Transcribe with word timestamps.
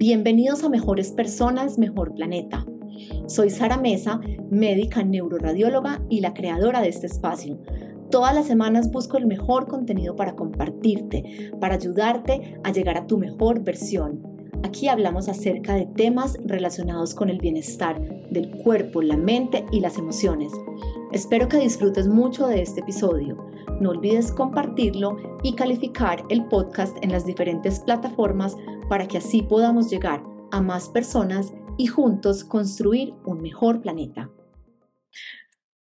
Bienvenidos 0.00 0.64
a 0.64 0.70
Mejores 0.70 1.12
Personas, 1.12 1.76
Mejor 1.76 2.14
Planeta. 2.14 2.64
Soy 3.26 3.50
Sara 3.50 3.76
Mesa, 3.76 4.18
médica 4.50 5.02
neuroradióloga 5.02 6.00
y 6.08 6.20
la 6.20 6.32
creadora 6.32 6.80
de 6.80 6.88
este 6.88 7.06
espacio. 7.06 7.58
Todas 8.10 8.34
las 8.34 8.46
semanas 8.46 8.90
busco 8.90 9.18
el 9.18 9.26
mejor 9.26 9.66
contenido 9.68 10.16
para 10.16 10.36
compartirte, 10.36 11.52
para 11.60 11.74
ayudarte 11.74 12.58
a 12.64 12.72
llegar 12.72 12.96
a 12.96 13.06
tu 13.06 13.18
mejor 13.18 13.62
versión. 13.62 14.22
Aquí 14.62 14.88
hablamos 14.88 15.28
acerca 15.28 15.74
de 15.74 15.84
temas 15.84 16.38
relacionados 16.46 17.14
con 17.14 17.28
el 17.28 17.38
bienestar 17.38 18.00
del 18.30 18.50
cuerpo, 18.52 19.02
la 19.02 19.18
mente 19.18 19.66
y 19.70 19.80
las 19.80 19.98
emociones. 19.98 20.50
Espero 21.12 21.46
que 21.46 21.58
disfrutes 21.58 22.08
mucho 22.08 22.46
de 22.46 22.62
este 22.62 22.80
episodio. 22.80 23.36
No 23.80 23.90
olvides 23.90 24.32
compartirlo 24.32 25.18
y 25.42 25.54
calificar 25.56 26.24
el 26.30 26.46
podcast 26.46 26.96
en 27.02 27.12
las 27.12 27.26
diferentes 27.26 27.80
plataformas 27.80 28.56
para 28.90 29.06
que 29.06 29.18
así 29.18 29.42
podamos 29.42 29.88
llegar 29.88 30.20
a 30.50 30.60
más 30.60 30.88
personas 30.88 31.52
y 31.78 31.86
juntos 31.86 32.42
construir 32.42 33.14
un 33.24 33.40
mejor 33.40 33.80
planeta. 33.80 34.30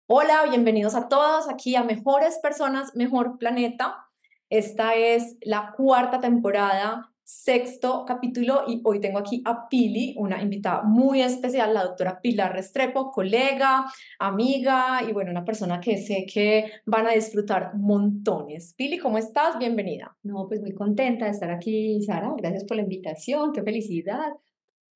Hola, 0.06 0.44
bienvenidos 0.50 0.94
a 0.94 1.08
todos 1.08 1.48
aquí 1.48 1.76
a 1.76 1.82
Mejores 1.82 2.38
Personas, 2.42 2.94
Mejor 2.94 3.38
Planeta. 3.38 4.06
Esta 4.50 4.96
es 4.96 5.38
la 5.40 5.72
cuarta 5.74 6.20
temporada 6.20 7.09
sexto 7.30 8.04
capítulo 8.04 8.64
y 8.66 8.80
hoy 8.84 9.00
tengo 9.00 9.18
aquí 9.18 9.40
a 9.44 9.68
Pili, 9.68 10.14
una 10.18 10.42
invitada 10.42 10.82
muy 10.82 11.22
especial, 11.22 11.72
la 11.72 11.84
doctora 11.84 12.20
Pilar 12.20 12.52
Restrepo, 12.52 13.12
colega, 13.12 13.86
amiga 14.18 15.00
y 15.08 15.12
bueno, 15.12 15.30
una 15.30 15.44
persona 15.44 15.80
que 15.80 15.96
sé 15.96 16.26
que 16.26 16.70
van 16.86 17.06
a 17.06 17.12
disfrutar 17.12 17.76
montones. 17.76 18.74
Pili, 18.76 18.98
¿cómo 18.98 19.16
estás? 19.16 19.58
Bienvenida. 19.58 20.16
No, 20.24 20.46
pues 20.48 20.60
muy 20.60 20.74
contenta 20.74 21.26
de 21.26 21.30
estar 21.30 21.50
aquí, 21.52 22.02
Sara. 22.02 22.34
Gracias 22.36 22.64
por 22.64 22.76
la 22.76 22.82
invitación, 22.82 23.52
qué 23.52 23.62
felicidad. 23.62 24.32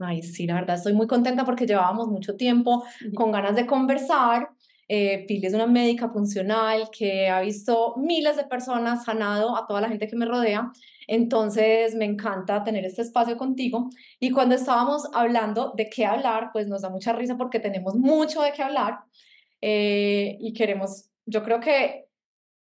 Ay, 0.00 0.22
sí, 0.22 0.46
la 0.46 0.54
verdad, 0.54 0.76
estoy 0.76 0.92
muy 0.92 1.06
contenta 1.06 1.44
porque 1.44 1.66
llevábamos 1.66 2.08
mucho 2.08 2.34
tiempo 2.34 2.84
con 3.14 3.30
ganas 3.30 3.54
de 3.54 3.64
conversar. 3.64 4.50
Eh, 4.88 5.24
Pili 5.26 5.46
es 5.46 5.54
una 5.54 5.66
médica 5.66 6.10
funcional 6.10 6.90
que 6.90 7.28
ha 7.28 7.40
visto 7.40 7.94
miles 7.96 8.36
de 8.36 8.44
personas, 8.44 9.04
sanado 9.04 9.56
a 9.56 9.66
toda 9.66 9.80
la 9.80 9.88
gente 9.88 10.08
que 10.08 10.16
me 10.16 10.26
rodea 10.26 10.72
entonces, 11.06 11.94
me 11.94 12.04
encanta 12.04 12.64
tener 12.64 12.84
este 12.84 13.02
espacio 13.02 13.36
contigo. 13.36 13.90
Y 14.20 14.30
cuando 14.30 14.54
estábamos 14.54 15.08
hablando 15.12 15.72
de 15.76 15.88
qué 15.88 16.06
hablar, 16.06 16.50
pues 16.52 16.66
nos 16.66 16.82
da 16.82 16.90
mucha 16.90 17.12
risa 17.12 17.36
porque 17.36 17.60
tenemos 17.60 17.94
mucho 17.94 18.42
de 18.42 18.52
qué 18.52 18.62
hablar 18.62 19.00
eh, 19.60 20.36
y 20.40 20.52
queremos, 20.52 21.10
yo 21.26 21.42
creo 21.42 21.60
que, 21.60 22.06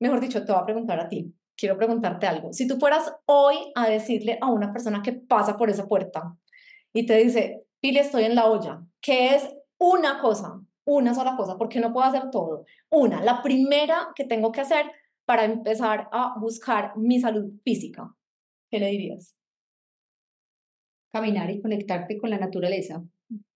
mejor 0.01 0.21
dicho, 0.21 0.45
te 0.45 0.53
voy 0.53 0.61
a 0.61 0.65
preguntar 0.65 1.01
a 1.01 1.09
ti. 1.09 1.35
Quiero 1.57 1.77
preguntarte 1.77 2.27
algo. 2.27 2.53
Si 2.53 2.67
tú 2.67 2.79
fueras 2.79 3.13
hoy 3.27 3.57
a 3.75 3.89
decirle 3.89 4.39
a 4.41 4.51
una 4.51 4.73
persona 4.73 5.03
que 5.03 5.13
pasa 5.13 5.59
por 5.59 5.69
esa 5.69 5.87
puerta 5.87 6.37
y 6.93 7.05
te 7.05 7.17
dice, 7.17 7.65
Pili, 7.81 7.99
estoy 7.99 8.25
en 8.25 8.35
la 8.35 8.47
olla, 8.47 8.83
¿qué 9.01 9.35
es 9.35 9.49
una 9.79 10.21
cosa? 10.21 10.61
Una 10.85 11.15
sola 11.15 11.37
cosa, 11.37 11.59
porque 11.59 11.81
no 11.81 11.93
puedo 11.93 12.07
hacer 12.07 12.31
todo. 12.31 12.65
Una, 12.89 13.23
la 13.23 13.43
primera 13.43 14.09
que 14.15 14.25
tengo 14.25 14.53
que 14.53 14.63
hacer 14.63 14.91
para 15.27 15.45
empezar 15.45 16.09
a 16.13 16.35
buscar 16.39 16.97
mi 16.97 17.21
salud 17.21 17.51
física. 17.63 18.15
¿Qué 18.71 18.79
le 18.79 18.91
dirías? 18.91 19.37
Caminar 21.13 21.51
y 21.51 21.61
conectarte 21.61 22.19
con 22.19 22.31
la 22.31 22.39
naturaleza. 22.39 23.03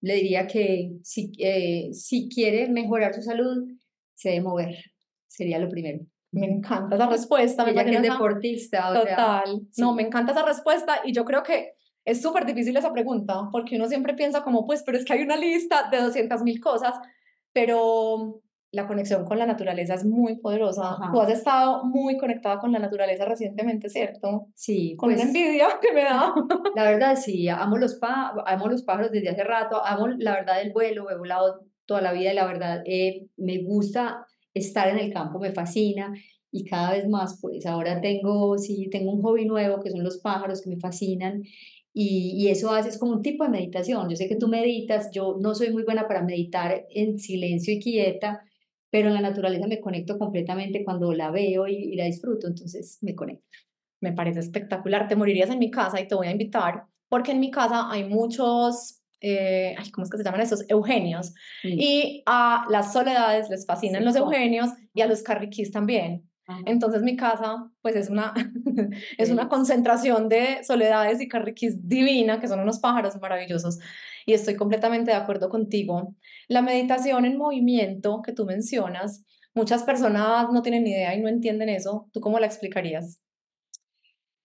Le 0.00 0.14
diría 0.14 0.46
que 0.46 0.92
si, 1.02 1.32
eh, 1.38 1.90
si 1.92 2.28
quiere 2.28 2.68
mejorar 2.68 3.14
su 3.14 3.22
salud, 3.22 3.68
se 4.14 4.30
debe 4.30 4.42
mover. 4.42 4.76
Sería 5.26 5.58
lo 5.58 5.68
primero. 5.68 6.00
Me 6.32 6.46
encanta 6.46 6.96
esa 6.96 7.08
respuesta. 7.10 7.64
Me 7.64 7.74
que 7.74 7.94
es 7.94 8.02
deportista. 8.02 8.92
Total. 8.92 9.60
No, 9.78 9.94
me 9.94 10.02
encanta 10.02 10.32
esa 10.32 10.44
respuesta 10.44 11.00
y 11.04 11.12
yo 11.12 11.24
creo 11.24 11.42
que 11.42 11.74
es 12.04 12.20
súper 12.20 12.44
difícil 12.44 12.76
esa 12.76 12.92
pregunta 12.92 13.48
porque 13.50 13.76
uno 13.76 13.88
siempre 13.88 14.14
piensa 14.14 14.42
como, 14.42 14.66
pues, 14.66 14.82
pero 14.82 14.98
es 14.98 15.04
que 15.04 15.14
hay 15.14 15.22
una 15.22 15.36
lista 15.36 15.88
de 15.90 16.00
200 16.00 16.42
mil 16.42 16.60
cosas, 16.60 16.94
pero 17.52 18.42
la 18.74 18.86
conexión 18.86 19.24
con 19.24 19.38
la 19.38 19.46
naturaleza 19.46 19.94
es 19.94 20.04
muy 20.04 20.36
poderosa. 20.36 20.96
Tú 21.12 21.20
has 21.20 21.30
estado 21.30 21.84
muy 21.84 22.16
conectada 22.16 22.58
con 22.58 22.72
la 22.72 22.78
naturaleza 22.78 23.24
recientemente, 23.24 23.88
¿cierto? 23.88 24.48
Sí. 24.54 24.96
Con 24.96 25.10
pues, 25.10 25.22
envidia 25.22 25.68
que 25.80 25.92
me 25.92 26.02
da. 26.02 26.34
La 26.74 26.84
verdad, 26.84 27.16
sí, 27.16 27.48
amo 27.48 27.78
los, 27.78 27.98
amo 28.02 28.68
los 28.68 28.82
pájaros 28.82 29.12
desde 29.12 29.30
hace 29.30 29.44
rato, 29.44 29.84
amo 29.84 30.08
la 30.08 30.32
verdad 30.32 30.58
del 30.58 30.72
vuelo, 30.72 31.10
he 31.10 31.16
volado 31.16 31.60
toda 31.86 32.00
la 32.00 32.12
vida 32.12 32.32
y 32.32 32.34
la 32.34 32.46
verdad 32.46 32.82
eh, 32.86 33.26
me 33.36 33.62
gusta 33.62 34.26
estar 34.52 34.88
en 34.88 34.98
el 34.98 35.12
campo, 35.12 35.38
me 35.38 35.52
fascina 35.52 36.12
y 36.50 36.64
cada 36.64 36.92
vez 36.92 37.08
más, 37.08 37.38
pues 37.40 37.66
ahora 37.66 38.00
tengo, 38.00 38.58
sí, 38.58 38.88
tengo 38.90 39.12
un 39.12 39.22
hobby 39.22 39.44
nuevo 39.44 39.80
que 39.80 39.90
son 39.90 40.02
los 40.02 40.18
pájaros 40.18 40.62
que 40.62 40.70
me 40.70 40.78
fascinan 40.78 41.42
y, 41.92 42.32
y, 42.36 42.48
eso 42.48 42.72
hace 42.72 42.98
como 42.98 43.12
un 43.12 43.22
tipo 43.22 43.44
de 43.44 43.50
meditación. 43.50 44.08
Yo 44.08 44.16
sé 44.16 44.28
que 44.28 44.34
tú 44.34 44.48
meditas, 44.48 45.10
yo 45.12 45.36
no 45.40 45.54
soy 45.54 45.72
muy 45.72 45.84
buena 45.84 46.08
para 46.08 46.22
meditar 46.22 46.86
en 46.90 47.20
silencio 47.20 47.72
y 47.72 47.78
quieta, 47.78 48.42
pero 48.94 49.08
en 49.08 49.14
la 49.14 49.20
naturaleza 49.20 49.66
me 49.66 49.80
conecto 49.80 50.16
completamente 50.20 50.84
cuando 50.84 51.12
la 51.12 51.32
veo 51.32 51.66
y, 51.66 51.96
la 51.96 52.04
disfruto, 52.04 52.46
entonces 52.46 52.98
me 53.00 53.16
conecto. 53.16 53.44
Me 54.00 54.12
parece 54.12 54.38
espectacular. 54.38 55.08
Te 55.08 55.16
morirías 55.16 55.50
en 55.50 55.58
mi 55.58 55.68
casa 55.68 56.00
y 56.00 56.06
te 56.06 56.14
voy 56.14 56.28
a 56.28 56.30
invitar, 56.30 56.84
porque 57.08 57.32
en 57.32 57.40
mi 57.40 57.50
casa 57.50 57.90
hay 57.90 58.04
muchos, 58.04 59.02
eh, 59.20 59.74
¿cómo 59.92 60.04
es 60.04 60.10
que 60.10 60.18
se 60.18 60.22
llaman 60.22 60.42
esos? 60.42 60.64
Eugenios. 60.68 61.34
Y 61.64 62.22
a 62.26 62.66
las 62.70 62.92
soledades 62.92 63.50
les 63.50 63.66
fascinan 63.66 64.04
los 64.04 64.14
eugenios 64.14 64.70
y 64.92 65.00
a 65.00 65.08
los 65.08 65.24
carriquís 65.24 65.72
también. 65.72 66.30
Entonces 66.64 67.02
mi 67.02 67.16
casa 67.16 67.68
pues 67.82 67.96
es 67.96 68.10
una, 68.10 68.32
es 69.18 69.28
una 69.28 69.48
concentración 69.48 70.28
de 70.28 70.62
soledades 70.62 71.20
y 71.20 71.26
carriquís 71.26 71.88
divina, 71.88 72.38
que 72.38 72.46
son 72.46 72.60
unos 72.60 72.78
pájaros 72.78 73.20
maravillosos 73.20 73.80
y 74.26 74.32
estoy 74.32 74.56
completamente 74.56 75.10
de 75.10 75.16
acuerdo 75.16 75.48
contigo. 75.48 76.14
La 76.48 76.62
meditación 76.62 77.24
en 77.24 77.38
movimiento 77.38 78.22
que 78.24 78.32
tú 78.32 78.44
mencionas, 78.44 79.24
muchas 79.54 79.82
personas 79.82 80.46
no 80.52 80.62
tienen 80.62 80.84
ni 80.84 80.90
idea 80.90 81.14
y 81.14 81.20
no 81.20 81.28
entienden 81.28 81.68
eso. 81.68 82.08
¿Tú 82.12 82.20
cómo 82.20 82.38
la 82.38 82.46
explicarías? 82.46 83.20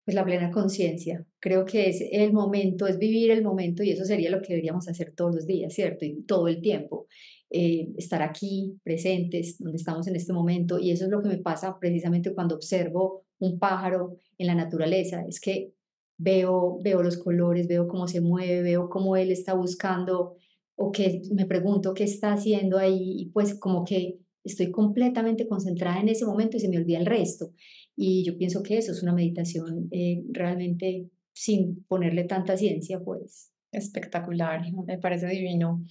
Pues 0.05 0.15
la 0.15 0.25
plena 0.25 0.51
conciencia. 0.51 1.25
Creo 1.39 1.65
que 1.65 1.89
es 1.89 2.03
el 2.11 2.33
momento, 2.33 2.87
es 2.87 2.97
vivir 2.97 3.31
el 3.31 3.43
momento 3.43 3.83
y 3.83 3.91
eso 3.91 4.05
sería 4.05 4.31
lo 4.31 4.41
que 4.41 4.53
deberíamos 4.53 4.87
hacer 4.87 5.13
todos 5.15 5.35
los 5.35 5.45
días, 5.45 5.73
¿cierto? 5.73 6.05
Y 6.05 6.23
todo 6.23 6.47
el 6.47 6.61
tiempo. 6.61 7.07
Eh, 7.51 7.89
estar 7.97 8.21
aquí, 8.21 8.79
presentes, 8.83 9.57
donde 9.57 9.77
estamos 9.77 10.07
en 10.07 10.15
este 10.15 10.33
momento. 10.33 10.79
Y 10.79 10.91
eso 10.91 11.05
es 11.05 11.11
lo 11.11 11.21
que 11.21 11.29
me 11.29 11.37
pasa 11.37 11.77
precisamente 11.79 12.33
cuando 12.33 12.55
observo 12.55 13.25
un 13.39 13.59
pájaro 13.59 14.17
en 14.37 14.47
la 14.47 14.55
naturaleza. 14.55 15.23
Es 15.27 15.39
que 15.39 15.73
veo, 16.19 16.77
veo 16.83 17.01
los 17.01 17.17
colores, 17.17 17.67
veo 17.67 17.87
cómo 17.87 18.07
se 18.07 18.21
mueve, 18.21 18.61
veo 18.61 18.89
cómo 18.89 19.15
él 19.15 19.31
está 19.31 19.53
buscando 19.53 20.35
o 20.75 20.91
que 20.91 21.21
me 21.33 21.45
pregunto 21.45 21.93
qué 21.93 22.03
está 22.03 22.33
haciendo 22.33 22.77
ahí 22.77 23.15
y 23.17 23.29
pues 23.31 23.57
como 23.57 23.83
que 23.83 24.19
estoy 24.43 24.71
completamente 24.71 25.47
concentrada 25.47 25.99
en 25.99 26.09
ese 26.09 26.25
momento 26.25 26.57
y 26.57 26.59
se 26.59 26.69
me 26.69 26.77
olvida 26.77 26.99
el 26.99 27.05
resto. 27.05 27.51
Y 27.95 28.23
yo 28.23 28.37
pienso 28.37 28.63
que 28.63 28.77
eso 28.77 28.91
es 28.91 29.01
una 29.01 29.13
meditación 29.13 29.87
eh, 29.91 30.23
realmente 30.31 31.09
sin 31.33 31.83
ponerle 31.85 32.25
tanta 32.25 32.55
ciencia, 32.57 33.01
pues. 33.03 33.51
Espectacular, 33.71 34.61
me 34.85 34.97
parece 34.97 35.27
divino. 35.27 35.85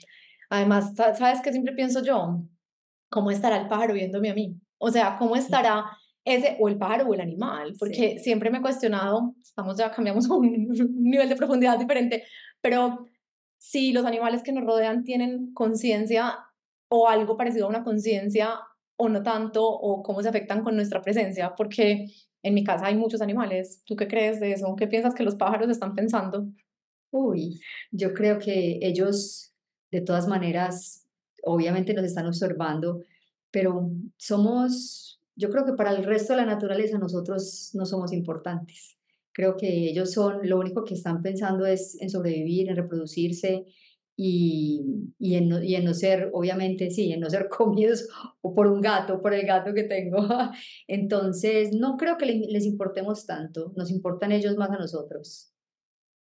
Además, 0.50 0.94
¿sabes 0.96 1.40
qué 1.42 1.52
siempre 1.52 1.74
pienso 1.74 2.02
yo? 2.02 2.42
¿Cómo 3.10 3.30
estará 3.30 3.60
el 3.60 3.68
pájaro 3.68 3.94
viéndome 3.94 4.30
a 4.30 4.34
mí? 4.34 4.58
O 4.78 4.90
sea, 4.90 5.16
¿cómo 5.18 5.36
estará 5.36 5.84
ese 6.24 6.56
o 6.60 6.68
el 6.68 6.78
pájaro 6.78 7.08
o 7.08 7.14
el 7.14 7.20
animal, 7.20 7.74
porque 7.78 8.18
siempre 8.18 8.50
me 8.50 8.58
he 8.58 8.62
cuestionado, 8.62 9.34
estamos 9.42 9.76
ya 9.78 9.90
cambiamos 9.90 10.30
a 10.30 10.34
un 10.36 10.68
nivel 11.02 11.28
de 11.28 11.36
profundidad 11.36 11.78
diferente, 11.78 12.24
pero 12.60 13.06
si 13.58 13.92
los 13.92 14.04
animales 14.04 14.42
que 14.42 14.52
nos 14.52 14.64
rodean 14.64 15.04
tienen 15.04 15.52
conciencia 15.52 16.38
o 16.88 17.08
algo 17.08 17.36
parecido 17.36 17.66
a 17.66 17.70
una 17.70 17.84
conciencia 17.84 18.60
o 18.96 19.08
no 19.08 19.22
tanto, 19.22 19.64
o 19.64 20.02
cómo 20.02 20.22
se 20.22 20.28
afectan 20.28 20.64
con 20.64 20.74
nuestra 20.74 21.02
presencia, 21.02 21.54
porque 21.56 22.06
en 22.42 22.54
mi 22.54 22.64
casa 22.64 22.86
hay 22.86 22.96
muchos 22.96 23.20
animales. 23.20 23.82
¿Tú 23.84 23.94
qué 23.96 24.08
crees 24.08 24.40
de 24.40 24.52
eso? 24.52 24.74
¿Qué 24.76 24.86
piensas 24.86 25.14
que 25.14 25.22
los 25.22 25.36
pájaros 25.36 25.68
están 25.68 25.94
pensando? 25.94 26.48
Uy, 27.10 27.60
yo 27.90 28.12
creo 28.12 28.38
que 28.38 28.78
ellos, 28.82 29.54
de 29.90 30.00
todas 30.00 30.26
maneras, 30.26 31.06
obviamente 31.44 31.94
nos 31.94 32.04
están 32.04 32.26
observando, 32.26 33.02
pero 33.50 33.90
somos 34.16 35.17
yo 35.38 35.50
creo 35.50 35.64
que 35.64 35.72
para 35.72 35.92
el 35.92 36.04
resto 36.04 36.32
de 36.32 36.38
la 36.38 36.46
naturaleza 36.46 36.98
nosotros 36.98 37.70
no 37.74 37.86
somos 37.86 38.12
importantes. 38.12 38.98
Creo 39.32 39.56
que 39.56 39.88
ellos 39.88 40.12
son, 40.12 40.40
lo 40.42 40.58
único 40.58 40.84
que 40.84 40.94
están 40.94 41.22
pensando 41.22 41.64
es 41.64 41.96
en 42.00 42.10
sobrevivir, 42.10 42.68
en 42.68 42.76
reproducirse 42.76 43.64
y, 44.16 44.84
y, 45.16 45.36
en, 45.36 45.48
no, 45.48 45.62
y 45.62 45.76
en 45.76 45.84
no 45.84 45.94
ser, 45.94 46.30
obviamente, 46.32 46.90
sí, 46.90 47.12
en 47.12 47.20
no 47.20 47.30
ser 47.30 47.48
comidos 47.56 48.08
o 48.40 48.52
por 48.52 48.66
un 48.66 48.80
gato, 48.80 49.22
por 49.22 49.32
el 49.32 49.46
gato 49.46 49.72
que 49.72 49.84
tengo. 49.84 50.26
Entonces, 50.88 51.72
no 51.72 51.96
creo 51.96 52.16
que 52.18 52.26
les 52.26 52.66
importemos 52.66 53.24
tanto, 53.24 53.72
nos 53.76 53.92
importan 53.92 54.32
ellos 54.32 54.56
más 54.56 54.70
a 54.70 54.78
nosotros. 54.78 55.52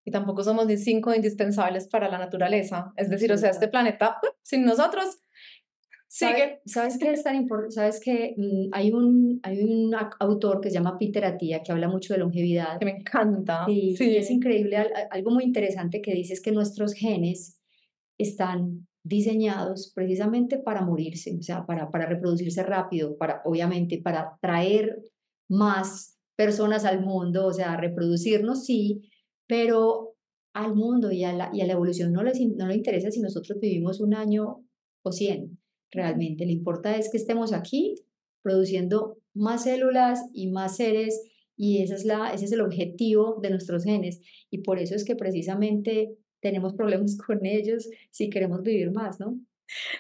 Y 0.06 0.12
tampoco 0.12 0.44
somos 0.44 0.68
ni 0.68 0.78
cinco 0.78 1.14
indispensables 1.14 1.88
para 1.88 2.08
la 2.08 2.20
naturaleza. 2.20 2.94
Es 2.96 3.10
decir, 3.10 3.34
o 3.34 3.38
sea, 3.38 3.50
este 3.50 3.68
planeta, 3.68 4.18
sin 4.44 4.64
nosotros, 4.64 5.18
Sigue. 6.10 6.62
¿Sabes 6.66 6.98
qué 6.98 7.12
es 7.12 7.24
tan 7.24 7.36
importante? 7.36 7.76
¿Sabes 7.76 8.00
que 8.00 8.34
mm, 8.38 8.70
hay, 8.72 8.92
un, 8.92 9.40
hay 9.44 9.62
un 9.62 9.94
autor 10.20 10.62
que 10.62 10.70
se 10.70 10.76
llama 10.76 10.98
Peter 10.98 11.26
Attia 11.26 11.62
que 11.62 11.72
habla 11.72 11.90
mucho 11.90 12.14
de 12.14 12.20
longevidad? 12.20 12.80
Que 12.80 12.86
me 12.86 12.98
encanta. 12.98 13.66
Sí, 13.66 13.96
sí. 13.98 14.16
es 14.16 14.32
increíble. 14.32 14.78
Algo 15.12 15.32
muy 15.32 15.44
interesante 15.44 16.02
que 16.02 16.14
dice 16.14 16.34
es 16.34 16.42
que 16.42 16.52
nuestros 16.52 16.94
genes 16.94 17.62
están 18.18 18.88
diseñados 19.04 19.92
precisamente 19.94 20.58
para 20.58 20.82
morirse, 20.82 21.36
o 21.38 21.42
sea, 21.42 21.66
para, 21.66 21.92
para 21.92 22.06
reproducirse 22.06 22.64
rápido, 22.64 23.18
para, 23.18 23.42
obviamente, 23.46 24.02
para 24.02 24.38
traer 24.42 25.02
más 25.50 26.18
personas 26.36 26.84
al 26.84 27.06
mundo, 27.06 27.48
o 27.48 27.54
sea, 27.54 27.78
reproducirnos 27.78 28.66
sí, 28.66 29.10
pero 29.48 30.16
al 30.54 30.76
mundo 30.76 31.12
y 31.12 31.24
a 31.24 31.34
la, 31.34 31.50
y 31.54 31.62
a 31.62 31.68
la 31.68 31.74
evolución 31.74 32.12
no, 32.12 32.24
les, 32.24 32.40
no 32.42 32.68
le 32.68 32.76
interesa 32.76 33.12
si 33.12 33.22
nosotros 33.22 33.60
vivimos 33.60 34.02
un 34.02 34.14
año 34.14 34.66
o 35.04 35.12
cien, 35.12 35.58
realmente. 35.92 36.46
Le 36.46 36.54
importa 36.54 36.96
es 36.98 37.10
que 37.10 37.18
estemos 37.18 37.54
aquí 37.54 37.96
produciendo 38.42 39.18
más 39.34 39.64
células 39.64 40.22
y 40.34 40.48
más 40.48 40.78
seres 40.78 41.22
y 41.56 41.82
esa 41.82 41.96
es 41.96 42.06
la, 42.06 42.34
ese 42.34 42.46
es 42.46 42.52
el 42.52 42.62
objetivo 42.62 43.40
de 43.42 43.50
nuestros 43.50 43.84
genes 43.84 44.22
y 44.50 44.60
por 44.60 44.80
eso 44.80 44.96
es 44.96 45.04
que 45.04 45.16
precisamente 45.16 46.16
tenemos 46.40 46.74
problemas 46.74 47.18
con 47.26 47.46
ellos 47.46 47.90
si 48.12 48.30
queremos 48.30 48.64
vivir 48.64 48.92
más, 48.92 49.20
¿no? 49.20 49.40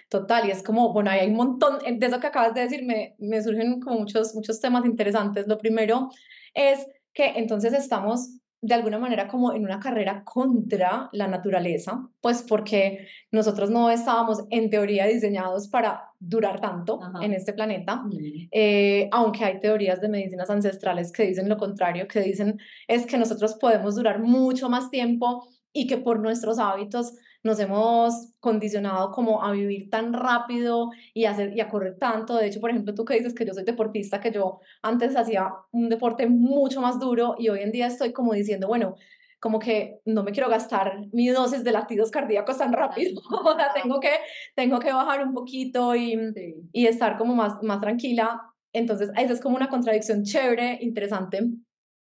Total, 0.10 0.48
y 0.48 0.52
es 0.52 0.64
como, 0.64 0.94
bueno, 0.94 1.10
hay 1.10 1.28
un 1.28 1.36
montón, 1.36 1.80
de 1.80 2.06
eso 2.06 2.22
que 2.22 2.28
acabas 2.28 2.54
de 2.54 2.62
decir, 2.62 2.86
me, 2.86 3.16
me 3.20 3.44
surgen 3.44 3.82
como 3.82 4.00
muchos, 4.00 4.34
muchos 4.34 4.62
temas 4.62 4.86
interesantes. 4.86 5.46
Lo 5.46 5.58
primero 5.58 6.10
es 6.54 6.88
que 7.14 7.34
entonces 7.36 7.74
estamos 7.74 8.30
de 8.68 8.74
alguna 8.74 9.00
manera 9.00 9.30
como 9.30 9.54
en 9.54 9.64
una 9.64 9.80
carrera 9.80 10.26
contra 10.26 11.08
la 11.14 11.28
naturaleza, 11.28 12.10
pues 12.20 12.42
porque 12.42 13.08
nosotros 13.32 13.70
no 13.70 13.90
estábamos 13.90 14.44
en 14.50 14.70
teoría 14.70 15.06
diseñados 15.06 15.70
para 15.70 16.12
durar 16.20 16.60
tanto 16.60 17.00
en 17.22 17.32
este 17.32 17.54
planeta, 17.54 18.04
eh, 18.52 19.08
aunque 19.14 19.46
hay 19.46 19.62
teorías 19.62 20.02
de 20.02 20.10
medicinas 20.10 20.50
ancestrales 20.50 21.14
que 21.14 21.24
dicen 21.24 21.48
lo 21.48 21.56
contrario, 21.56 22.10
que 22.10 22.20
dicen 22.20 22.60
es 22.90 23.06
que 23.06 23.18
nosotros 23.18 23.56
podemos 23.56 23.96
durar 23.96 24.20
mucho 24.20 24.68
más 24.68 24.90
tiempo 24.90 25.48
y 25.72 25.88
que 25.88 25.98
por 25.98 26.20
nuestros 26.20 26.60
hábitos 26.60 27.14
nos 27.44 27.60
hemos 27.60 28.34
condicionado 28.40 29.12
como 29.12 29.44
a 29.44 29.52
vivir 29.52 29.90
tan 29.90 30.14
rápido 30.14 30.90
y 31.14 31.26
a, 31.26 31.32
hacer, 31.32 31.56
y 31.56 31.62
a 31.62 31.70
correr 31.70 31.98
tanto. 31.98 32.36
De 32.36 32.48
hecho, 32.48 32.60
por 32.60 32.70
ejemplo, 32.70 32.94
tú 32.94 33.06
que 33.06 33.16
dices 33.16 33.34
que 33.34 33.46
yo 33.46 33.54
soy 33.54 33.64
deportista, 33.64 34.20
que 34.20 34.32
yo 34.32 34.60
antes 34.82 35.16
hacía 35.16 35.52
un 35.72 35.90
deporte 35.90 36.28
mucho 36.28 36.82
más 36.82 37.00
duro 37.00 37.36
y 37.38 37.50
hoy 37.50 37.62
en 37.62 37.72
día 37.72 37.88
estoy 37.88 38.14
como 38.14 38.34
diciendo, 38.34 38.68
bueno, 38.68 38.96
como 39.40 39.60
que 39.60 40.00
no 40.06 40.24
me 40.24 40.32
quiero 40.32 40.50
gastar 40.50 41.06
mi 41.12 41.28
dosis 41.30 41.64
de 41.64 41.72
latidos 41.72 42.12
cardíacos 42.12 42.58
tan 42.58 42.74
rápido, 42.74 43.22
o 43.46 43.56
sea, 43.56 43.72
tengo 43.74 44.00
que, 44.00 44.10
tengo 44.56 44.80
que 44.80 44.92
bajar 44.92 45.26
un 45.26 45.34
poquito 45.34 45.96
y, 45.96 46.18
y 46.72 46.88
estar 46.88 47.18
como 47.18 47.36
más, 47.36 47.62
más 47.62 47.80
tranquila. 47.80 48.42
Entonces, 48.74 49.10
esa 49.16 49.34
es 49.34 49.42
como 49.42 49.56
una 49.56 49.70
contradicción 49.70 50.24
chévere, 50.24 50.80
interesante. 50.82 51.42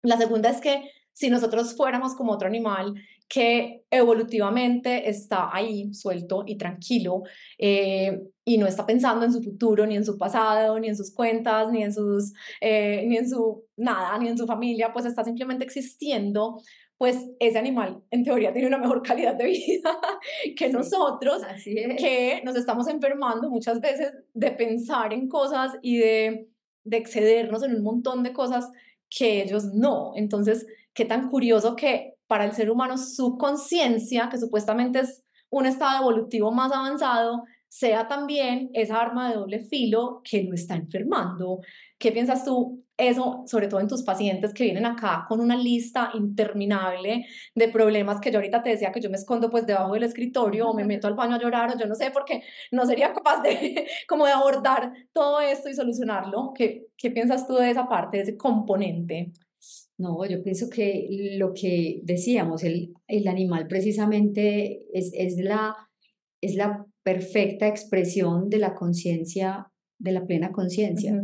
La 0.02 0.16
segunda 0.16 0.50
es 0.50 0.60
que 0.60 0.90
si 1.12 1.30
nosotros 1.30 1.76
fuéramos 1.76 2.14
como 2.14 2.32
otro 2.32 2.46
animal 2.46 2.94
que 3.28 3.84
evolutivamente 3.90 5.08
está 5.08 5.54
ahí 5.54 5.92
suelto 5.92 6.44
y 6.46 6.56
tranquilo 6.56 7.24
eh, 7.58 8.22
y 8.44 8.56
no 8.56 8.66
está 8.66 8.86
pensando 8.86 9.26
en 9.26 9.32
su 9.32 9.42
futuro, 9.42 9.86
ni 9.86 9.96
en 9.96 10.04
su 10.04 10.16
pasado, 10.16 10.80
ni 10.80 10.88
en 10.88 10.96
sus 10.96 11.12
cuentas, 11.12 11.70
ni 11.70 11.82
en 11.82 11.92
sus, 11.92 12.32
eh, 12.60 13.04
ni 13.06 13.18
en 13.18 13.28
su 13.28 13.64
nada, 13.76 14.18
ni 14.18 14.28
en 14.28 14.38
su 14.38 14.46
familia, 14.46 14.92
pues 14.92 15.04
está 15.04 15.22
simplemente 15.22 15.64
existiendo, 15.64 16.58
pues 16.96 17.28
ese 17.38 17.58
animal 17.58 18.02
en 18.10 18.24
teoría 18.24 18.52
tiene 18.52 18.68
una 18.68 18.78
mejor 18.78 19.02
calidad 19.02 19.34
de 19.34 19.44
vida 19.44 19.98
que 20.56 20.70
nosotros, 20.70 21.42
que 21.64 22.40
nos 22.44 22.56
estamos 22.56 22.88
enfermando 22.88 23.50
muchas 23.50 23.80
veces 23.80 24.14
de 24.32 24.50
pensar 24.52 25.12
en 25.12 25.28
cosas 25.28 25.76
y 25.82 25.98
de, 25.98 26.48
de 26.84 26.96
excedernos 26.96 27.62
en 27.62 27.76
un 27.76 27.82
montón 27.82 28.22
de 28.22 28.32
cosas 28.32 28.70
que 29.10 29.42
ellos 29.42 29.66
no. 29.74 30.12
Entonces, 30.16 30.66
qué 30.94 31.04
tan 31.04 31.28
curioso 31.28 31.76
que 31.76 32.17
para 32.28 32.44
el 32.44 32.52
ser 32.52 32.70
humano 32.70 32.96
su 32.96 33.36
conciencia, 33.36 34.28
que 34.30 34.38
supuestamente 34.38 35.00
es 35.00 35.24
un 35.50 35.66
estado 35.66 36.02
evolutivo 36.02 36.52
más 36.52 36.70
avanzado, 36.72 37.42
sea 37.68 38.06
también 38.06 38.70
esa 38.74 39.00
arma 39.00 39.28
de 39.28 39.36
doble 39.36 39.64
filo 39.64 40.20
que 40.22 40.44
lo 40.44 40.54
está 40.54 40.76
enfermando. 40.76 41.60
¿Qué 41.98 42.12
piensas 42.12 42.44
tú 42.44 42.84
eso, 42.98 43.44
sobre 43.46 43.68
todo 43.68 43.80
en 43.80 43.88
tus 43.88 44.02
pacientes 44.02 44.52
que 44.52 44.64
vienen 44.64 44.84
acá 44.84 45.24
con 45.28 45.40
una 45.40 45.56
lista 45.56 46.10
interminable 46.14 47.26
de 47.54 47.68
problemas 47.68 48.20
que 48.20 48.32
yo 48.32 48.38
ahorita 48.38 48.62
te 48.62 48.70
decía 48.70 48.90
que 48.90 49.00
yo 49.00 49.08
me 49.08 49.16
escondo 49.16 49.50
pues 49.50 49.66
debajo 49.66 49.94
del 49.94 50.02
escritorio 50.02 50.68
o 50.68 50.74
me 50.74 50.84
meto 50.84 51.06
al 51.06 51.14
baño 51.14 51.36
a 51.36 51.38
llorar 51.38 51.70
o 51.70 51.78
yo 51.78 51.86
no 51.86 51.94
sé 51.94 52.10
porque 52.10 52.42
no 52.72 52.84
sería 52.86 53.12
capaz 53.12 53.40
de 53.42 53.86
como 54.08 54.26
de 54.26 54.32
abordar 54.32 54.92
todo 55.12 55.40
esto 55.40 55.68
y 55.68 55.74
solucionarlo? 55.74 56.52
¿Qué, 56.54 56.86
qué 56.96 57.10
piensas 57.10 57.46
tú 57.46 57.54
de 57.54 57.70
esa 57.70 57.88
parte, 57.88 58.16
de 58.16 58.22
ese 58.24 58.36
componente? 58.36 59.32
No, 59.98 60.24
yo 60.26 60.42
pienso 60.44 60.70
que 60.70 61.08
lo 61.36 61.52
que 61.52 62.00
decíamos, 62.04 62.62
el, 62.62 62.94
el 63.08 63.26
animal 63.26 63.66
precisamente 63.66 64.82
es, 64.92 65.10
es, 65.12 65.36
la, 65.38 65.74
es 66.40 66.54
la 66.54 66.86
perfecta 67.02 67.66
expresión 67.66 68.48
de 68.48 68.58
la 68.58 68.74
conciencia, 68.74 69.66
de 69.98 70.12
la 70.12 70.24
plena 70.24 70.52
conciencia. 70.52 71.20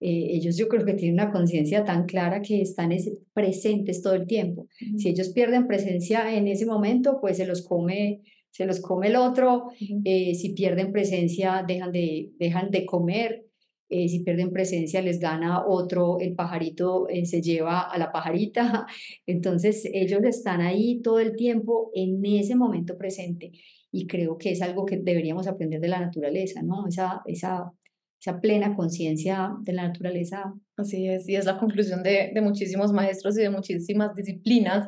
Eh, 0.00 0.28
ellos 0.32 0.56
yo 0.56 0.68
creo 0.68 0.84
que 0.84 0.94
tienen 0.94 1.14
una 1.14 1.30
conciencia 1.30 1.84
tan 1.84 2.06
clara 2.06 2.40
que 2.42 2.60
están 2.60 2.90
presentes 3.32 4.02
todo 4.02 4.14
el 4.14 4.26
tiempo. 4.26 4.66
Si 4.96 5.08
ellos 5.08 5.30
pierden 5.30 5.66
presencia 5.66 6.34
en 6.34 6.48
ese 6.48 6.66
momento, 6.66 7.18
pues 7.20 7.38
se 7.38 7.46
los 7.46 7.62
come, 7.62 8.22
se 8.50 8.66
los 8.66 8.80
come 8.80 9.08
el 9.08 9.16
otro. 9.16 9.68
Eh, 10.04 10.34
si 10.34 10.52
pierden 10.54 10.92
presencia, 10.92 11.64
dejan 11.66 11.92
de, 11.92 12.32
dejan 12.38 12.70
de 12.70 12.84
comer. 12.84 13.46
Eh, 13.90 14.08
si 14.08 14.20
pierden 14.20 14.52
presencia 14.52 15.02
les 15.02 15.18
gana 15.18 15.66
otro, 15.66 16.20
el 16.20 16.34
pajarito 16.36 17.08
eh, 17.08 17.26
se 17.26 17.42
lleva 17.42 17.80
a 17.80 17.98
la 17.98 18.12
pajarita, 18.12 18.86
entonces 19.26 19.88
ellos 19.92 20.22
están 20.22 20.60
ahí 20.60 21.00
todo 21.02 21.18
el 21.18 21.34
tiempo 21.34 21.90
en 21.94 22.24
ese 22.24 22.54
momento 22.54 22.96
presente 22.96 23.50
y 23.90 24.06
creo 24.06 24.38
que 24.38 24.52
es 24.52 24.62
algo 24.62 24.86
que 24.86 24.96
deberíamos 24.96 25.48
aprender 25.48 25.80
de 25.80 25.88
la 25.88 25.98
naturaleza, 25.98 26.62
¿no? 26.62 26.86
Esa, 26.86 27.22
esa, 27.26 27.72
esa 28.20 28.40
plena 28.40 28.76
conciencia 28.76 29.56
de 29.62 29.72
la 29.72 29.88
naturaleza. 29.88 30.54
Así 30.76 31.08
es, 31.08 31.28
y 31.28 31.34
es 31.34 31.44
la 31.44 31.58
conclusión 31.58 32.04
de, 32.04 32.30
de 32.32 32.40
muchísimos 32.40 32.92
maestros 32.92 33.36
y 33.36 33.42
de 33.42 33.50
muchísimas 33.50 34.14
disciplinas 34.14 34.86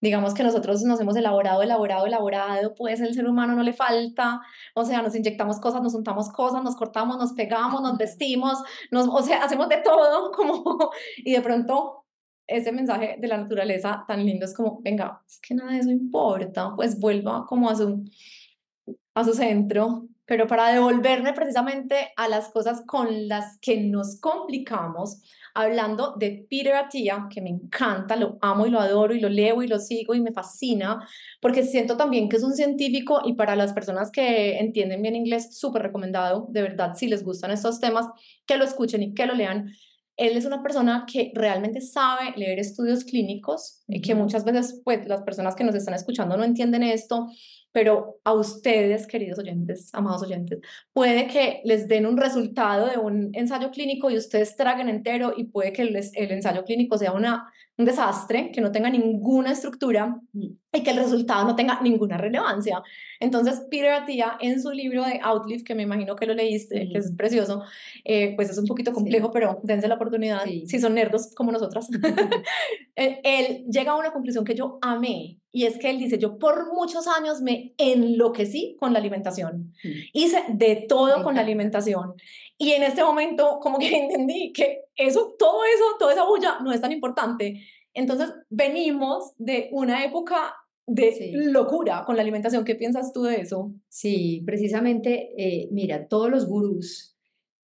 digamos 0.00 0.34
que 0.34 0.42
nosotros 0.42 0.82
nos 0.82 1.00
hemos 1.00 1.16
elaborado, 1.16 1.62
elaborado, 1.62 2.06
elaborado, 2.06 2.74
pues 2.74 3.00
el 3.00 3.14
ser 3.14 3.26
humano 3.28 3.54
no 3.54 3.62
le 3.62 3.72
falta, 3.72 4.40
o 4.74 4.84
sea, 4.84 5.02
nos 5.02 5.14
inyectamos 5.14 5.60
cosas, 5.60 5.82
nos 5.82 5.94
untamos 5.94 6.30
cosas, 6.30 6.62
nos 6.62 6.76
cortamos, 6.76 7.18
nos 7.18 7.32
pegamos, 7.32 7.82
nos 7.82 7.98
vestimos, 7.98 8.62
nos, 8.90 9.08
o 9.08 9.22
sea, 9.22 9.44
hacemos 9.44 9.68
de 9.68 9.78
todo, 9.78 10.32
como, 10.36 10.90
y 11.18 11.32
de 11.32 11.42
pronto 11.42 12.06
ese 12.46 12.72
mensaje 12.72 13.16
de 13.18 13.28
la 13.28 13.36
naturaleza 13.36 14.04
tan 14.08 14.24
lindo 14.24 14.44
es 14.44 14.54
como, 14.54 14.80
venga, 14.82 15.22
es 15.26 15.38
que 15.40 15.54
nada 15.54 15.72
de 15.72 15.78
eso 15.78 15.90
importa, 15.90 16.74
pues 16.74 16.98
vuelva 16.98 17.46
como 17.46 17.70
a 17.70 17.76
su, 17.76 18.04
a 19.14 19.24
su 19.24 19.34
centro, 19.34 20.08
pero 20.24 20.46
para 20.46 20.72
devolverme 20.72 21.32
precisamente 21.32 22.12
a 22.16 22.28
las 22.28 22.48
cosas 22.50 22.82
con 22.86 23.28
las 23.28 23.58
que 23.60 23.80
nos 23.80 24.20
complicamos, 24.20 25.22
hablando 25.54 26.14
de 26.18 26.46
Peter 26.48 26.74
Attia, 26.74 27.26
que 27.32 27.40
me 27.40 27.50
encanta, 27.50 28.16
lo 28.16 28.38
amo 28.40 28.66
y 28.66 28.70
lo 28.70 28.80
adoro 28.80 29.14
y 29.14 29.20
lo 29.20 29.28
leo 29.28 29.62
y 29.62 29.68
lo 29.68 29.78
sigo 29.78 30.14
y 30.14 30.20
me 30.20 30.32
fascina, 30.32 31.06
porque 31.40 31.64
siento 31.64 31.96
también 31.96 32.28
que 32.28 32.36
es 32.36 32.42
un 32.42 32.54
científico 32.54 33.20
y 33.24 33.34
para 33.34 33.56
las 33.56 33.72
personas 33.72 34.10
que 34.10 34.58
entienden 34.58 35.02
bien 35.02 35.16
inglés, 35.16 35.58
súper 35.58 35.82
recomendado, 35.82 36.46
de 36.50 36.62
verdad, 36.62 36.94
si 36.94 37.08
les 37.08 37.24
gustan 37.24 37.50
estos 37.50 37.80
temas, 37.80 38.06
que 38.46 38.56
lo 38.56 38.64
escuchen 38.64 39.02
y 39.02 39.14
que 39.14 39.26
lo 39.26 39.34
lean. 39.34 39.72
Él 40.16 40.36
es 40.36 40.44
una 40.44 40.62
persona 40.62 41.06
que 41.10 41.32
realmente 41.34 41.80
sabe 41.80 42.34
leer 42.36 42.58
estudios 42.58 43.04
clínicos, 43.04 43.82
y 43.88 44.02
que 44.02 44.14
muchas 44.14 44.44
veces 44.44 44.80
pues, 44.84 45.06
las 45.08 45.22
personas 45.22 45.54
que 45.54 45.64
nos 45.64 45.74
están 45.74 45.94
escuchando 45.94 46.36
no 46.36 46.44
entienden 46.44 46.82
esto 46.82 47.26
pero 47.72 48.18
a 48.24 48.32
ustedes, 48.32 49.06
queridos 49.06 49.38
oyentes, 49.38 49.94
amados 49.94 50.22
oyentes, 50.22 50.60
puede 50.92 51.26
que 51.26 51.60
les 51.64 51.88
den 51.88 52.06
un 52.06 52.16
resultado 52.16 52.86
de 52.86 52.98
un 52.98 53.30
ensayo 53.34 53.70
clínico 53.70 54.10
y 54.10 54.16
ustedes 54.16 54.56
traguen 54.56 54.88
entero 54.88 55.32
y 55.36 55.44
puede 55.44 55.72
que 55.72 55.82
el 55.82 56.30
ensayo 56.30 56.64
clínico 56.64 56.98
sea 56.98 57.12
una, 57.12 57.52
un 57.80 57.86
desastre, 57.86 58.52
que 58.52 58.60
no 58.60 58.70
tenga 58.70 58.90
ninguna 58.90 59.52
estructura 59.52 60.20
y 60.34 60.82
que 60.82 60.90
el 60.90 60.98
resultado 60.98 61.46
no 61.46 61.56
tenga 61.56 61.80
ninguna 61.80 62.18
relevancia. 62.18 62.82
Entonces, 63.18 63.62
Peter 63.70 63.90
Attia, 63.92 64.36
en 64.38 64.60
su 64.60 64.70
libro 64.70 65.02
de 65.04 65.18
Outlive, 65.22 65.64
que 65.64 65.74
me 65.74 65.82
imagino 65.82 66.14
que 66.14 66.26
lo 66.26 66.34
leíste, 66.34 66.88
que 66.92 66.98
es 66.98 67.12
precioso, 67.16 67.62
eh, 68.04 68.34
pues 68.36 68.50
es 68.50 68.58
un 68.58 68.66
poquito 68.66 68.92
complejo, 68.92 69.30
pero 69.32 69.60
dense 69.62 69.88
la 69.88 69.94
oportunidad, 69.94 70.44
si 70.44 70.78
son 70.78 70.94
nerdos 70.94 71.32
como 71.34 71.50
nosotras. 71.52 71.88
él 72.94 73.64
llega 73.68 73.92
a 73.92 73.96
una 73.96 74.12
conclusión 74.12 74.44
que 74.44 74.54
yo 74.54 74.78
amé, 74.82 75.40
y 75.52 75.64
es 75.64 75.78
que 75.78 75.90
él 75.90 75.98
dice, 75.98 76.18
yo 76.18 76.38
por 76.38 76.72
muchos 76.72 77.08
años 77.08 77.40
me 77.40 77.74
enloquecí 77.76 78.76
con 78.78 78.92
la 78.92 79.00
alimentación. 79.00 79.72
Hice 80.12 80.44
de 80.48 80.84
todo 80.88 81.24
con 81.24 81.34
la 81.34 81.40
alimentación. 81.40 82.14
Y 82.60 82.72
en 82.72 82.82
este 82.82 83.02
momento 83.02 83.58
como 83.58 83.78
que 83.78 83.88
entendí 83.96 84.52
que 84.52 84.84
eso, 84.94 85.34
todo 85.38 85.64
eso, 85.64 85.84
toda 85.98 86.12
esa 86.12 86.26
bulla 86.26 86.58
no 86.62 86.70
es 86.72 86.80
tan 86.80 86.92
importante. 86.92 87.64
Entonces 87.94 88.32
venimos 88.50 89.32
de 89.38 89.70
una 89.72 90.04
época 90.04 90.54
de 90.86 91.32
locura 91.32 92.04
con 92.04 92.16
la 92.16 92.22
alimentación. 92.22 92.64
¿Qué 92.64 92.74
piensas 92.74 93.14
tú 93.14 93.22
de 93.22 93.40
eso? 93.40 93.72
Sí, 93.88 94.42
precisamente, 94.44 95.30
eh, 95.38 95.68
mira, 95.72 96.06
todos 96.06 96.30
los 96.30 96.46
gurús, 96.46 97.16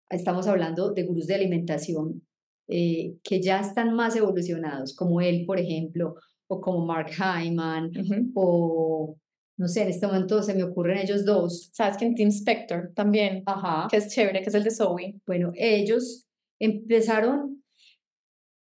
estamos 0.09 0.47
hablando 0.47 0.93
de 0.93 1.03
gurús 1.03 1.27
de 1.27 1.35
alimentación, 1.35 2.23
eh, 2.69 3.17
que 3.25 3.43
ya 3.43 3.59
están 3.61 3.95
más 3.95 4.15
evolucionados, 4.15 4.95
como 4.95 5.21
él, 5.21 5.45
por 5.45 5.59
ejemplo, 5.59 6.15
o 6.47 6.61
como 6.61 6.87
Mark 6.87 7.11
Hyman, 7.11 7.91
o 8.35 9.17
no 9.57 9.69
sé, 9.69 9.83
en 9.83 9.89
este 9.89 10.07
momento 10.07 10.43
se 10.43 10.55
me 10.55 10.65
ocurren 10.65 10.99
ellos 10.99 11.25
dos. 11.25 11.71
¿Sabes 11.73 11.97
quién? 11.97 12.15
Tim 12.15 12.29
Spector 12.29 12.93
también, 12.95 13.43
Ajá. 13.47 13.87
que 13.89 13.99
es 13.99 14.09
chévere, 14.09 14.43
que 14.43 14.49
es 14.49 14.55
el 14.55 14.65
de 14.65 14.71
Zoe. 14.71 15.15
Bueno, 15.27 15.53
ellos 15.55 16.27
empezaron, 16.59 17.63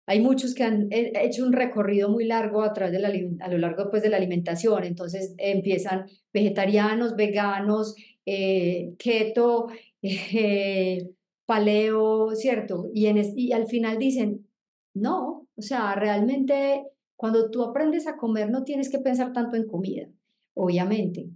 hay 0.06 0.22
muchos 0.22 0.54
que 0.54 0.64
han 0.64 0.88
hecho 0.92 1.46
un 1.46 1.52
recorrido 1.52 2.10
muy 2.10 2.26
largo 2.26 2.62
a, 2.64 2.72
través 2.72 2.94
de 2.94 3.00
la, 3.00 3.10
a 3.44 3.50
lo 3.50 3.58
largo 3.58 3.90
pues, 3.90 4.02
de 4.02 4.10
la 4.10 4.18
alimentación, 4.18 4.86
entonces 4.86 5.34
empiezan 5.38 6.06
vegetarianos, 6.34 7.16
veganos, 7.16 7.96
eh, 8.26 8.94
keto, 8.98 9.68
eh, 10.02 11.10
paleo, 11.46 12.34
¿cierto? 12.36 12.90
Y, 12.94 13.08
en, 13.08 13.18
y 13.38 13.52
al 13.52 13.68
final 13.68 13.98
dicen, 13.98 14.48
no, 14.94 15.48
o 15.56 15.62
sea, 15.62 15.96
realmente 15.96 16.86
cuando 17.18 17.50
tú 17.50 17.64
aprendes 17.64 18.08
a 18.08 18.16
comer 18.16 18.50
no 18.50 18.64
tienes 18.64 18.90
que 18.90 19.00
pensar 19.00 19.34
tanto 19.34 19.58
en 19.58 19.68
comida 19.68 20.08
obviamente, 20.58 21.30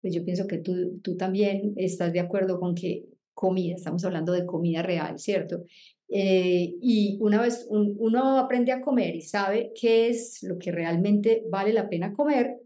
pues 0.00 0.14
yo 0.14 0.24
pienso 0.24 0.46
que 0.46 0.58
tú, 0.58 0.98
tú 1.02 1.16
también 1.16 1.72
estás 1.76 2.12
de 2.12 2.20
acuerdo 2.20 2.60
con 2.60 2.74
que 2.74 3.06
comida, 3.34 3.76
estamos 3.76 4.04
hablando 4.04 4.32
de 4.32 4.46
comida 4.46 4.82
real, 4.82 5.18
¿cierto? 5.18 5.64
Eh, 6.08 6.74
y 6.80 7.18
una 7.20 7.40
vez 7.40 7.66
uno 7.68 8.38
aprende 8.38 8.72
a 8.72 8.80
comer 8.80 9.14
y 9.14 9.20
sabe 9.20 9.72
qué 9.78 10.08
es 10.08 10.42
lo 10.42 10.58
que 10.58 10.72
realmente 10.72 11.44
vale 11.50 11.72
la 11.72 11.88
pena 11.88 12.12
comer, 12.12 12.56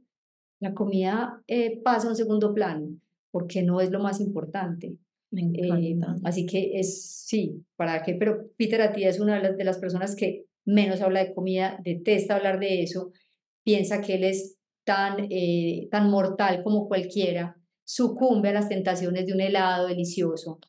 la 0.61 0.75
comida 0.75 1.42
eh, 1.49 1.80
pasa 1.82 2.06
a 2.06 2.11
un 2.11 2.16
segundo 2.16 2.54
plano, 2.54 2.88
porque 3.30 3.62
no 3.62 3.80
es 3.80 3.90
lo 3.90 4.00
más 4.00 4.20
importante. 4.20 4.94
Me 5.30 5.50
eh, 5.54 5.99
así 6.25 6.46
que 6.46 6.78
es, 6.78 7.25
sí, 7.26 7.64
¿para 7.76 8.02
qué? 8.02 8.14
Pero 8.14 8.50
Peter 8.56 8.80
a 8.82 8.92
ti 8.92 9.04
es 9.04 9.18
una 9.18 9.37
de 9.37 9.42
las, 9.42 9.56
de 9.56 9.64
las 9.64 9.78
personas 9.78 10.14
que 10.14 10.44
menos 10.64 11.00
habla 11.00 11.25
de 11.25 11.34
comida, 11.34 11.80
detesta 11.82 12.37
hablar 12.37 12.61
de 12.61 12.82
eso, 12.82 13.11
piensa 13.64 14.00
que 14.00 14.14
él 14.14 14.25
es 14.25 14.56
tan, 14.85 15.27
eh, 15.31 15.89
tan 15.91 16.11
mortal 16.11 16.62
como 16.62 16.89
cualquiera, 16.89 17.57
sucumbe 17.85 18.51
a 18.51 18.53
las 18.53 18.69
tentaciones 18.69 19.27
de 19.27 19.33
un 19.33 19.41
helado 19.41 19.89
delicioso, 19.89 20.61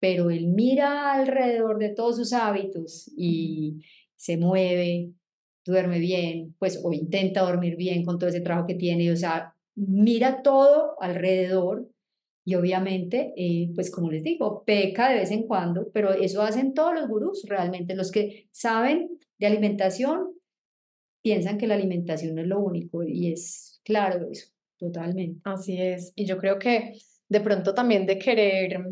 pero 0.00 0.30
él 0.30 0.48
mira 0.48 1.12
alrededor 1.12 1.78
de 1.78 1.90
todos 1.90 2.16
sus 2.16 2.32
hábitos 2.32 3.10
y 3.16 3.82
se 4.16 4.36
mueve, 4.36 5.12
duerme 5.64 5.98
bien, 5.98 6.54
pues 6.58 6.80
o 6.82 6.92
intenta 6.92 7.42
dormir 7.42 7.76
bien 7.76 8.04
con 8.04 8.18
todo 8.18 8.30
ese 8.30 8.40
trabajo 8.40 8.66
que 8.66 8.74
tiene, 8.74 9.12
o 9.12 9.16
sea, 9.16 9.54
mira 9.74 10.42
todo 10.42 10.96
alrededor 11.00 11.88
y 12.44 12.56
obviamente, 12.56 13.32
eh, 13.36 13.70
pues 13.74 13.90
como 13.90 14.10
les 14.10 14.24
digo, 14.24 14.64
peca 14.64 15.10
de 15.10 15.16
vez 15.18 15.30
en 15.30 15.46
cuando, 15.46 15.88
pero 15.92 16.12
eso 16.12 16.42
hacen 16.42 16.74
todos 16.74 16.94
los 16.94 17.08
gurús 17.08 17.44
realmente, 17.48 17.94
los 17.94 18.10
que 18.10 18.48
saben 18.50 19.18
de 19.38 19.46
alimentación 19.46 20.31
piensan 21.22 21.56
que 21.56 21.66
la 21.66 21.74
alimentación 21.74 22.38
es 22.38 22.46
lo 22.46 22.58
único 22.58 23.02
y 23.02 23.32
es 23.32 23.80
claro 23.84 24.28
eso, 24.30 24.48
totalmente. 24.76 25.40
Así 25.44 25.80
es, 25.80 26.12
y 26.16 26.26
yo 26.26 26.36
creo 26.36 26.58
que 26.58 26.94
de 27.28 27.40
pronto 27.40 27.72
también 27.74 28.04
de 28.04 28.18
querer, 28.18 28.84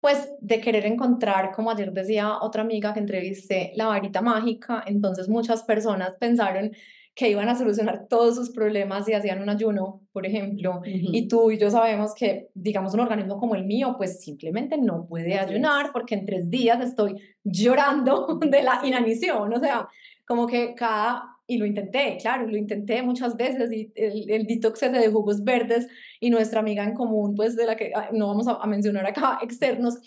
pues 0.00 0.30
de 0.40 0.60
querer 0.60 0.86
encontrar, 0.86 1.52
como 1.52 1.70
ayer 1.70 1.92
decía 1.92 2.38
otra 2.40 2.62
amiga 2.62 2.94
que 2.94 3.00
entrevisté, 3.00 3.72
la 3.74 3.86
varita 3.86 4.22
mágica, 4.22 4.82
entonces 4.86 5.28
muchas 5.28 5.64
personas 5.64 6.14
pensaron 6.18 6.72
que 7.18 7.28
iban 7.28 7.48
a 7.48 7.58
solucionar 7.58 8.06
todos 8.08 8.36
sus 8.36 8.50
problemas 8.50 9.04
si 9.04 9.12
hacían 9.12 9.42
un 9.42 9.48
ayuno, 9.48 10.02
por 10.12 10.24
ejemplo, 10.24 10.82
y 10.84 11.26
tú 11.26 11.50
y 11.50 11.58
yo 11.58 11.68
sabemos 11.68 12.14
que, 12.14 12.48
digamos, 12.54 12.94
un 12.94 13.00
organismo 13.00 13.40
como 13.40 13.56
el 13.56 13.64
mío, 13.64 13.96
pues 13.98 14.22
simplemente 14.22 14.78
no 14.78 15.04
puede 15.04 15.36
ayunar 15.36 15.90
porque 15.92 16.14
en 16.14 16.24
tres 16.24 16.48
días 16.48 16.80
estoy 16.80 17.20
llorando 17.42 18.38
de 18.48 18.62
la 18.62 18.80
inanición, 18.84 19.52
o 19.52 19.58
sea, 19.58 19.88
como 20.24 20.46
que 20.46 20.76
cada 20.76 21.37
y 21.50 21.56
lo 21.56 21.64
intenté, 21.64 22.18
claro, 22.20 22.46
lo 22.46 22.56
intenté 22.58 23.02
muchas 23.02 23.34
veces 23.34 23.72
y 23.72 23.90
el, 23.94 24.30
el 24.30 24.46
detox 24.46 24.80
de 24.80 25.08
jugos 25.08 25.42
verdes 25.42 25.88
y 26.20 26.28
nuestra 26.28 26.60
amiga 26.60 26.84
en 26.84 26.92
común, 26.92 27.34
pues 27.34 27.56
de 27.56 27.64
la 27.64 27.74
que 27.74 27.90
ah, 27.96 28.10
no 28.12 28.28
vamos 28.28 28.46
a, 28.46 28.64
mencionar 28.66 29.06
acá, 29.06 29.38
externos, 29.42 29.98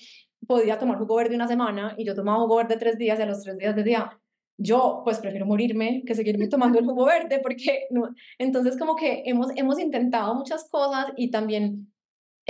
podía 0.48 0.78
tomar 0.78 1.00
jugo 1.00 1.16
verde 1.16 1.36
una 1.36 1.48
semana 1.48 1.96
y 1.98 2.06
yo 2.06 2.14
tomaba 2.14 2.40
jugo 2.44 2.58
verde 2.58 2.78
tres 2.78 2.98
días 2.98 3.18
y 3.18 3.24
a 3.24 3.26
los 3.26 3.42
tres 3.42 3.58
días 3.58 3.76
de 3.76 3.84
día 3.84 4.18
yo 4.58 5.02
pues 5.04 5.18
prefiero 5.18 5.48
morirme 5.48 6.04
que 6.06 6.14
seguirme 6.14 6.48
tomando 6.48 6.78
el 6.78 6.86
jugo 6.86 7.06
verde 7.06 7.40
porque 7.42 7.88
no. 7.90 8.14
Entonces 8.38 8.78
como 8.78 8.96
que 8.96 9.24
hemos, 9.26 9.48
hemos 9.56 9.80
intentado 9.80 10.36
muchas 10.36 10.70
cosas 10.70 11.08
y 11.18 11.32
también 11.32 11.91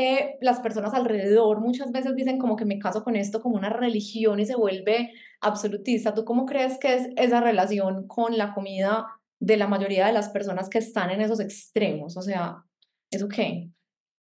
eh, 0.01 0.37
las 0.41 0.59
personas 0.59 0.93
alrededor 0.93 1.61
muchas 1.61 1.91
veces 1.91 2.15
dicen 2.15 2.37
como 2.37 2.55
que 2.55 2.65
me 2.65 2.79
caso 2.79 3.03
con 3.03 3.15
esto 3.15 3.41
como 3.41 3.55
una 3.55 3.69
religión 3.69 4.39
y 4.39 4.45
se 4.45 4.55
vuelve 4.55 5.11
absolutista. 5.39 6.13
¿Tú 6.13 6.25
cómo 6.25 6.45
crees 6.45 6.77
que 6.79 6.95
es 6.95 7.09
esa 7.15 7.41
relación 7.41 8.07
con 8.07 8.37
la 8.37 8.53
comida 8.53 9.07
de 9.39 9.57
la 9.57 9.67
mayoría 9.67 10.07
de 10.07 10.13
las 10.13 10.29
personas 10.29 10.69
que 10.69 10.79
están 10.79 11.09
en 11.11 11.21
esos 11.21 11.39
extremos? 11.39 12.17
O 12.17 12.21
sea, 12.21 12.63
¿eso 13.11 13.27
qué? 13.27 13.69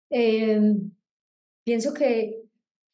Em, 0.10 0.92
pienso 1.64 1.94
que 1.94 2.44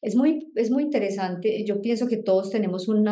es 0.02 0.16
muy, 0.16 0.50
es 0.54 0.70
muy 0.70 0.82
interesante. 0.82 1.64
Yo 1.64 1.82
pienso 1.82 2.06
que 2.06 2.16
todos 2.16 2.50
tenemos 2.50 2.88
un 2.88 3.06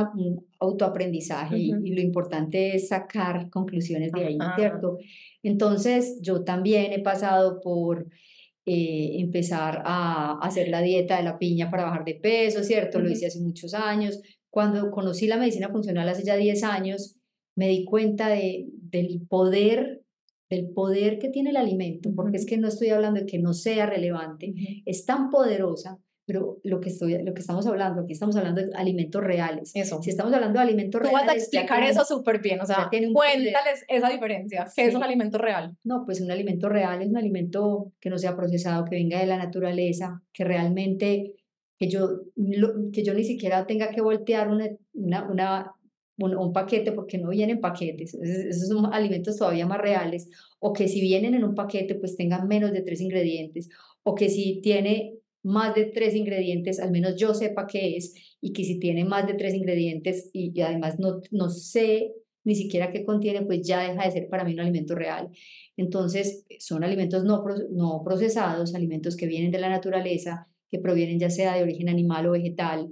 autoaprendizaje 0.58 1.58
y, 1.58 1.70
lo 1.70 2.00
importante 2.00 2.74
es 2.74 2.88
sacar 2.88 3.50
conclusiones 3.50 4.12
de 4.12 4.24
ahí, 4.24 4.38
¿cierto? 4.56 4.98
Entonces, 5.42 6.18
yo 6.22 6.44
también 6.44 6.92
he 6.92 7.00
pasado 7.00 7.60
por 7.60 8.06
eh, 8.68 9.20
empezar 9.20 9.82
a 9.84 10.38
hacer 10.42 10.68
la 10.68 10.82
dieta 10.82 11.16
de 11.16 11.22
la 11.22 11.38
piña 11.38 11.70
para 11.70 11.84
bajar 11.84 12.04
de 12.04 12.16
peso, 12.16 12.62
¿cierto? 12.62 13.00
Lo 13.00 13.10
hice 13.10 13.26
hace 13.26 13.40
muchos 13.40 13.72
años. 13.72 14.20
Cuando 14.50 14.90
conocí 14.90 15.26
la 15.26 15.38
medicina 15.38 15.70
funcional 15.70 16.08
hace 16.08 16.24
ya 16.24 16.36
10 16.36 16.62
años, 16.64 17.16
me 17.56 17.68
di 17.68 17.84
cuenta 17.84 18.28
de, 18.28 18.66
del 18.72 19.22
poder 19.28 20.02
del 20.50 20.70
poder 20.70 21.18
que 21.18 21.28
tiene 21.28 21.50
el 21.50 21.56
alimento, 21.56 22.10
porque 22.14 22.38
es 22.38 22.46
que 22.46 22.56
no 22.56 22.68
estoy 22.68 22.88
hablando 22.88 23.20
de 23.20 23.26
que 23.26 23.38
no 23.38 23.52
sea 23.52 23.84
relevante, 23.84 24.54
es 24.86 25.04
tan 25.04 25.28
poderosa 25.28 25.98
pero 26.28 26.58
lo 26.62 26.78
que, 26.78 26.90
estoy, 26.90 27.22
lo 27.24 27.32
que 27.32 27.40
estamos 27.40 27.66
hablando, 27.66 28.02
aquí 28.02 28.12
estamos 28.12 28.36
hablando 28.36 28.60
de 28.60 28.70
alimentos 28.74 29.24
reales. 29.24 29.70
Eso. 29.74 30.02
Si 30.02 30.10
estamos 30.10 30.30
hablando 30.34 30.58
de 30.58 30.62
alimentos 30.62 31.00
reales. 31.00 31.20
Tú 31.22 31.26
vas 31.26 31.34
a 31.34 31.38
explicar 31.38 31.82
eso 31.82 32.04
súper 32.04 32.42
bien, 32.42 32.60
o 32.60 32.66
sea, 32.66 32.90
cuéntales 32.90 33.86
esa 33.88 34.10
diferencia. 34.10 34.66
¿Qué 34.76 34.84
es 34.84 34.94
un 34.94 35.02
alimento 35.02 35.38
real? 35.38 35.74
No, 35.84 36.04
pues 36.04 36.20
un 36.20 36.30
alimento 36.30 36.68
real 36.68 37.00
es 37.00 37.08
un 37.08 37.16
alimento 37.16 37.94
que 37.98 38.10
no 38.10 38.18
sea 38.18 38.36
procesado, 38.36 38.84
que 38.84 38.96
venga 38.96 39.18
de 39.18 39.24
la 39.24 39.38
naturaleza, 39.38 40.20
que 40.34 40.44
realmente, 40.44 41.32
que 41.78 41.88
yo, 41.88 42.20
que 42.92 43.02
yo 43.02 43.14
ni 43.14 43.24
siquiera 43.24 43.66
tenga 43.66 43.88
que 43.88 44.02
voltear 44.02 44.50
una, 44.50 44.66
una, 44.92 45.30
una 45.30 45.72
un, 46.18 46.36
un, 46.36 46.52
paquete 46.52 46.92
porque 46.92 47.16
no 47.16 47.30
vienen 47.30 47.60
paquetes, 47.60 48.12
esos 48.12 48.68
son 48.68 48.92
alimentos 48.92 49.38
todavía 49.38 49.66
más 49.66 49.78
reales, 49.78 50.28
o 50.58 50.74
que 50.74 50.88
si 50.88 51.00
vienen 51.00 51.32
en 51.32 51.44
un 51.44 51.54
paquete 51.54 51.94
pues 51.94 52.16
tengan 52.16 52.46
menos 52.48 52.72
de 52.72 52.82
tres 52.82 53.00
ingredientes, 53.00 53.70
o 54.02 54.14
que 54.14 54.28
si 54.28 54.60
tiene 54.60 55.17
más 55.42 55.74
de 55.74 55.86
tres 55.86 56.14
ingredientes, 56.14 56.80
al 56.80 56.90
menos 56.90 57.16
yo 57.16 57.34
sepa 57.34 57.66
qué 57.66 57.96
es, 57.96 58.14
y 58.40 58.52
que 58.52 58.64
si 58.64 58.78
tiene 58.78 59.04
más 59.04 59.26
de 59.26 59.34
tres 59.34 59.54
ingredientes 59.54 60.30
y, 60.32 60.60
además 60.60 60.98
no, 60.98 61.20
no 61.30 61.50
sé 61.50 62.12
ni 62.44 62.54
siquiera 62.54 62.90
qué 62.90 63.04
contiene, 63.04 63.42
pues 63.42 63.66
ya 63.66 63.80
deja 63.80 64.04
de 64.04 64.10
ser 64.10 64.28
para 64.28 64.44
mí 64.44 64.54
un 64.54 64.60
alimento 64.60 64.94
real. 64.94 65.28
Entonces, 65.76 66.46
son 66.58 66.82
alimentos 66.82 67.24
no, 67.24 67.44
no 67.70 68.02
procesados, 68.04 68.74
alimentos 68.74 69.16
que 69.16 69.26
vienen 69.26 69.50
de 69.50 69.58
la 69.58 69.68
naturaleza, 69.68 70.48
que 70.70 70.78
provienen 70.78 71.18
ya 71.18 71.30
sea 71.30 71.54
de 71.54 71.62
origen 71.62 71.88
animal 71.88 72.26
o 72.26 72.32
vegetal. 72.32 72.90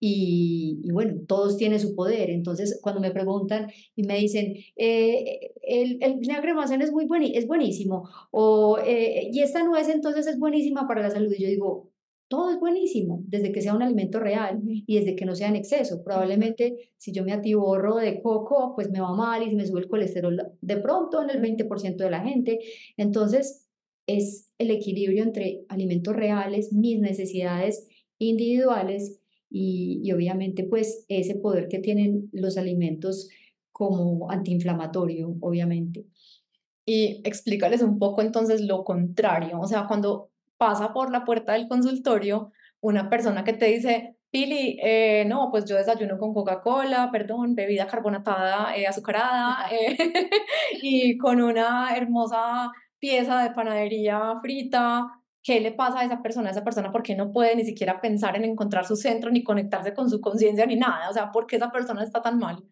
Y, 0.00 0.90
bueno, 0.92 1.14
todos 1.26 1.56
tienen 1.56 1.80
su 1.80 1.94
poder. 1.94 2.30
Entonces, 2.30 2.78
cuando 2.82 3.00
me 3.00 3.10
preguntan 3.10 3.70
y 3.96 4.02
me 4.04 4.18
dicen, 4.18 4.56
eh, 4.76 5.52
el, 5.62 5.98
el 6.02 6.18
vinagre 6.18 6.52
es, 6.80 6.92
muy 6.92 7.06
buen, 7.06 7.22
es 7.22 7.46
buenísimo, 7.46 8.08
o 8.30 8.78
eh, 8.84 9.30
y 9.32 9.40
esta 9.40 9.64
nuez 9.64 9.88
entonces 9.88 10.26
es 10.26 10.38
buenísima 10.38 10.86
para 10.86 11.02
la 11.02 11.10
salud, 11.10 11.32
y 11.32 11.42
yo 11.42 11.48
digo, 11.48 11.90
todo 12.28 12.50
es 12.50 12.58
buenísimo, 12.58 13.22
desde 13.26 13.52
que 13.52 13.62
sea 13.62 13.74
un 13.74 13.82
alimento 13.82 14.18
real 14.18 14.60
y 14.64 14.98
desde 14.98 15.14
que 15.14 15.24
no 15.24 15.34
sea 15.34 15.48
en 15.48 15.56
exceso. 15.56 16.02
Probablemente 16.02 16.90
si 16.96 17.12
yo 17.12 17.24
me 17.24 17.32
atiborro 17.32 17.96
de 17.96 18.20
coco, 18.22 18.72
pues 18.74 18.90
me 18.90 19.00
va 19.00 19.14
mal 19.14 19.42
y 19.42 19.50
se 19.50 19.56
me 19.56 19.66
sube 19.66 19.80
el 19.80 19.88
colesterol 19.88 20.40
de 20.60 20.76
pronto 20.78 21.22
en 21.22 21.30
el 21.30 21.40
20% 21.40 21.96
de 21.96 22.10
la 22.10 22.20
gente. 22.20 22.58
Entonces, 22.96 23.68
es 24.06 24.52
el 24.58 24.70
equilibrio 24.70 25.22
entre 25.22 25.64
alimentos 25.68 26.14
reales, 26.14 26.72
mis 26.72 26.98
necesidades 26.98 27.88
individuales 28.18 29.20
y, 29.56 30.12
obviamente 30.12 30.64
pues 30.64 31.04
ese 31.08 31.36
poder 31.36 31.68
que 31.68 31.78
tienen 31.78 32.28
los 32.32 32.58
alimentos 32.58 33.28
como 33.70 34.30
antiinflamatorio, 34.30 35.36
obviamente. 35.40 36.06
Y 36.84 37.20
explícales 37.24 37.82
un 37.82 37.98
poco 37.98 38.20
entonces 38.22 38.60
lo 38.62 38.84
contrario, 38.84 39.60
o 39.60 39.66
sea, 39.66 39.86
cuando 39.86 40.30
pasa 40.58 40.92
por 40.92 41.10
la 41.10 41.24
puerta 41.24 41.52
del 41.54 41.68
consultorio 41.68 42.52
una 42.80 43.08
persona 43.08 43.44
que 43.44 43.52
te 43.54 43.66
dice, 43.66 44.16
Pili, 44.30 44.78
eh, 44.82 45.24
no, 45.26 45.48
pues 45.50 45.64
yo 45.64 45.76
desayuno 45.76 46.18
con 46.18 46.34
Coca-Cola, 46.34 47.10
perdón, 47.12 47.54
bebida 47.54 47.86
carbonatada, 47.86 48.76
eh, 48.76 48.86
azucarada, 48.86 49.68
eh, 49.70 49.96
y 50.82 51.16
con 51.16 51.40
una 51.40 51.96
hermosa 51.96 52.72
pieza 52.98 53.44
de 53.44 53.52
panadería 53.52 54.34
frita. 54.42 55.23
¿Qué 55.44 55.60
le 55.60 55.72
pasa 55.72 56.00
a 56.00 56.04
esa 56.06 56.22
persona? 56.22 56.50
esa 56.50 56.64
persona, 56.64 56.90
¿por 56.90 57.02
qué 57.02 57.14
no 57.14 57.30
puede 57.30 57.54
ni 57.54 57.66
siquiera 57.66 58.00
pensar 58.00 58.34
en 58.34 58.44
encontrar 58.44 58.86
su 58.86 58.96
centro, 58.96 59.30
ni 59.30 59.44
conectarse 59.44 59.92
con 59.92 60.08
su 60.08 60.18
conciencia, 60.22 60.64
ni 60.64 60.76
nada? 60.76 61.10
O 61.10 61.12
sea, 61.12 61.30
¿por 61.30 61.46
qué 61.46 61.56
esa 61.56 61.70
persona 61.70 62.02
está 62.02 62.22
tan 62.22 62.38
mal? 62.38 62.64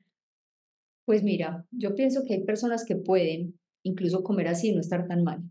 Pues 1.05 1.23
mira, 1.23 1.67
yo 1.71 1.95
pienso 1.95 2.25
que 2.25 2.33
hay 2.33 2.45
personas 2.45 2.87
que 2.87 2.97
pueden 2.97 3.61
incluso 3.83 4.23
comer 4.23 4.49
así 4.49 4.71
y 4.71 4.75
no 4.75 4.81
estar 4.81 5.07
tan 5.07 5.23
mal. 5.23 5.43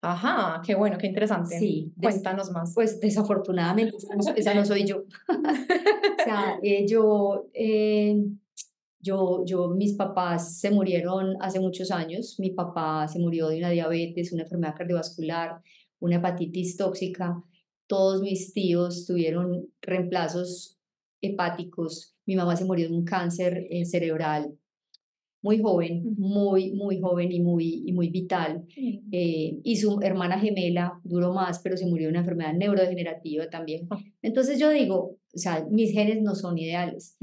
Ajá, 0.00 0.62
qué 0.64 0.74
bueno, 0.74 0.96
qué 0.96 1.06
interesante. 1.06 1.58
Sí, 1.58 1.92
cuéntanos 2.00 2.50
más. 2.50 2.72
Pues 2.74 2.98
desafortunadamente, 2.98 3.94
esa 4.36 4.54
no 4.54 4.64
soy 4.64 4.86
yo. 4.86 5.04
o 5.28 6.24
sea, 6.24 6.58
eh, 6.62 6.86
yo, 6.88 7.50
eh, 7.52 8.16
yo, 9.00 9.44
yo, 9.44 9.68
mis 9.68 9.96
papás 9.96 10.58
se 10.58 10.70
murieron 10.70 11.36
hace 11.40 11.60
muchos 11.60 11.90
años. 11.90 12.36
Mi 12.38 12.52
papá 12.52 13.06
se 13.08 13.18
murió 13.18 13.48
de 13.48 13.58
una 13.58 13.68
diabetes, 13.68 14.32
una 14.32 14.44
enfermedad 14.44 14.74
cardiovascular, 14.74 15.60
una 16.00 16.16
hepatitis 16.16 16.76
tóxica. 16.76 17.42
Todos 17.86 18.22
mis 18.22 18.52
tíos 18.52 19.06
tuvieron 19.06 19.68
reemplazos 19.80 20.78
hepáticos. 21.20 22.16
Mi 22.26 22.36
mamá 22.36 22.56
se 22.56 22.64
murió 22.64 22.88
de 22.88 22.94
un 22.94 23.04
cáncer 23.04 23.66
eh, 23.70 23.84
cerebral 23.84 24.58
muy 25.42 25.58
joven, 25.60 26.14
muy, 26.18 26.72
muy 26.72 27.00
joven 27.00 27.32
y 27.32 27.40
muy, 27.40 27.82
y 27.86 27.92
muy 27.92 28.10
vital. 28.10 28.66
Eh, 29.10 29.58
y 29.62 29.76
su 29.76 29.98
hermana 30.02 30.38
gemela 30.38 31.00
duró 31.02 31.32
más, 31.32 31.60
pero 31.60 31.76
se 31.76 31.86
murió 31.86 32.06
de 32.06 32.10
una 32.10 32.20
enfermedad 32.20 32.52
neurodegenerativa 32.54 33.48
también. 33.48 33.86
Ah. 33.90 33.98
Entonces 34.22 34.58
yo 34.58 34.70
digo, 34.70 35.16
o 35.34 35.38
sea, 35.38 35.66
mis 35.70 35.92
genes 35.92 36.22
no 36.22 36.34
son 36.34 36.58
ideales. 36.58 37.16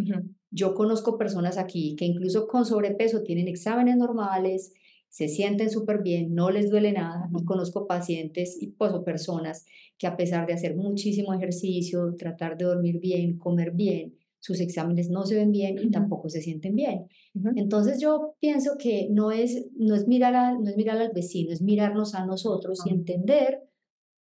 Yo 0.50 0.74
conozco 0.74 1.18
personas 1.18 1.58
aquí 1.58 1.96
que 1.96 2.06
incluso 2.06 2.48
con 2.48 2.66
sobrepeso 2.66 3.22
tienen 3.22 3.48
exámenes 3.48 3.98
normales, 3.98 4.74
se 5.18 5.30
sienten 5.30 5.72
súper 5.72 6.04
bien, 6.04 6.36
no 6.36 6.52
les 6.52 6.70
duele 6.70 6.92
nada. 6.92 7.28
Y 7.36 7.44
conozco 7.44 7.88
pacientes 7.88 8.56
y 8.62 8.68
pues, 8.68 8.94
o 8.94 9.04
personas 9.04 9.66
que 9.98 10.06
a 10.06 10.16
pesar 10.16 10.46
de 10.46 10.54
hacer 10.54 10.76
muchísimo 10.76 11.34
ejercicio, 11.34 12.14
tratar 12.16 12.56
de 12.56 12.66
dormir 12.66 13.00
bien, 13.00 13.40
comer 13.40 13.72
bien, 13.72 14.14
sus 14.38 14.60
exámenes 14.60 15.10
no 15.10 15.26
se 15.26 15.34
ven 15.34 15.52
bien 15.52 15.80
y 15.80 15.90
tampoco 15.90 16.30
se 16.30 16.44
sienten 16.44 16.76
bien. 16.76 17.08
Entonces 17.56 18.00
yo 18.00 18.36
pienso 18.40 18.78
que 18.78 19.08
no 19.10 19.32
es, 19.32 19.66
no, 19.76 19.96
es 19.96 20.08
mirar 20.08 20.60
no 20.60 20.70
es 20.70 20.78
mirar 20.78 21.00
al 21.00 21.14
vecino, 21.16 21.52
es 21.52 21.64
mirarnos 21.64 22.14
a 22.14 22.24
nosotros 22.24 22.82
y 22.86 22.92
entender 22.92 23.64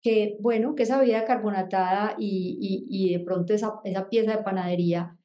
que, 0.02 0.36
bueno, 0.42 0.76
que 0.76 0.84
esa 0.84 1.00
bebida 1.00 1.24
carbonatada 1.24 2.18
y, 2.20 2.58
y, 2.60 2.86
y, 2.90 3.14
de 3.14 3.24
pronto 3.24 3.54
esa, 3.54 3.76
esa 3.86 4.10
pieza 4.10 4.36
de 4.36 4.44
panadería 4.44 5.18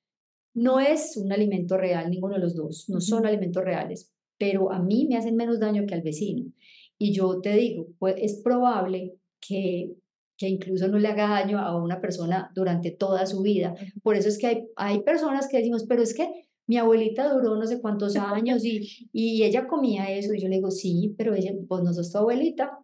no 0.55 0.79
es 0.79 1.17
un 1.17 1.33
alimento 1.33 1.77
real, 1.77 2.09
ninguno 2.09 2.35
de 2.35 2.43
los 2.43 2.55
dos, 2.55 2.88
no 2.88 3.00
son 3.00 3.27
alimentos 3.27 3.65
reales, 3.65 4.15
pero 4.38 4.73
a 4.73 4.78
mí 4.78 5.07
me 5.09 5.16
hacen 5.16 5.37
menos 5.37 5.61
daño 5.61 5.85
que 5.87 5.95
al 5.95 6.02
vecino. 6.02 6.50
Y 6.99 7.12
yo 7.12 7.40
te 7.40 7.54
digo, 7.54 7.87
pues 7.99 8.14
es 8.18 8.40
probable 8.42 9.14
que 9.40 9.92
que 10.38 10.49
incluso 10.49 10.88
no 10.88 10.99
le 10.99 11.09
haga 11.09 11.28
daño 11.28 11.59
a 11.59 11.76
una 11.76 12.00
persona 12.00 12.50
durante 12.54 12.92
toda 12.92 13.26
su 13.26 13.42
vida. 13.42 13.75
Por 14.02 14.14
eso 14.14 14.28
es 14.28 14.38
que 14.38 14.47
hay, 14.47 14.64
hay 14.76 15.02
personas 15.02 15.49
que 15.49 15.59
decimos, 15.59 15.85
pero 15.87 16.00
es 16.00 16.14
que 16.14 16.49
mi 16.68 16.76
abuelita 16.76 17.33
duró 17.33 17.57
no 17.57 17.66
sé 17.66 17.80
cuántos 17.80 18.14
años 18.14 18.64
y, 18.64 19.09
y 19.12 19.42
ella 19.42 19.66
comía 19.66 20.11
eso. 20.12 20.33
Y 20.33 20.40
yo 20.40 20.49
le 20.49 20.57
digo, 20.57 20.71
sí, 20.71 21.14
pero 21.18 21.35
ella, 21.35 21.52
pues 21.66 21.83
no 21.83 21.92
sos 21.92 22.12
tu 22.12 22.18
abuelita 22.18 22.78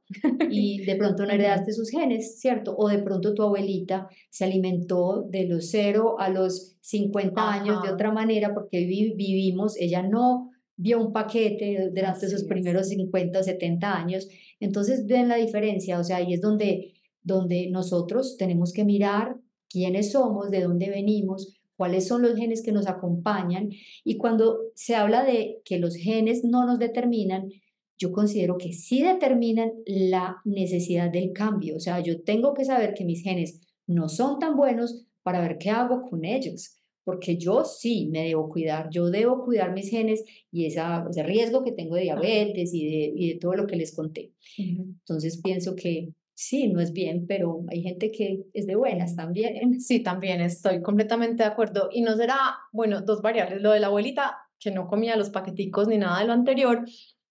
y 0.51 0.85
de 0.85 0.97
pronto 0.97 1.25
no 1.25 1.33
heredaste 1.33 1.73
sus 1.73 1.91
genes, 1.91 2.41
¿cierto? 2.41 2.75
O 2.77 2.89
de 2.89 2.99
pronto 2.99 3.35
tu 3.35 3.43
abuelita 3.43 4.09
se 4.31 4.45
alimentó 4.45 5.25
de 5.31 5.47
los 5.47 5.71
0 5.71 6.17
a 6.19 6.31
los 6.31 6.77
50 6.81 7.53
años 7.53 7.83
de 7.83 7.93
otra 7.93 8.11
manera 8.11 8.53
porque 8.53 8.79
vivimos, 8.85 9.77
ella 9.79 10.03
no 10.03 10.51
vio 10.77 11.01
un 11.01 11.13
paquete 11.13 11.91
durante 11.95 12.29
sus 12.29 12.45
primeros 12.45 12.89
50 12.89 13.39
o 13.39 13.43
70 13.43 13.97
años. 13.97 14.29
Entonces 14.61 15.07
ven 15.07 15.29
la 15.29 15.37
diferencia, 15.37 15.99
o 15.99 16.05
sea, 16.05 16.17
ahí 16.17 16.35
es 16.35 16.41
donde 16.41 16.95
donde 17.25 17.71
nosotros 17.71 18.37
tenemos 18.37 18.73
que 18.73 18.85
mirar 18.85 19.37
quiénes 19.69 20.13
somos, 20.13 20.51
de 20.51 20.61
dónde 20.63 20.91
venimos, 20.91 21.59
cuáles 21.77 22.07
son 22.07 22.23
los 22.23 22.37
genes 22.37 22.63
que 22.63 22.71
nos 22.71 22.87
acompañan. 22.87 23.71
Y 24.05 24.19
cuando 24.19 24.59
se 24.75 24.95
habla 24.95 25.25
de 25.25 25.61
que 25.65 25.79
los 25.79 25.97
genes 25.97 26.45
no 26.45 26.67
nos 26.67 26.79
determinan, 26.79 27.51
yo 27.97 28.13
considero 28.13 28.59
que 28.59 28.73
sí 28.73 29.03
determinan 29.03 29.73
la 29.87 30.37
necesidad 30.45 31.11
del 31.11 31.33
cambio. 31.33 31.77
O 31.77 31.81
sea, 31.81 32.01
yo 32.01 32.23
tengo 32.23 32.55
que 32.55 32.65
saber 32.65 32.93
que 32.95 33.05
mis 33.05 33.23
genes 33.23 33.61
no 33.87 34.09
son 34.09 34.39
tan 34.39 34.57
buenos 34.57 35.07
para 35.23 35.41
ver 35.41 35.57
qué 35.59 35.71
hago 35.71 36.03
con 36.03 36.25
ellos. 36.25 36.79
Porque 37.05 37.37
yo 37.37 37.65
sí 37.65 38.09
me 38.11 38.25
debo 38.25 38.49
cuidar, 38.49 38.89
yo 38.91 39.11
debo 39.11 39.45
cuidar 39.45 39.73
mis 39.73 39.91
genes 39.91 40.25
y 40.51 40.67
esa, 40.67 41.07
ese 41.09 41.23
riesgo 41.23 41.63
que 41.63 41.73
tengo 41.73 41.97
de 41.97 42.03
diabetes 42.03 42.73
y 42.73 42.87
de, 42.87 43.13
y 43.15 43.33
de 43.35 43.39
todo 43.39 43.55
lo 43.55 43.67
que 43.67 43.77
les 43.77 43.95
conté. 43.95 44.33
Entonces 44.57 45.41
pienso 45.43 45.77
que 45.77 46.09
sí, 46.35 46.69
no 46.69 46.81
es 46.81 46.93
bien, 46.93 47.27
pero 47.27 47.65
hay 47.69 47.83
gente 47.83 48.11
que 48.11 48.45
es 48.53 48.67
de 48.67 48.77
buenas 48.77 49.17
también. 49.17 49.55
Sí, 49.81 50.01
también 50.01 50.41
estoy 50.41 50.83
completamente 50.83 51.43
de 51.43 51.49
acuerdo. 51.49 51.89
Y 51.93 52.03
no 52.03 52.17
será, 52.17 52.39
bueno, 52.73 53.03
dos 53.03 53.23
variables, 53.23 53.61
lo 53.61 53.71
de 53.73 53.81
la 53.81 53.89
abuelita, 53.89 54.39
que 54.59 54.71
no 54.71 54.87
comía 54.87 55.17
los 55.17 55.31
paqueticos 55.31 55.89
ni 55.89 55.99
nada 55.99 56.21
de 56.21 56.27
lo 56.27 56.33
anterior, 56.33 56.85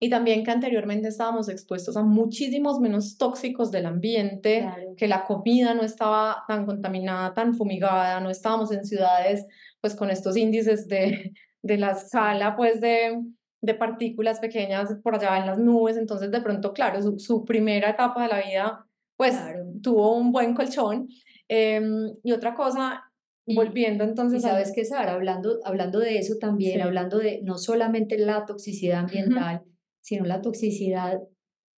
y 0.03 0.09
también 0.09 0.43
que 0.43 0.51
anteriormente 0.51 1.07
estábamos 1.07 1.47
expuestos 1.47 1.95
a 1.95 2.03
muchísimos 2.03 2.81
menos 2.81 3.17
tóxicos 3.17 3.71
del 3.71 3.85
ambiente, 3.85 4.69
que 4.97 5.07
la 5.07 5.23
comida 5.23 5.73
no 5.73 5.81
estaba 5.81 6.43
tan 6.45 6.65
contaminada, 6.65 7.33
tan 7.33 7.55
fumigada, 7.55 8.19
no 8.19 8.29
estábamos 8.29 8.73
en 8.73 8.83
ciudades 8.83 9.45
pues 9.79 9.95
con 9.95 10.11
estos 10.11 10.35
índices 10.35 10.89
de, 10.89 11.31
de 11.61 11.77
la 11.77 11.91
escala 11.91 12.57
pues 12.57 12.81
de, 12.81 13.17
de 13.61 13.73
partículas 13.75 14.41
pequeñas 14.41 14.93
por 15.01 15.15
allá 15.15 15.37
en 15.37 15.45
las 15.45 15.57
nubes, 15.57 15.95
entonces 15.95 16.31
de 16.31 16.41
pronto, 16.41 16.73
claro, 16.73 17.01
su, 17.01 17.17
su 17.17 17.45
primera 17.45 17.91
etapa 17.91 18.23
de 18.23 18.27
la 18.27 18.41
vida 18.41 18.85
pues 19.15 19.37
tuvo 19.81 20.17
un 20.17 20.33
buen 20.33 20.53
colchón. 20.53 21.07
Em, 21.47 22.13
y 22.23 22.33
otra 22.33 22.55
cosa, 22.55 23.09
volviendo 23.45 24.03
entonces... 24.03 24.39
Y 24.39 24.43
sabes 24.43 24.73
que, 24.75 24.83
Sara, 24.83 25.13
hablando, 25.13 25.59
hablando 25.63 25.99
de 25.99 26.17
eso 26.17 26.33
también, 26.41 26.81
hablando 26.81 27.19
de 27.19 27.39
no 27.41 27.57
solamente 27.57 28.17
la 28.17 28.45
toxicidad 28.45 28.99
ambiental, 28.99 29.63
sino 30.03 30.25
la 30.25 30.41
toxicidad 30.41 31.21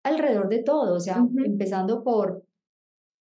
alrededor 0.03 0.49
de 0.49 0.63
todo, 0.63 0.95
o 0.95 0.99
sea, 0.99 1.25
empezando 1.45 2.03
por 2.03 2.43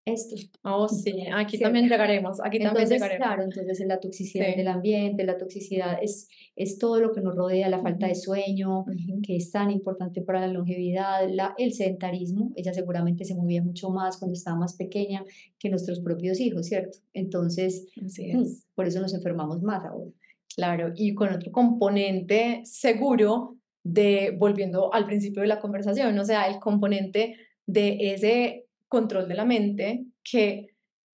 esto. 0.07 0.35
Oh, 0.63 0.89
sí, 0.89 1.27
aquí 1.35 1.59
también 1.59 1.89
llegaremos, 1.89 2.41
aquí 2.43 2.59
también 2.59 2.89
llegaremos. 2.89 3.27
Claro, 3.27 3.43
entonces 3.43 3.87
la 3.87 4.01
toxicidad 4.01 4.55
del 4.57 4.69
ambiente, 4.69 5.25
la 5.25 5.37
toxicidad 5.37 5.99
es, 6.03 6.29
es 6.57 6.79
todo 6.79 7.01
lo 7.01 7.13
que 7.13 7.21
nos 7.21 7.35
rodea, 7.35 7.69
la 7.69 7.81
falta 7.81 8.07
de 8.07 8.15
sueño, 8.15 8.85
que 9.23 9.37
es 9.37 9.51
tan 9.51 9.71
importante 9.71 10.23
para 10.23 10.41
la 10.41 10.49
longevidad, 10.49 11.29
la, 11.31 11.55
el 11.59 11.73
sedentarismo, 11.73 12.53
ella 12.57 12.73
seguramente 12.73 13.25
se 13.25 13.35
movía 13.35 13.63
mucho 13.63 13.91
más 13.91 14.19
cuando 14.19 14.35
estaba 14.35 14.59
más 14.59 14.75
pequeña 14.75 15.25
que 15.59 15.71
nuestros 15.71 16.01
propios 16.01 16.41
hijos, 16.41 16.67
¿cierto? 16.67 16.99
Entonces, 17.13 17.87
mm, 17.97 18.43
por 18.75 18.87
eso 18.87 19.01
nos 19.01 19.15
enfermamos 19.15 19.63
más 19.63 19.85
ahora. 19.85 20.11
Claro, 20.55 20.93
y 20.95 21.15
con 21.15 21.33
otro 21.33 21.51
componente 21.51 22.61
seguro 22.65 23.57
de, 23.85 24.35
volviendo 24.37 24.93
al 24.93 25.07
principio 25.07 25.43
de 25.43 25.49
la 25.49 25.61
conversación, 25.61 26.19
o 26.19 26.25
sea, 26.25 26.49
el 26.49 26.59
componente 26.59 27.37
de 27.67 28.15
ese 28.15 28.67
control 28.89 29.29
de 29.29 29.35
la 29.35 29.45
mente 29.45 30.07
que 30.23 30.75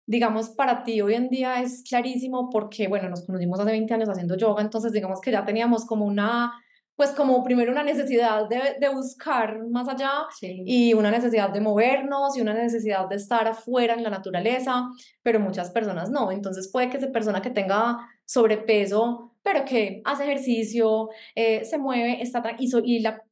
digamos, 0.09 0.49
para 0.49 0.83
ti 0.83 1.01
hoy 1.01 1.13
en 1.13 1.29
día 1.29 1.61
es 1.61 1.83
clarísimo 1.87 2.49
porque, 2.49 2.87
bueno, 2.87 3.09
nos 3.09 3.27
conocimos 3.27 3.59
hace 3.59 3.69
20 3.69 3.93
años 3.93 4.09
haciendo 4.09 4.35
yoga, 4.35 4.63
entonces 4.63 4.91
digamos 4.91 5.21
que 5.21 5.31
ya 5.31 5.45
teníamos 5.45 5.85
como 5.85 6.03
una, 6.03 6.51
pues 6.95 7.11
como 7.11 7.43
primero 7.43 7.71
una 7.71 7.83
necesidad 7.83 8.49
de, 8.49 8.77
de 8.79 8.89
buscar 8.89 9.67
más 9.67 9.87
allá 9.87 10.11
y 10.41 10.95
una 10.95 11.11
necesidad 11.11 11.51
de 11.51 11.61
movernos 11.61 12.35
y 12.35 12.41
una 12.41 12.55
necesidad 12.55 13.07
de 13.07 13.17
estar 13.17 13.47
afuera 13.47 13.93
en 13.93 14.01
la 14.01 14.09
naturaleza, 14.09 14.89
pero 15.21 15.39
muchas 15.39 15.69
personas 15.69 16.09
no. 16.09 16.31
Entonces 16.31 16.71
puede 16.73 16.89
que 16.89 16.97
esa 16.97 17.11
persona 17.11 17.43
que 17.43 17.51
tenga 17.51 17.99
sobrepeso, 18.25 19.28
pero 19.43 19.65
que 19.65 20.01
hace 20.05 20.23
ejercicio, 20.23 21.09
eh, 21.35 21.65
se 21.65 21.77
mueve, 21.77 22.21
está 22.21 22.43
y, 22.59 22.69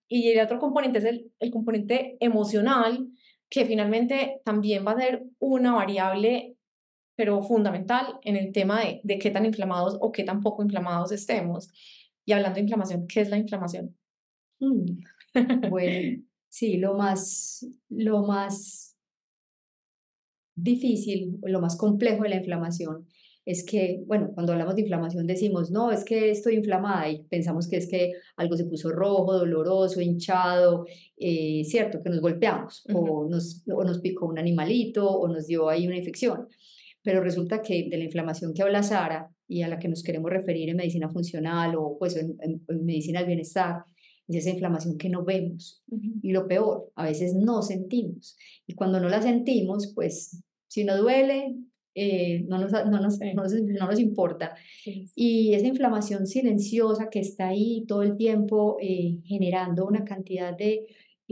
y, 0.08 0.30
el 0.30 0.40
otro 0.40 0.60
componente 0.60 1.00
es 1.00 1.06
el, 1.06 1.32
el 1.40 1.52
componente 1.52 2.18
emocional 2.20 3.10
que 3.50 3.66
finalmente 3.66 4.42
también 4.44 4.86
va 4.86 4.92
a 4.92 5.00
ser 5.00 5.24
una 5.40 5.74
variable, 5.74 6.56
pero 7.16 7.42
fundamental 7.42 8.20
en 8.24 8.36
el 8.36 8.52
tema 8.52 8.82
de, 8.82 9.02
de 9.04 9.20
qué 9.20 9.32
tan 9.32 9.46
inflamados 9.46 9.98
o 10.02 10.12
qué 10.12 10.24
tan 10.24 10.42
poco 10.42 10.64
inflamados 10.64 11.12
estemos. 11.12 11.70
Y 12.26 12.34
hablando 12.34 12.56
de 12.56 12.62
inflamación, 12.62 13.08
¿qué 13.08 13.22
es 13.22 13.30
la 13.30 13.38
inflamación? 13.38 13.98
Mm. 14.60 15.00
Bueno, 15.70 16.24
sí, 16.50 16.78
lo 16.78 16.96
más, 16.96 17.66
lo 17.90 18.24
más 18.24 18.98
difícil, 20.56 21.38
lo 21.44 21.62
más 21.62 21.78
complejo 21.78 22.24
de 22.24 22.30
la 22.30 22.38
inflamación 22.38 23.08
es 23.48 23.64
que, 23.64 24.04
bueno, 24.06 24.32
cuando 24.34 24.52
hablamos 24.52 24.76
de 24.76 24.82
inflamación 24.82 25.26
decimos, 25.26 25.72
no, 25.72 25.90
es 25.90 26.04
que 26.04 26.32
estoy 26.32 26.56
inflamada 26.56 27.10
y 27.10 27.24
pensamos 27.24 27.70
que 27.70 27.78
es 27.78 27.88
que 27.88 28.12
algo 28.36 28.58
se 28.58 28.66
puso 28.66 28.92
rojo, 28.92 29.32
doloroso, 29.32 30.02
hinchado, 30.02 30.86
eh, 31.16 31.64
cierto, 31.64 32.04
que 32.04 32.10
nos 32.10 32.20
golpeamos 32.20 32.86
o, 32.94 33.26
nos, 33.30 33.64
o 33.74 33.86
nos 33.86 34.00
picó 34.02 34.26
un 34.26 34.38
animalito 34.38 35.10
o 35.10 35.30
nos 35.30 35.48
dio 35.48 35.70
ahí 35.70 35.88
una 35.88 35.96
infección. 35.96 36.50
pero 37.02 37.22
resulta 37.22 37.62
que 37.62 37.88
de 37.90 37.98
la 37.98 38.04
inflamación 38.04 38.54
que 38.54 38.64
habla 38.64 38.84
Sara 38.84 39.32
y 39.48 39.62
a 39.62 39.70
la 39.70 39.80
que 39.80 39.88
nos 39.88 40.04
queremos 40.04 40.30
referir 40.30 40.68
en 40.68 40.76
medicina 40.76 41.08
funcional 41.08 41.74
o 41.78 41.96
pues 41.98 42.18
en, 42.18 42.66
medicina 42.84 43.20
del 43.20 43.28
bienestar, 43.28 43.86
es 44.28 44.36
esa 44.36 44.50
inflamación 44.50 44.98
que 44.98 45.08
no 45.08 45.24
vemos. 45.24 45.86
Y 46.22 46.34
lo 46.34 46.50
peor, 46.50 46.92
a 46.96 47.06
veces 47.06 47.34
no 47.34 47.62
sentimos. 47.62 48.36
Y 48.68 48.74
cuando 48.74 49.00
no 49.00 49.08
la 49.08 49.22
sentimos, 49.22 49.94
pues 49.96 50.44
si 50.68 50.84
no 50.84 50.98
duele, 50.98 51.56
eh, 52.00 52.46
no, 52.48 52.60
nos, 52.60 52.72
no, 52.72 53.02
nos, 53.02 53.20
no, 53.20 53.88
nos, 53.88 54.00
importa. 54.00 54.54
Y 55.16 55.56
esa 55.56 55.66
inflamación 55.66 56.28
silenciosa 56.28 57.10
que 57.10 57.20
está 57.20 57.48
ahí 57.48 57.86
todo 57.88 58.04
el 58.04 58.16
tiempo 58.16 58.78
eh, 58.80 59.18
generando 59.26 59.84
una 59.88 60.06
cantidad 60.06 60.56
de 60.56 60.86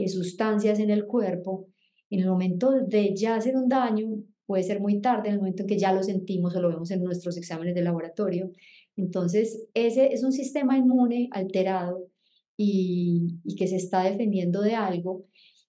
sustancias 0.08 0.80
en 0.80 0.90
el 0.90 1.06
cuerpo, 1.06 1.68
en 2.10 2.18
el 2.18 2.26
momento 2.26 2.72
de 2.72 3.14
ya 3.14 3.36
hacer 3.36 3.54
un 3.56 3.68
daño, 3.68 4.08
puede 4.44 4.64
ser 4.64 4.80
muy 4.80 5.00
tarde, 5.00 5.28
en 5.28 5.34
el 5.34 5.38
momento 5.38 5.62
en 5.62 5.68
que 5.68 5.78
ya 5.78 5.92
lo 5.92 6.02
sentimos 6.02 6.56
o 6.56 6.60
lo 6.60 6.70
vemos 6.70 6.90
en 6.90 7.04
nuestros 7.04 7.36
exámenes 7.36 7.76
de 7.76 7.82
laboratorio. 7.82 8.50
Entonces, 8.96 9.68
ese 9.72 10.12
es 10.12 10.24
un 10.24 10.32
sistema 10.32 10.76
inmune 10.76 11.28
alterado 11.30 12.08
y, 12.56 13.38
y 13.44 13.54
que 13.54 13.68
se 13.68 13.76
está 13.76 14.02
defendiendo 14.02 14.62
de 14.62 14.74
algo 14.74 15.26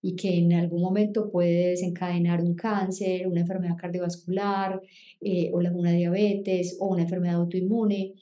y 0.08 0.16
que 0.16 0.38
en 0.38 0.54
algún 0.54 0.82
momento 0.82 1.30
puede 1.30 1.72
desencadenar 1.72 2.42
un 2.42 2.56
cáncer, 2.56 3.28
una 3.28 3.42
enfermedad 3.42 3.76
cardiovascular 3.76 4.82
eh, 5.20 5.52
o 5.54 5.58
una 5.58 5.92
diabetes 5.92 6.78
o 6.80 6.88
una 6.88 7.02
enfermedad 7.02 7.36
autoinmune. 7.36 8.14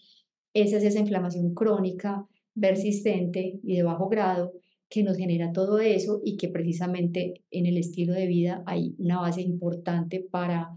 Esa 0.51 0.77
es 0.77 0.83
esa 0.83 0.99
inflamación 0.99 1.53
crónica, 1.53 2.27
persistente 2.59 3.59
y 3.61 3.75
de 3.75 3.83
bajo 3.83 4.09
grado 4.09 4.53
que 4.89 5.03
nos 5.03 5.15
genera 5.15 5.53
todo 5.53 5.79
eso 5.79 6.21
y 6.25 6.37
que 6.37 6.47
precisamente 6.47 7.43
en 7.51 7.67
el 7.67 7.77
estilo 7.77 8.13
de 8.13 8.25
vida 8.25 8.63
hay 8.65 8.95
una 8.97 9.19
base 9.19 9.43
importante 9.43 10.21
para, 10.21 10.75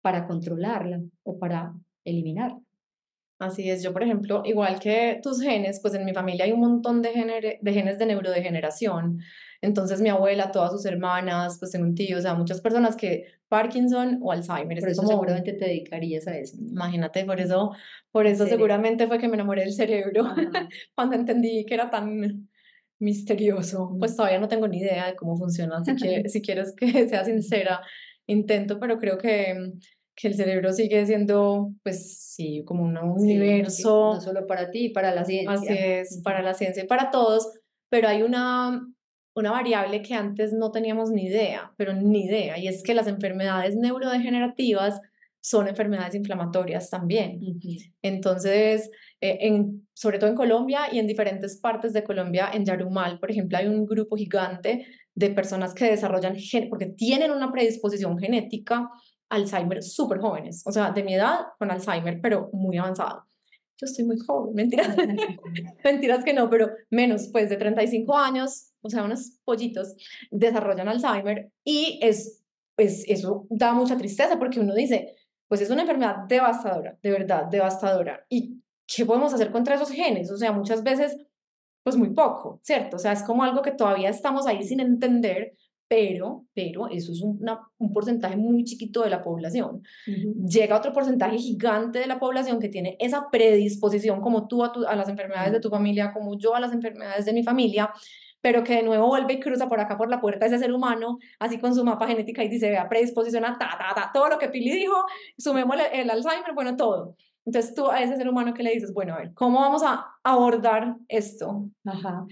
para 0.00 0.26
controlarla 0.26 1.04
o 1.22 1.38
para 1.38 1.72
eliminarla. 2.04 2.60
Así 3.38 3.70
es, 3.70 3.80
yo 3.80 3.92
por 3.92 4.02
ejemplo, 4.02 4.42
igual 4.44 4.80
que 4.80 5.20
tus 5.22 5.40
genes, 5.40 5.78
pues 5.80 5.94
en 5.94 6.04
mi 6.04 6.12
familia 6.12 6.46
hay 6.46 6.52
un 6.52 6.60
montón 6.60 7.00
de, 7.00 7.58
de 7.60 7.72
genes 7.72 7.98
de 7.98 8.06
neurodegeneración. 8.06 9.20
Entonces 9.62 10.00
mi 10.00 10.08
abuela, 10.08 10.50
todas 10.50 10.72
sus 10.72 10.84
hermanas, 10.84 11.56
pues 11.58 11.70
tengo 11.70 11.86
un 11.86 11.94
tío, 11.94 12.18
o 12.18 12.20
sea, 12.20 12.34
muchas 12.34 12.60
personas 12.60 12.96
que 12.96 13.26
Parkinson 13.48 14.18
o 14.20 14.32
Alzheimer. 14.32 14.80
Por 14.80 14.88
eso 14.88 15.06
seguramente 15.06 15.52
te 15.52 15.64
dedicarías 15.66 16.26
a 16.26 16.36
eso. 16.36 16.56
Imagínate, 16.58 17.24
por 17.24 17.40
eso, 17.40 17.72
por 18.10 18.26
eso 18.26 18.46
seguramente 18.46 19.06
fue 19.06 19.18
que 19.18 19.28
me 19.28 19.34
enamoré 19.34 19.62
del 19.62 19.72
cerebro 19.72 20.24
cuando 20.96 21.14
entendí 21.16 21.64
que 21.64 21.74
era 21.74 21.88
tan 21.88 22.48
misterioso. 22.98 23.94
Pues 23.98 24.16
todavía 24.16 24.40
no 24.40 24.48
tengo 24.48 24.66
ni 24.66 24.78
idea 24.78 25.06
de 25.06 25.16
cómo 25.16 25.36
funciona, 25.36 25.78
así 25.78 25.94
que 25.94 26.28
si 26.28 26.42
quieres 26.42 26.74
que 26.76 26.86
sea 27.08 27.24
sincera, 27.24 27.80
intento, 28.26 28.80
pero 28.80 28.98
creo 28.98 29.16
que 29.16 29.72
que 30.14 30.28
el 30.28 30.34
cerebro 30.34 30.72
sigue 30.72 31.06
siendo, 31.06 31.72
pues 31.82 32.34
sí, 32.34 32.62
como 32.66 32.84
un 32.84 32.96
universo. 32.98 34.14
no 34.14 34.20
solo 34.20 34.46
para 34.46 34.70
ti, 34.70 34.90
para 34.90 35.14
la 35.14 35.24
ciencia. 35.24 35.52
Así 35.52 35.66
es, 35.70 36.20
para 36.22 36.42
la 36.42 36.54
ciencia 36.54 36.84
y 36.84 36.86
para 36.86 37.10
todos, 37.10 37.50
pero 37.88 38.08
hay 38.08 38.22
una, 38.22 38.86
una 39.34 39.50
variable 39.50 40.02
que 40.02 40.14
antes 40.14 40.52
no 40.52 40.70
teníamos 40.70 41.10
ni 41.10 41.24
idea, 41.24 41.72
pero 41.76 41.92
ni 41.92 42.24
idea, 42.24 42.58
y 42.58 42.68
es 42.68 42.82
que 42.82 42.94
las 42.94 43.06
enfermedades 43.06 43.76
neurodegenerativas 43.76 45.00
son 45.40 45.66
enfermedades 45.66 46.14
inflamatorias 46.14 46.88
también. 46.88 47.40
Entonces, 48.00 48.90
eh, 49.20 49.38
en, 49.40 49.88
sobre 49.92 50.18
todo 50.18 50.30
en 50.30 50.36
Colombia 50.36 50.82
y 50.92 51.00
en 51.00 51.06
diferentes 51.06 51.58
partes 51.58 51.92
de 51.92 52.04
Colombia, 52.04 52.50
en 52.52 52.64
Yarumal, 52.64 53.18
por 53.18 53.30
ejemplo, 53.30 53.58
hay 53.58 53.66
un 53.66 53.84
grupo 53.84 54.16
gigante 54.16 54.86
de 55.14 55.30
personas 55.30 55.74
que 55.74 55.86
desarrollan, 55.86 56.36
porque 56.70 56.86
tienen 56.86 57.32
una 57.32 57.50
predisposición 57.50 58.18
genética 58.18 58.88
Alzheimer 59.28 59.82
súper 59.82 60.20
jóvenes, 60.20 60.62
o 60.66 60.72
sea, 60.72 60.92
de 60.92 61.02
mi 61.02 61.14
edad 61.14 61.46
con 61.58 61.70
Alzheimer, 61.70 62.20
pero 62.20 62.50
muy 62.52 62.76
avanzado. 62.78 63.24
Yo 63.78 63.86
estoy 63.86 64.04
muy 64.04 64.18
joven, 64.18 64.54
mentiras, 64.54 64.96
mentiras 65.84 66.24
que 66.24 66.34
no, 66.34 66.48
pero 66.48 66.70
menos, 66.90 67.28
pues 67.32 67.48
de 67.48 67.56
35 67.56 68.16
años, 68.16 68.71
o 68.82 68.90
sea, 68.90 69.04
unos 69.04 69.38
pollitos 69.44 69.94
desarrollan 70.30 70.88
Alzheimer 70.88 71.50
y 71.64 71.98
es, 72.02 72.42
pues 72.76 73.04
eso 73.08 73.46
da 73.48 73.72
mucha 73.72 73.96
tristeza 73.96 74.38
porque 74.38 74.60
uno 74.60 74.74
dice, 74.74 75.16
pues 75.48 75.60
es 75.60 75.70
una 75.70 75.82
enfermedad 75.82 76.16
devastadora, 76.28 76.98
de 77.02 77.10
verdad, 77.10 77.44
devastadora. 77.44 78.24
¿Y 78.28 78.62
qué 78.86 79.04
podemos 79.06 79.32
hacer 79.34 79.50
contra 79.50 79.74
esos 79.74 79.90
genes? 79.90 80.30
O 80.30 80.36
sea, 80.36 80.52
muchas 80.52 80.82
veces, 80.82 81.16
pues 81.82 81.96
muy 81.96 82.10
poco, 82.10 82.60
¿cierto? 82.62 82.96
O 82.96 82.98
sea, 82.98 83.12
es 83.12 83.22
como 83.22 83.44
algo 83.44 83.62
que 83.62 83.72
todavía 83.72 84.08
estamos 84.08 84.46
ahí 84.46 84.62
sin 84.62 84.80
entender, 84.80 85.54
pero, 85.88 86.46
pero 86.54 86.88
eso 86.88 87.12
es 87.12 87.20
un 87.20 87.92
porcentaje 87.92 88.34
muy 88.34 88.64
chiquito 88.64 89.02
de 89.02 89.10
la 89.10 89.22
población. 89.22 89.82
Llega 90.06 90.78
otro 90.78 90.94
porcentaje 90.94 91.36
gigante 91.36 91.98
de 91.98 92.06
la 92.06 92.18
población 92.18 92.58
que 92.58 92.70
tiene 92.70 92.96
esa 92.98 93.28
predisposición, 93.30 94.22
como 94.22 94.48
tú 94.48 94.64
a, 94.64 94.72
a 94.88 94.96
las 94.96 95.10
enfermedades 95.10 95.52
de 95.52 95.60
tu 95.60 95.68
familia, 95.68 96.14
como 96.14 96.38
yo 96.38 96.54
a 96.54 96.60
las 96.60 96.72
enfermedades 96.72 97.26
de 97.26 97.34
mi 97.34 97.42
familia, 97.42 97.92
pero 98.42 98.64
que 98.64 98.74
de 98.74 98.82
nuevo 98.82 99.06
vuelve 99.06 99.34
y 99.34 99.40
cruza 99.40 99.68
por 99.68 99.80
acá 99.80 99.96
por 99.96 100.10
la 100.10 100.20
puerta 100.20 100.44
ese 100.46 100.58
ser 100.58 100.72
humano, 100.72 101.18
así 101.38 101.58
con 101.58 101.74
su 101.74 101.84
mapa 101.84 102.08
genética 102.08 102.44
y 102.44 102.48
dice, 102.48 102.68
vea, 102.68 102.88
predisposición 102.88 103.44
a 103.44 103.56
ta, 103.56 103.70
ta, 103.78 103.94
ta, 103.94 104.10
todo 104.12 104.28
lo 104.28 104.38
que 104.38 104.48
Pili 104.48 104.72
dijo, 104.72 104.96
sumemos 105.38 105.76
el, 105.92 106.10
Alzheimer, 106.10 106.52
bueno, 106.54 106.76
todo. 106.76 107.16
Entonces 107.46 107.74
tú 107.74 107.88
a 107.88 108.02
ese 108.02 108.16
ser 108.16 108.28
humano 108.28 108.52
que 108.52 108.62
le 108.62 108.72
dices, 108.72 108.92
bueno, 108.92 109.14
a 109.14 109.18
ver, 109.18 109.32
¿cómo 109.32 109.60
vamos 109.60 109.82
a 109.84 110.06
abordar 110.22 110.96
esto? 111.08 111.70
Ajá. 111.84 112.26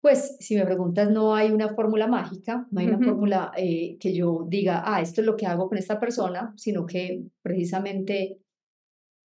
Pues 0.00 0.36
si 0.40 0.56
me 0.56 0.64
preguntas, 0.64 1.10
no 1.10 1.34
hay 1.34 1.52
una 1.52 1.74
fórmula 1.74 2.08
mágica, 2.08 2.66
no 2.70 2.80
hay 2.80 2.88
una 2.88 2.98
fórmula 2.98 3.52
eh, 3.56 3.98
que 4.00 4.12
yo 4.12 4.46
diga, 4.48 4.82
ah, 4.84 5.00
esto 5.00 5.20
es 5.20 5.26
lo 5.26 5.36
que 5.36 5.46
hago 5.46 5.68
con 5.68 5.78
esta 5.78 6.00
persona, 6.00 6.52
sino 6.56 6.86
que 6.86 7.22
precisamente 7.40 8.38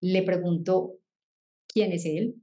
le 0.02 0.22
pregunto 0.22 0.96
quién 1.66 1.92
es 1.92 2.04
él, 2.04 2.34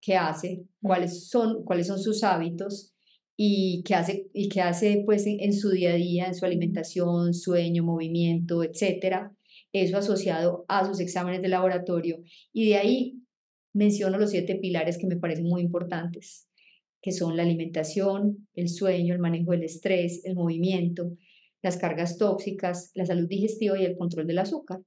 qué 0.00 0.16
hace, 0.16 0.64
cuáles 0.80 1.28
son, 1.28 1.64
cuáles 1.64 1.86
son 1.86 1.98
sus 1.98 2.22
hábitos 2.24 2.94
y 3.36 3.82
qué 3.84 3.94
hace, 3.94 4.28
y 4.32 4.48
qué 4.48 4.60
hace 4.62 5.02
pues 5.04 5.24
en, 5.26 5.52
su 5.52 5.70
día 5.70 5.90
a 5.90 5.96
día, 5.96 6.26
en 6.26 6.34
su 6.34 6.44
alimentación, 6.44 7.34
sueño, 7.34 7.84
movimiento, 7.84 8.62
etcétera. 8.62 9.32
Eso 9.72 9.98
asociado 9.98 10.64
a 10.68 10.86
sus 10.86 11.00
exámenes 11.00 11.42
de 11.42 11.48
laboratorio. 11.48 12.22
Y 12.52 12.68
de 12.68 12.76
ahí 12.76 13.22
menciono 13.74 14.18
los 14.18 14.30
siete 14.30 14.56
pilares 14.56 14.96
que 14.96 15.06
me 15.06 15.16
parecen 15.16 15.46
muy 15.46 15.62
importantes 15.62 16.46
que 17.06 17.12
son 17.12 17.36
la 17.36 17.44
alimentación, 17.44 18.48
el 18.54 18.68
sueño, 18.68 19.14
el 19.14 19.20
manejo 19.20 19.52
del 19.52 19.62
estrés, 19.62 20.24
el 20.24 20.34
movimiento, 20.34 21.12
las 21.62 21.76
cargas 21.76 22.18
tóxicas, 22.18 22.90
la 22.94 23.06
salud 23.06 23.28
digestiva 23.28 23.78
y 23.78 23.84
el 23.84 23.96
control 23.96 24.26
del 24.26 24.40
azúcar. 24.40 24.80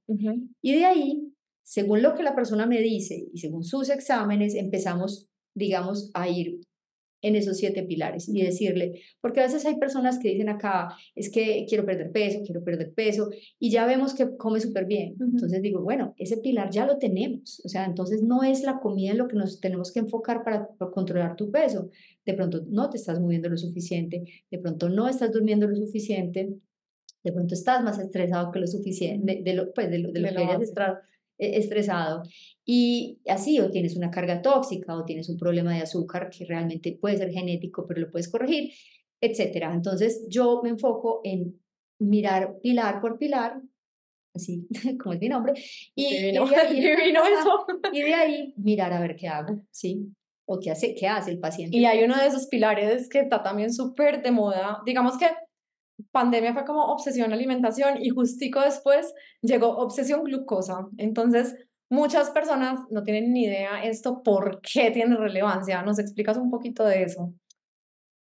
Y 0.60 0.74
de 0.74 0.84
ahí, 0.84 1.32
según 1.62 2.02
lo 2.02 2.14
que 2.14 2.22
la 2.22 2.34
persona 2.34 2.66
me 2.66 2.80
dice 2.80 3.28
y 3.32 3.38
según 3.38 3.64
sus 3.64 3.90
exámenes, 3.90 4.54
empezamos, 4.54 5.28
digamos, 5.54 6.10
a 6.14 6.28
ir 6.28 6.60
en 7.22 7.36
esos 7.36 7.58
siete 7.58 7.82
pilares 7.82 8.28
y 8.28 8.42
decirle, 8.42 9.02
porque 9.20 9.40
a 9.40 9.44
veces 9.44 9.64
hay 9.66 9.76
personas 9.76 10.18
que 10.18 10.30
dicen 10.30 10.48
acá, 10.48 10.88
es 11.14 11.30
que 11.30 11.66
quiero 11.68 11.84
perder 11.84 12.12
peso, 12.12 12.40
quiero 12.44 12.64
perder 12.64 12.92
peso, 12.94 13.28
y 13.58 13.70
ya 13.70 13.86
vemos 13.86 14.14
que 14.14 14.36
come 14.36 14.60
súper 14.60 14.86
bien. 14.86 15.16
Entonces 15.20 15.60
digo, 15.62 15.82
bueno, 15.82 16.14
ese 16.18 16.38
pilar 16.38 16.70
ya 16.70 16.86
lo 16.86 16.98
tenemos, 16.98 17.60
o 17.64 17.68
sea, 17.68 17.84
entonces 17.84 18.22
no 18.22 18.42
es 18.42 18.62
la 18.62 18.80
comida 18.80 19.12
en 19.12 19.18
lo 19.18 19.28
que 19.28 19.36
nos 19.36 19.60
tenemos 19.60 19.92
que 19.92 20.00
enfocar 20.00 20.42
para, 20.44 20.68
controlar 20.92 21.36
tu 21.36 21.50
peso. 21.50 21.90
De 22.24 22.34
pronto 22.34 22.62
no 22.68 22.88
te 22.90 22.96
estás 22.96 23.20
moviendo 23.20 23.48
lo 23.48 23.56
suficiente, 23.56 24.24
de 24.50 24.58
pronto 24.58 24.88
no 24.88 25.08
estás 25.08 25.32
durmiendo 25.32 25.66
lo 25.66 25.76
suficiente, 25.76 26.54
de 27.22 27.32
pronto 27.32 27.54
estás 27.54 27.84
más 27.84 27.98
estresado 27.98 28.50
que 28.50 28.60
lo 28.60 28.66
suficiente, 28.66 29.42
de, 29.44 29.54
lo, 29.54 29.72
pues 29.74 29.90
de 29.90 29.98
lo, 29.98 30.10
de 30.10 30.20
lo 30.20 30.28
que 30.28 30.38
hayas 30.38 30.62
estado 30.62 30.96
e-, 30.96 31.10
estresado. 31.40 32.22
Y 32.64 33.18
así, 33.26 33.58
o 33.60 33.70
tienes 33.70 33.96
una 33.96 34.10
carga 34.10 34.42
tóxica, 34.42 34.94
o 34.94 35.04
tienes 35.04 35.28
un 35.28 35.38
problema 35.38 35.74
de 35.74 35.82
azúcar 35.82 36.30
que 36.30 36.44
realmente 36.44 36.96
puede 37.00 37.16
ser 37.16 37.30
genético, 37.30 37.86
pero 37.86 38.00
lo 38.00 38.10
puedes 38.10 38.30
corregir, 38.30 38.72
etcétera. 39.20 39.72
Entonces, 39.74 40.26
yo 40.28 40.60
me 40.62 40.70
enfoco 40.70 41.20
en 41.24 41.60
mirar 41.98 42.58
pilar 42.62 43.00
por 43.00 43.18
pilar, 43.18 43.60
así 44.34 44.66
como 45.02 45.14
es 45.14 45.20
mi 45.20 45.28
nombre, 45.28 45.54
y, 45.94 46.32
de, 46.32 46.38
ahí, 46.38 46.78
eso. 47.38 47.66
y 47.92 48.02
de 48.02 48.14
ahí 48.14 48.54
mirar 48.56 48.92
a 48.92 49.00
ver 49.00 49.16
qué 49.16 49.28
hago, 49.28 49.60
¿sí? 49.70 50.12
O 50.46 50.58
qué 50.58 50.70
hace, 50.70 50.94
qué 50.94 51.06
hace 51.06 51.30
el 51.30 51.38
paciente. 51.38 51.76
Y 51.76 51.84
hay 51.84 52.02
uno 52.02 52.16
de 52.16 52.26
esos 52.26 52.46
pilares 52.46 53.08
que 53.08 53.20
está 53.20 53.42
también 53.42 53.72
súper 53.72 54.22
de 54.22 54.30
moda, 54.30 54.80
digamos 54.84 55.16
que 55.16 55.26
pandemia 56.10 56.52
fue 56.54 56.64
como 56.64 56.84
obsesión 56.86 57.32
alimentación 57.32 58.02
y 58.02 58.10
justico 58.10 58.60
después 58.60 59.12
llegó 59.42 59.76
obsesión 59.78 60.24
glucosa. 60.24 60.88
Entonces, 60.98 61.54
muchas 61.90 62.30
personas 62.30 62.78
no 62.90 63.02
tienen 63.02 63.32
ni 63.32 63.44
idea 63.44 63.84
esto 63.84 64.22
por 64.22 64.60
qué 64.60 64.90
tiene 64.90 65.16
relevancia. 65.16 65.82
¿Nos 65.82 65.98
explicas 65.98 66.36
un 66.36 66.50
poquito 66.50 66.84
de 66.84 67.02
eso? 67.02 67.34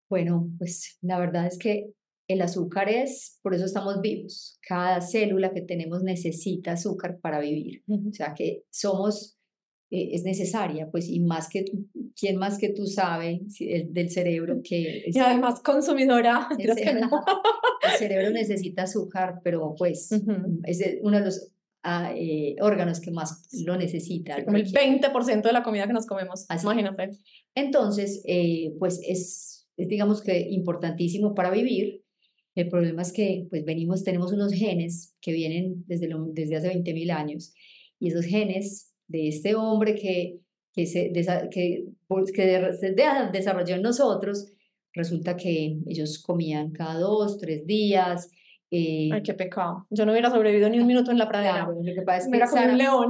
Bueno, 0.09 0.49
pues 0.57 0.97
la 1.01 1.19
verdad 1.19 1.45
es 1.45 1.57
que 1.57 1.93
el 2.27 2.41
azúcar 2.41 2.89
es, 2.89 3.39
por 3.41 3.55
eso 3.55 3.65
estamos 3.65 4.01
vivos. 4.01 4.59
Cada 4.67 5.01
célula 5.01 5.51
que 5.51 5.61
tenemos 5.61 6.03
necesita 6.03 6.73
azúcar 6.73 7.19
para 7.19 7.39
vivir. 7.39 7.83
O 7.87 8.13
sea 8.13 8.33
que 8.35 8.63
somos 8.69 9.38
eh, 9.91 10.09
es 10.13 10.23
necesaria, 10.23 10.87
pues, 10.91 11.09
y 11.09 11.19
más 11.19 11.49
que, 11.49 11.65
¿quién 12.15 12.37
más 12.37 12.59
que 12.59 12.69
tú 12.69 12.85
sabe 12.85 13.41
del 13.87 14.11
cerebro 14.11 14.61
que... 14.63 15.05
y 15.07 15.17
además 15.17 15.61
consumidora. 15.61 16.47
El, 16.59 17.97
cerebro 17.97 18.29
necesita 18.29 18.83
azúcar, 18.83 19.39
pero 19.43 19.73
pues 19.75 20.11
es 20.65 20.97
uno 21.01 21.17
de 21.17 21.25
los 21.25 21.51
ah, 21.81 22.13
eh, 22.15 22.55
órganos 22.61 22.99
que 22.99 23.09
más 23.09 23.47
lo 23.65 23.77
necesitan. 23.77 24.45
como 24.45 24.57
el 24.57 24.71
20% 24.71 25.41
de 25.41 25.53
la 25.53 25.63
comida 25.63 25.87
que 25.87 25.93
nos 25.93 26.05
comemos, 26.05 26.45
imagínate. 26.61 27.17
Entonces, 27.55 28.21
eh, 28.27 28.75
pues 28.77 28.99
es, 29.07 29.67
es, 29.75 29.87
digamos 29.87 30.21
que 30.21 30.39
importantísimo 30.39 31.33
para 31.33 31.49
vivir. 31.49 32.03
El 32.53 32.69
problema 32.69 33.01
es 33.01 33.11
que 33.11 33.47
pues 33.49 33.65
venimos, 33.65 34.03
tenemos 34.03 34.33
unos 34.33 34.53
genes 34.53 35.15
que 35.21 35.31
vienen 35.31 35.83
desde, 35.87 36.09
lo, 36.09 36.25
desde 36.25 36.57
hace 36.57 36.69
20.000 36.71 37.11
años 37.11 37.53
y 37.99 38.09
esos 38.09 38.25
genes 38.25 38.88
de 39.09 39.27
este 39.27 39.55
hombre 39.55 39.95
que, 39.95 40.39
que, 40.73 40.85
se, 40.85 41.11
que, 41.51 41.83
que 42.33 42.73
desarrolló 43.33 43.75
en 43.75 43.81
nosotros, 43.81 44.53
resulta 44.93 45.35
que 45.35 45.79
ellos 45.85 46.23
comían 46.25 46.71
cada 46.71 46.97
dos, 46.99 47.37
tres 47.37 47.65
días, 47.65 48.29
eh, 48.71 49.09
Ay, 49.11 49.23
qué 49.23 49.33
pecado. 49.33 49.87
Yo 49.89 50.05
no 50.05 50.11
hubiera 50.11 50.29
sobrevivido 50.29 50.69
ni 50.69 50.79
un 50.79 50.85
minuto 50.87 51.11
en 51.11 51.17
la 51.17 51.27
pradera. 51.27 51.65
Claro, 51.65 51.73
lo 51.73 51.93
que 51.93 52.01
pasa 52.03 52.29
es 52.29 52.31
que 52.31 52.49
como 52.49 52.71
un 52.71 52.77
león. 52.77 53.09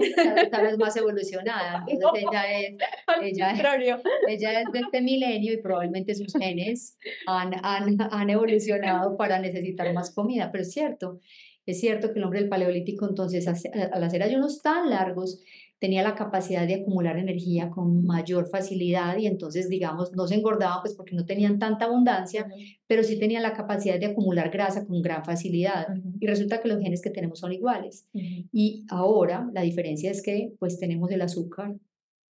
Sara, 0.50 0.70
es 0.70 0.78
más 0.78 0.96
evolucionada. 0.98 1.84
Entonces 1.88 2.24
ella 2.30 2.60
es, 2.60 2.76
ella, 3.22 4.00
ella 4.28 4.62
es 4.62 4.72
de 4.72 4.80
este 4.80 5.02
milenio 5.02 5.54
y 5.54 5.58
probablemente 5.58 6.16
sus 6.16 6.34
genes 6.34 6.98
han, 7.28 7.54
han, 7.62 7.98
han 8.00 8.30
evolucionado 8.30 9.18
para 9.18 9.40
necesitar 9.40 9.94
más 9.94 10.14
comida. 10.14 10.50
Pero 10.52 10.62
es 10.62 10.72
cierto, 10.72 11.20
es 11.66 11.80
cierto 11.80 12.14
que 12.14 12.20
el 12.20 12.26
hombre 12.26 12.40
del 12.40 12.50
paleolítico 12.50 13.08
entonces 13.08 13.46
al 13.48 14.04
hacer 14.04 14.24
ayunos 14.24 14.62
tan 14.62 14.90
largos 14.90 15.42
tenía 15.80 16.04
la 16.04 16.14
capacidad 16.14 16.68
de 16.68 16.76
acumular 16.76 17.18
energía 17.18 17.70
con 17.70 18.06
mayor 18.06 18.48
facilidad 18.50 19.18
y 19.18 19.28
entonces, 19.28 19.70
digamos, 19.70 20.12
no 20.14 20.28
se 20.28 20.36
engordaban 20.36 20.82
pues 20.82 20.94
porque 20.94 21.16
no 21.16 21.26
tenían 21.26 21.58
tanta 21.58 21.86
abundancia, 21.86 22.48
pero 22.86 23.04
sí 23.04 23.18
tenían 23.18 23.44
la 23.44 23.54
capacidad 23.54 24.00
de 24.00 24.08
acumular 24.08 24.50
grasa 24.52 24.86
con 24.86 25.02
gran 25.02 25.24
facilidad. 25.24 25.88
Y 26.20 26.28
resulta 26.28 26.60
que 26.60 26.68
los 26.68 26.80
genes 26.80 27.02
que 27.02 27.10
tenemos 27.10 27.40
son 27.40 27.54
iguales. 27.54 28.08
Y 28.14 28.86
ahora 28.90 29.50
la 29.54 29.62
diferencia 29.62 30.12
es 30.12 30.22
que 30.22 30.54
pues 30.60 30.80
tenemos 30.80 31.10
el 31.12 31.22
azúcar 31.22 31.76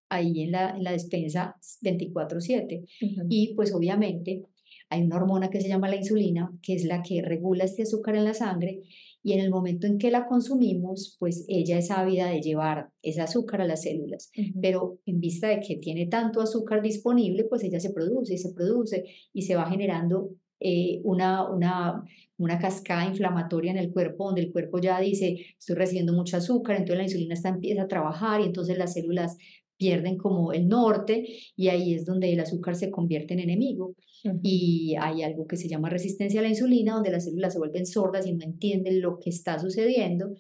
ahí 0.09 0.43
en 0.43 0.51
la, 0.51 0.69
en 0.71 0.83
la 0.83 0.91
despensa 0.91 1.55
24/7. 1.81 2.85
Y 3.29 3.55
pues 3.55 3.73
obviamente 3.73 4.43
hay 4.89 5.03
una 5.03 5.17
hormona 5.17 5.49
que 5.49 5.62
se 5.62 5.67
llama 5.67 5.89
la 5.89 5.95
insulina, 5.95 6.51
que 6.62 6.73
es 6.73 6.83
la 6.85 7.01
que 7.01 7.21
regula 7.21 7.63
este 7.63 7.83
azúcar 7.83 8.15
en 8.15 8.25
la 8.25 8.33
sangre 8.33 8.81
y 9.21 9.34
en 9.34 9.41
el 9.41 9.49
momento 9.49 9.88
en 9.88 9.97
que 9.97 10.12
la 10.12 10.27
consumimos, 10.27 11.17
pues 11.19 11.45
ella 11.47 11.77
es 11.77 11.91
ávida 11.91 12.27
de 12.27 12.41
llevar 12.41 12.89
ese 13.01 13.21
azúcar 13.21 13.62
a 13.62 13.67
las 13.67 13.84
células, 13.84 14.32
pero 14.62 14.99
en 15.05 15.19
vista 15.19 15.47
de 15.47 15.60
que 15.60 15.77
tiene 15.77 16.08
tanto 16.08 16.41
azúcar 16.41 16.82
disponible, 16.82 17.43
pues 17.45 17.63
ella 17.63 17.79
se 17.79 17.91
produce 17.91 18.34
y 18.34 18.38
se 18.38 18.53
produce 18.53 19.03
y 19.34 19.41
se 19.43 19.55
va 19.55 19.69
generando 19.69 20.29
eh, 20.62 20.99
una, 21.03 21.49
una, 21.49 22.03
una 22.38 22.60
cascada 22.60 23.05
inflamatoria 23.05 23.71
en 23.71 23.77
el 23.77 23.91
cuerpo, 23.91 24.25
donde 24.25 24.41
el 24.41 24.51
cuerpo 24.51 24.79
ya 24.79 24.99
dice, 24.99 25.45
estoy 25.58 25.75
recibiendo 25.75 26.13
mucho 26.13 26.36
azúcar, 26.36 26.75
entonces 26.75 26.97
la 26.97 27.03
insulina 27.03 27.34
está, 27.34 27.49
empieza 27.49 27.84
a 27.84 27.88
trabajar 27.88 28.41
y 28.41 28.45
entonces 28.45 28.77
las 28.77 28.93
células 28.93 29.38
pierden 29.79 30.17
como 30.17 30.51
el 30.53 30.67
norte 30.67 31.25
y 31.55 31.69
ahí 31.69 31.95
es 31.95 32.05
donde 32.05 32.31
el 32.31 32.39
azúcar 32.41 32.75
se 32.75 32.91
convierte 32.91 33.33
en 33.33 33.39
enemigo. 33.39 33.95
Y 34.43 34.95
hay 34.99 35.23
algo 35.23 35.47
que 35.47 35.55
se 35.55 35.69
llama 35.69 35.89
resistencia 35.89 36.41
a 36.41 36.43
la 36.43 36.49
insulina, 36.49 36.95
donde 36.95 37.09
las 37.09 37.23
células 37.23 37.53
se 37.53 37.59
vuelven 37.59 37.85
sordas 37.85 38.27
y 38.27 38.33
no 38.33 38.43
entienden 38.43 39.01
lo 39.01 39.17
que 39.17 39.29
está 39.29 39.57
sucediendo 39.57 40.33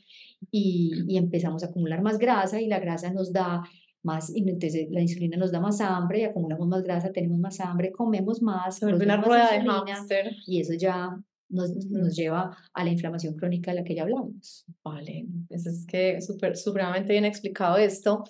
y, 0.51 0.91
y 1.07 1.17
empezamos 1.17 1.63
a 1.63 1.67
acumular 1.67 2.01
más 2.01 2.17
grasa 2.17 2.59
y 2.59 2.67
la 2.67 2.79
grasa 2.79 3.11
nos 3.13 3.31
da 3.31 3.63
más, 4.03 4.33
y 4.33 4.47
entonces 4.49 4.87
la 4.91 5.01
insulina 5.01 5.37
nos 5.37 5.51
da 5.51 5.59
más 5.59 5.81
hambre 5.81 6.19
y 6.19 6.23
acumulamos 6.23 6.67
más 6.67 6.83
grasa, 6.83 7.11
tenemos 7.11 7.39
más 7.39 7.59
hambre, 7.59 7.91
comemos 7.91 8.41
más, 8.41 8.81
una 8.81 9.17
rueda 9.17 9.51
de 9.51 9.61
hamster. 9.61 10.35
y 10.45 10.59
eso 10.59 10.73
ya 10.73 11.17
nos, 11.49 11.75
nos, 11.87 12.15
lleva 12.15 12.55
a 12.73 12.83
la 12.83 12.91
inflamación 12.91 13.35
crónica 13.35 13.71
de 13.71 13.77
la 13.77 13.83
que 13.83 13.95
ya 13.95 14.03
hablamos. 14.03 14.65
Vale, 14.83 15.25
eso 15.49 15.69
es 15.69 15.85
que 15.85 16.21
súper, 16.21 16.55
supremamente 16.55 17.11
bien 17.11 17.25
explicado 17.25 17.77
esto. 17.77 18.23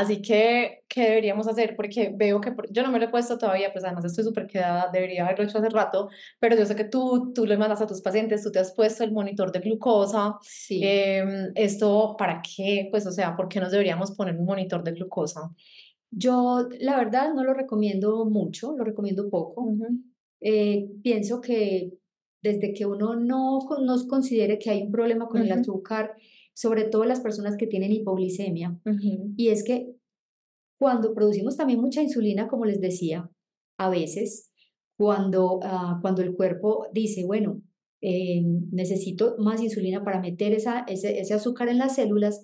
Así 0.00 0.22
que, 0.22 0.82
¿qué 0.88 1.02
deberíamos 1.02 1.46
hacer? 1.46 1.76
Porque 1.76 2.10
veo 2.16 2.40
que 2.40 2.54
yo 2.70 2.82
no 2.82 2.90
me 2.90 2.98
lo 2.98 3.04
he 3.04 3.08
puesto 3.10 3.36
todavía, 3.36 3.70
pues 3.70 3.84
además 3.84 4.06
estoy 4.06 4.24
súper 4.24 4.46
quedada, 4.46 4.88
debería 4.90 5.26
haberlo 5.26 5.44
hecho 5.44 5.58
hace 5.58 5.68
rato, 5.68 6.08
pero 6.38 6.56
yo 6.56 6.64
sé 6.64 6.74
que 6.74 6.84
tú, 6.84 7.34
tú 7.34 7.44
le 7.44 7.58
mandas 7.58 7.82
a 7.82 7.86
tus 7.86 8.00
pacientes, 8.00 8.42
tú 8.42 8.50
te 8.50 8.60
has 8.60 8.72
puesto 8.72 9.04
el 9.04 9.12
monitor 9.12 9.52
de 9.52 9.60
glucosa. 9.60 10.38
Sí. 10.40 10.80
Em, 10.82 11.52
¿Esto 11.54 12.16
para 12.18 12.40
qué? 12.40 12.88
Pues, 12.90 13.06
o 13.06 13.12
sea, 13.12 13.36
¿por 13.36 13.46
qué 13.50 13.60
nos 13.60 13.72
deberíamos 13.72 14.12
poner 14.12 14.38
un 14.38 14.46
monitor 14.46 14.82
de 14.82 14.92
glucosa? 14.92 15.50
Yo, 16.10 16.66
la 16.78 16.96
verdad, 16.96 17.34
no 17.34 17.44
lo 17.44 17.52
recomiendo 17.52 18.24
mucho, 18.24 18.74
lo 18.74 18.84
recomiendo 18.84 19.28
poco. 19.28 19.70
Eh, 20.40 20.88
pienso 21.02 21.42
que 21.42 21.92
desde 22.40 22.72
que 22.72 22.86
uno 22.86 23.16
no 23.16 23.58
nos 23.84 24.06
considere 24.06 24.58
que 24.58 24.70
hay 24.70 24.82
un 24.82 24.90
problema 24.90 25.28
con 25.28 25.42
el 25.42 25.52
azúcar, 25.52 26.14
sobre 26.54 26.84
todo 26.84 27.04
las 27.04 27.20
personas 27.20 27.56
que 27.56 27.66
tienen 27.66 27.92
hipoglicemia. 27.92 28.78
Y 29.36 29.48
es 29.48 29.64
que 29.64 29.94
cuando 30.78 31.14
producimos 31.14 31.56
también 31.56 31.80
mucha 31.80 32.02
insulina, 32.02 32.48
como 32.48 32.64
les 32.64 32.80
decía, 32.80 33.30
a 33.78 33.90
veces, 33.90 34.50
cuando, 34.96 35.60
ah, 35.62 35.98
cuando 36.02 36.22
el 36.22 36.34
cuerpo 36.34 36.86
dice, 36.92 37.24
bueno, 37.24 37.62
eh, 38.02 38.42
necesito 38.70 39.36
más 39.38 39.62
insulina 39.62 40.04
para 40.04 40.20
meter 40.20 40.52
esa, 40.52 40.80
ese, 40.88 41.20
ese 41.20 41.34
azúcar 41.34 41.68
en 41.68 41.78
las 41.78 41.96
células, 41.96 42.42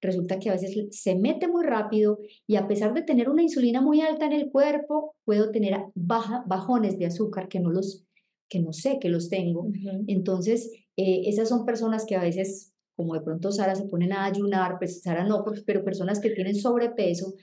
resulta 0.00 0.38
que 0.38 0.50
a 0.50 0.54
veces 0.54 0.76
se 0.90 1.14
mete 1.16 1.48
muy 1.48 1.64
rápido 1.64 2.18
y 2.46 2.56
a 2.56 2.66
pesar 2.66 2.92
de 2.92 3.02
tener 3.02 3.28
una 3.28 3.42
insulina 3.42 3.80
muy 3.80 4.00
alta 4.00 4.26
en 4.26 4.32
el 4.32 4.50
cuerpo, 4.50 5.14
puedo 5.24 5.50
tener 5.50 5.76
baja, 5.94 6.44
bajones 6.46 6.98
de 6.98 7.06
azúcar 7.06 7.48
que 7.48 7.60
no 7.60 7.70
los 7.70 8.04
que 8.48 8.60
no 8.60 8.74
sé 8.74 8.98
que 9.00 9.08
los 9.08 9.30
tengo. 9.30 9.68
Entonces, 10.06 10.70
eh, 10.98 11.22
esas 11.24 11.48
son 11.48 11.64
personas 11.64 12.04
que 12.04 12.16
a 12.16 12.20
veces 12.20 12.71
como 13.02 13.14
de 13.14 13.20
pronto 13.20 13.50
Sara 13.50 13.74
se 13.74 13.86
ponen 13.86 14.12
a 14.12 14.24
ayunar, 14.24 14.78
pues 14.78 15.02
Sara 15.02 15.24
no, 15.24 15.42
pues, 15.44 15.64
pero 15.66 15.84
personas 15.84 16.20
que 16.20 16.30
tienen 16.30 16.54
sobrepeso, 16.54 17.34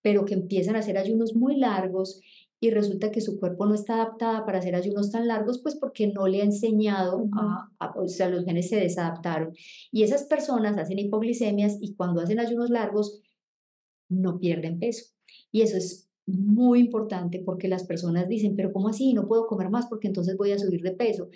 pero 0.00 0.24
que 0.24 0.34
empiezan 0.34 0.76
a 0.76 0.78
hacer 0.78 0.96
ayunos 0.96 1.34
muy 1.34 1.56
largos 1.56 2.20
y 2.60 2.70
resulta 2.70 3.10
que 3.10 3.20
su 3.20 3.40
cuerpo 3.40 3.66
no 3.66 3.74
está 3.74 3.94
adaptada 3.94 4.46
para 4.46 4.58
hacer 4.58 4.76
ayunos 4.76 5.10
tan 5.10 5.26
largos, 5.26 5.60
pues 5.60 5.74
porque 5.74 6.06
no 6.06 6.28
le 6.28 6.40
ha 6.40 6.44
enseñado, 6.44 7.28
a, 7.32 7.92
o 7.96 8.06
sea, 8.06 8.28
los 8.28 8.44
genes 8.44 8.68
se 8.68 8.76
desadaptaron. 8.76 9.54
Y 9.90 10.04
esas 10.04 10.24
personas 10.24 10.78
hacen 10.78 11.00
hipoglicemias 11.00 11.78
y 11.80 11.94
cuando 11.94 12.20
hacen 12.20 12.38
ayunos 12.38 12.70
largos 12.70 13.20
no 14.08 14.38
pierden 14.38 14.78
peso. 14.78 15.06
Y 15.50 15.62
eso 15.62 15.76
es 15.76 16.08
muy 16.28 16.80
importante 16.80 17.42
porque 17.44 17.68
las 17.68 17.84
personas 17.84 18.28
dicen, 18.28 18.54
pero 18.54 18.72
¿cómo 18.72 18.88
así? 18.88 19.14
No 19.14 19.26
puedo 19.26 19.46
comer 19.46 19.70
más 19.70 19.86
porque 19.86 20.08
entonces 20.08 20.36
voy 20.36 20.52
a 20.52 20.58
subir 20.58 20.82
de 20.82 20.92
peso. 20.92 21.30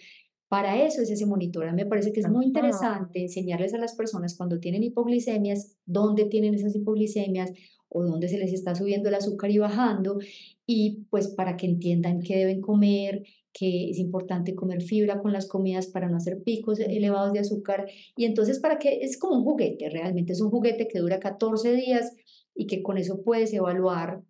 Para 0.53 0.85
eso 0.85 1.01
es 1.01 1.11
ese 1.11 1.25
monitor. 1.25 1.67
A 1.67 1.73
mí 1.73 1.83
me 1.83 1.88
parece 1.88 2.12
que 2.12 2.21
es 2.21 2.29
muy 2.29 2.45
interesante 2.45 3.23
enseñarles 3.23 3.73
a 3.73 3.79
las 3.79 3.95
personas 3.95 4.37
cuando 4.37 4.61
tienen 4.61 4.83
hipoglicemias, 4.83 5.79
dónde 5.87 6.27
tienen 6.27 6.53
esas 6.53 6.77
hipoglicemias 6.77 7.51
o 7.88 8.05
dónde 8.05 8.29
se 8.29 8.37
les 8.37 8.53
está 8.53 8.75
subiendo 8.75 9.09
el 9.09 9.15
azúcar 9.15 9.51
y 9.51 9.57
bajando, 9.57 10.19
y 10.67 11.07
pues 11.09 11.29
para 11.29 11.57
que 11.57 11.65
entiendan 11.65 12.21
qué 12.21 12.37
deben 12.37 12.61
comer, 12.61 13.23
que 13.55 13.88
es 13.88 13.99
importante 13.99 14.55
comer 14.55 14.83
fibra 14.83 15.23
con 15.23 15.33
las 15.33 15.49
comidas 15.49 15.87
para 15.87 16.11
no 16.11 16.19
hacer 16.19 16.43
picos 16.43 16.81
elevados 16.81 17.33
de 17.33 17.38
azúcar. 17.38 17.88
Y 18.15 18.27
entonces 18.27 18.59
para 18.59 18.79
que 18.79 18.99
es 19.01 19.19
como 19.19 19.38
un 19.38 19.45
juguete, 19.45 19.88
realmente 19.88 20.35
es 20.35 20.43
un 20.43 20.51
juguete 20.51 20.87
que 20.87 20.99
dura 20.99 21.19
14 21.19 21.73
días 21.73 22.15
y 22.55 22.67
que 22.67 22.83
con 22.83 22.99
eso 22.99 23.23
puedes 23.23 23.55
evaluar 23.55 24.23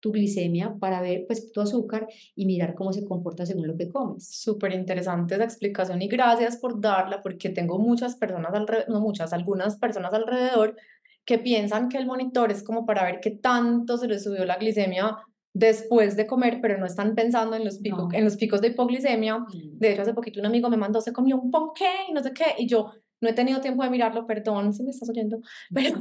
tu 0.00 0.12
glicemia 0.12 0.74
para 0.80 1.00
ver 1.00 1.24
pues 1.26 1.52
tu 1.52 1.60
azúcar 1.60 2.08
y 2.34 2.46
mirar 2.46 2.74
cómo 2.74 2.92
se 2.92 3.04
comporta 3.04 3.46
según 3.46 3.68
lo 3.68 3.76
que 3.76 3.88
comes. 3.88 4.26
Súper 4.28 4.72
interesante 4.72 5.34
esa 5.34 5.44
explicación 5.44 6.02
y 6.02 6.08
gracias 6.08 6.56
por 6.56 6.80
darla 6.80 7.22
porque 7.22 7.50
tengo 7.50 7.78
muchas 7.78 8.16
personas 8.16 8.52
alrededor, 8.54 8.90
no 8.90 9.00
muchas, 9.00 9.32
algunas 9.32 9.76
personas 9.76 10.12
alrededor 10.14 10.76
que 11.24 11.38
piensan 11.38 11.88
que 11.88 11.98
el 11.98 12.06
monitor 12.06 12.50
es 12.50 12.62
como 12.62 12.86
para 12.86 13.04
ver 13.04 13.20
qué 13.20 13.30
tanto 13.30 13.98
se 13.98 14.08
le 14.08 14.18
subió 14.18 14.44
la 14.44 14.56
glicemia 14.56 15.18
después 15.52 16.16
de 16.16 16.26
comer, 16.26 16.60
pero 16.62 16.78
no 16.78 16.86
están 16.86 17.14
pensando 17.14 17.56
en 17.56 17.64
los, 17.64 17.78
picos, 17.78 18.12
en 18.14 18.24
los 18.24 18.36
picos 18.36 18.60
de 18.60 18.68
hipoglicemia. 18.68 19.38
Mm. 19.38 19.78
De 19.78 19.92
hecho, 19.92 20.02
hace 20.02 20.14
poquito 20.14 20.40
un 20.40 20.46
amigo 20.46 20.70
me 20.70 20.76
mandó, 20.76 21.00
se 21.00 21.12
comió 21.12 21.36
un 21.36 21.50
ponqué 21.50 21.90
y 22.08 22.12
no 22.12 22.22
sé 22.22 22.32
qué, 22.32 22.54
y 22.58 22.66
yo, 22.66 22.92
no 23.20 23.28
he 23.28 23.32
tenido 23.32 23.60
tiempo 23.60 23.82
de 23.82 23.90
mirarlo, 23.90 24.26
perdón 24.26 24.72
si 24.72 24.82
me 24.82 24.90
estás 24.90 25.08
oyendo, 25.08 25.40
pero, 25.74 26.00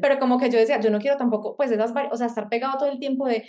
pero 0.00 0.18
como 0.18 0.38
que 0.38 0.50
yo 0.50 0.58
decía, 0.58 0.80
yo 0.80 0.90
no 0.90 0.98
quiero 0.98 1.16
tampoco, 1.16 1.56
pues 1.56 1.70
esas, 1.70 1.92
o 2.10 2.16
sea, 2.16 2.26
estar 2.26 2.48
pegado 2.48 2.78
todo 2.78 2.90
el 2.90 2.98
tiempo 2.98 3.26
de 3.26 3.44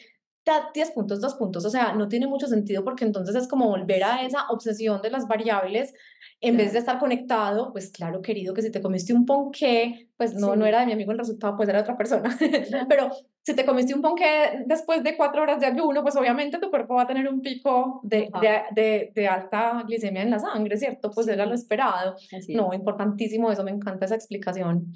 10 0.73 0.91
puntos, 0.91 1.21
2 1.21 1.36
puntos, 1.36 1.63
o 1.65 1.69
sea, 1.69 1.93
no 1.93 2.10
tiene 2.10 2.28
mucho 2.28 2.47
sentido 2.47 2.84
porque 2.84 3.06
entonces 3.06 3.36
es 3.36 3.47
como 3.47 3.69
volver 3.69 4.04
a 4.04 4.26
esa 4.26 4.47
obsesión 4.49 5.02
de 5.02 5.10
las 5.10 5.28
variables 5.28 5.93
en 6.41 6.58
vez 6.58 6.73
de 6.73 6.80
estar 6.80 6.99
conectado, 6.99 7.71
pues 7.71 7.89
claro, 7.91 8.21
querido, 8.21 8.54
que 8.54 8.62
si 8.62 8.69
te 8.69 8.82
comiste 8.82 9.13
un 9.13 9.26
ponqué, 9.26 10.10
pues 10.17 10.34
no, 10.34 10.56
no 10.58 10.65
era 10.65 10.82
de 10.82 10.86
mi 10.86 10.91
amigo 10.91 11.13
el 11.13 11.17
resultado, 11.19 11.56
pues 11.56 11.69
era 11.69 11.78
de 11.78 11.84
otra 11.84 11.97
persona, 11.97 12.38
pero 12.89 13.10
si 13.44 13.54
te 13.54 13.66
comiste 13.66 13.94
un 13.94 14.02
ponqué 14.02 14.64
después 14.66 15.04
de 15.04 15.18
cuatro 15.18 15.42
horas 15.42 15.60
de 15.60 15.66
ayuno, 15.66 16.02
pues 16.02 16.16
obviamente 16.16 16.60
tu 16.60 16.70
cuerpo 16.70 16.96
va 16.96 17.04
a 17.04 17.08
tener 17.08 17.28
un 17.28 17.42
pico 17.42 18.00
de, 18.04 18.30
de, 18.72 19.12
de, 19.14 19.28
alta 19.28 19.84
glicemia 19.86 20.22
en 20.22 20.32
la 20.32 20.40
sangre, 20.40 20.78
¿cierto? 20.78 21.12
Pues 21.12 21.28
era 21.28 21.46
lo 21.46 21.54
esperado. 21.54 22.16
No, 22.50 22.74
importantísimo 22.74 23.52
eso, 23.52 23.64
me 23.64 23.72
encanta 23.72 24.06
esa 24.06 24.16
explicación. 24.16 24.94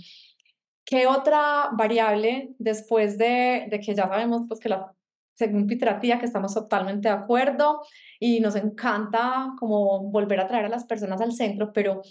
¿Qué 0.85 1.07
otra 1.07 1.69
variable 1.73 2.55
después 2.57 3.17
de, 3.17 3.67
de 3.69 3.79
que 3.81 3.93
ya 3.93 4.07
sabemos 4.07 4.43
pues 4.47 4.61
que 4.61 4.69
la 4.69 4.93
según 5.37 5.67
Pitratía, 5.67 6.17
que 6.17 6.25
estamos 6.25 6.53
totalmente 6.53 7.09
de 7.09 7.13
acuerdo 7.13 7.81
y 8.19 8.39
nos 8.39 8.55
encanta 8.55 9.53
como 9.59 10.09
volver 10.09 10.39
a 10.39 10.47
traer 10.47 10.65
a 10.65 10.69
las 10.69 10.85
personas 10.85 11.21
al 11.21 11.31
centro, 11.31 11.71
pero 11.71 12.01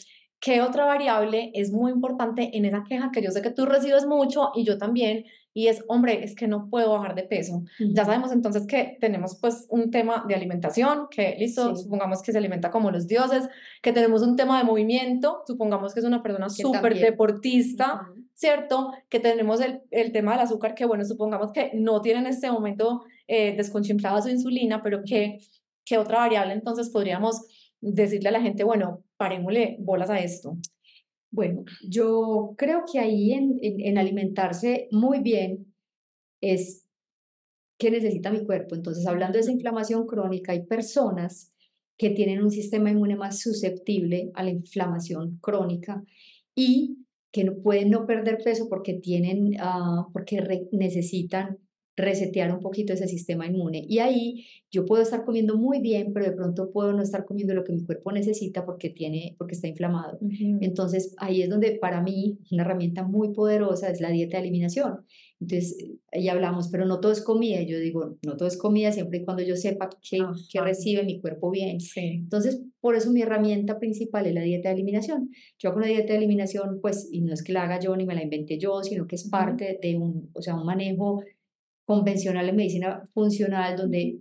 ¿qué 0.40 0.61
otra 0.61 0.85
variable 0.85 1.51
es 1.55 1.72
muy 1.72 1.92
importante 1.92 2.57
en 2.57 2.64
esa 2.64 2.85
queja 2.88 3.11
que 3.12 3.22
yo 3.22 3.31
sé 3.31 3.42
que 3.42 3.51
tú 3.51 3.66
recibes 3.66 4.07
mucho 4.07 4.51
y 4.55 4.64
yo 4.64 4.79
también? 4.79 5.25
Y 5.55 5.68
es, 5.68 5.83
hombre, 5.88 6.22
es 6.22 6.35
que 6.35 6.46
no 6.46 6.68
puedo 6.68 6.92
bajar 6.92 7.14
de 7.14 7.22
peso. 7.22 7.62
Ya 7.79 8.05
sabemos 8.05 8.31
entonces 8.31 8.66
que 8.66 8.99
tenemos 9.01 9.38
pues 9.40 9.66
un 9.70 9.90
tema 9.90 10.22
de 10.29 10.35
alimentación, 10.35 11.07
que 11.11 11.35
listo, 11.38 11.75
supongamos 11.75 12.20
que 12.20 12.33
se 12.33 12.37
alimenta 12.37 12.70
como 12.70 12.90
los 12.90 13.07
dioses, 13.07 13.49
que 13.81 13.94
tenemos 13.94 14.20
un 14.20 14.37
tema 14.37 14.59
de 14.59 14.64
movimiento, 14.64 15.42
supongamos 15.46 15.94
que 15.94 16.01
es 16.01 16.07
una 16.07 16.22
persona 16.22 16.51
súper 16.51 16.99
deportista, 16.99 18.07
¿cierto? 18.35 18.92
Que 19.09 19.18
tenemos 19.18 19.62
el, 19.62 19.81
el, 19.90 20.12
tema 20.12 20.33
del 20.33 20.42
azúcar, 20.42 20.75
que 20.75 20.85
bueno, 20.85 21.07
supongamos 21.07 21.53
que 21.53 21.70
no 21.72 22.03
tiene 22.03 22.20
en 22.20 22.27
este 22.27 22.51
momento 22.51 23.05
eh, 23.27 23.57
su 23.64 24.29
insulina, 24.29 24.83
pero 24.83 25.05
que, 25.05 25.40
¿qué 25.87 25.96
otra 25.96 26.18
variable 26.18 26.53
entonces 26.53 26.90
podríamos 26.90 27.46
decirle 27.80 28.28
a 28.28 28.32
la 28.32 28.42
gente, 28.42 28.64
bueno, 28.64 29.04
parémosle 29.16 29.76
bolas 29.80 30.10
a 30.10 30.20
esto? 30.20 30.56
Bueno, 31.30 31.64
yo 31.88 32.54
creo 32.56 32.84
que 32.90 32.98
ahí 32.98 33.32
en, 33.32 33.58
en, 33.60 33.98
alimentarse 33.98 34.88
muy 34.90 35.20
bien 35.20 35.74
es 36.40 36.86
qué 37.78 37.90
necesita 37.90 38.30
mi 38.30 38.44
cuerpo. 38.44 38.74
Entonces, 38.74 39.06
hablando 39.06 39.34
de 39.34 39.40
esa 39.40 39.52
inflamación 39.52 40.06
crónica, 40.06 40.52
hay 40.52 40.64
personas 40.64 41.52
que 41.98 42.10
tienen 42.10 42.42
un 42.42 42.50
sistema 42.50 42.90
inmune 42.90 43.16
más 43.16 43.40
susceptible 43.40 44.30
a 44.34 44.44
la 44.44 44.50
inflamación 44.50 45.38
crónica 45.40 46.02
y 46.54 46.98
que 47.32 47.44
no 47.44 47.56
pueden 47.56 47.90
no 47.90 48.06
perder 48.06 48.38
peso 48.42 48.68
porque 48.68 48.94
tienen, 48.94 49.60
uh, 49.60 50.10
porque 50.12 50.42
necesitan 50.72 51.58
resetear 51.96 52.52
un 52.52 52.61
poquito 52.61 52.92
ese 52.92 53.09
sistema 53.09 53.46
inmune. 53.46 53.85
Y 53.88 53.98
ahí 53.98 54.44
yo 54.70 54.85
puedo 54.85 55.02
estar 55.02 55.24
comiendo 55.24 55.56
muy 55.56 55.80
bien, 55.80 56.12
pero 56.12 56.26
de 56.26 56.32
pronto 56.32 56.70
puedo 56.70 56.92
no 56.92 57.02
estar 57.02 57.24
comiendo 57.24 57.54
lo 57.54 57.64
que 57.64 57.72
mi 57.72 57.85
cuerpo 57.85 58.12
necesita 58.12 58.66
porque, 58.66 58.90
tiene, 58.90 59.35
porque 59.38 59.54
está 59.54 59.66
inflamado. 59.66 60.18
Entonces 60.61 61.14
ahí 61.16 61.42
es 61.42 61.48
donde 61.48 61.72
para 61.72 62.02
mí 62.02 62.38
una 62.50 62.62
herramienta 62.62 63.02
muy 63.02 63.32
poderosa 63.32 63.90
es 63.90 64.00
la 64.00 64.11
dieta 64.11 64.37
de 64.37 64.42
eliminación. 64.42 65.06
Entonces 65.40 65.76
ahí 66.12 66.28
hablamos, 66.28 66.68
pero 66.68 66.87
no 66.87 67.00
todo 67.00 67.12
es 67.12 67.22
comida. 67.22 67.62
Yo 67.62 67.78
digo, 67.78 68.18
no 68.24 68.37
todo 68.37 68.48
es 68.48 68.59
comida 68.59 68.92
siempre 68.92 69.18
y 69.18 69.24
cuando 69.24 69.42
yo 69.42 69.56
sepa 69.56 69.88
qué, 70.02 70.18
qué 70.50 70.61
recibe 70.61 71.04
mi 71.04 71.20
cuerpo 71.20 71.50
bien. 71.50 71.78
Entonces, 71.96 72.62
por 72.80 72.94
eso 72.94 73.11
mi 73.11 73.22
herramienta 73.22 73.78
principal 73.78 74.26
es 74.26 74.35
la 74.35 74.42
dieta 74.42 74.68
de 74.68 74.74
eliminación. 74.74 75.30
Yo 75.59 75.70
hago 75.70 75.78
una 75.78 75.88
dieta 75.88 76.12
de 76.12 76.18
eliminación, 76.18 76.80
pues, 76.80 77.09
y 77.11 77.20
no 77.20 77.32
es 77.32 77.42
que 77.42 77.52
la 77.52 77.64
haga 77.64 77.80
yo 77.80 77.96
ni 77.96 78.06
me 78.06 78.14
la 78.14 78.22
inventé 78.22 78.59
yo, 78.59 78.82
sino 78.82 79.06
que 79.06 79.16
es 79.16 79.28
parte 79.28 79.78
de 79.80 79.96
un, 79.96 80.30
o 80.35 80.42
sea, 80.42 80.54
un 80.54 80.64
manejo 80.64 81.22
convencional 81.87 82.49
en 82.49 82.57
medicina 82.57 83.03
funcional, 83.14 83.77
donde 83.77 84.18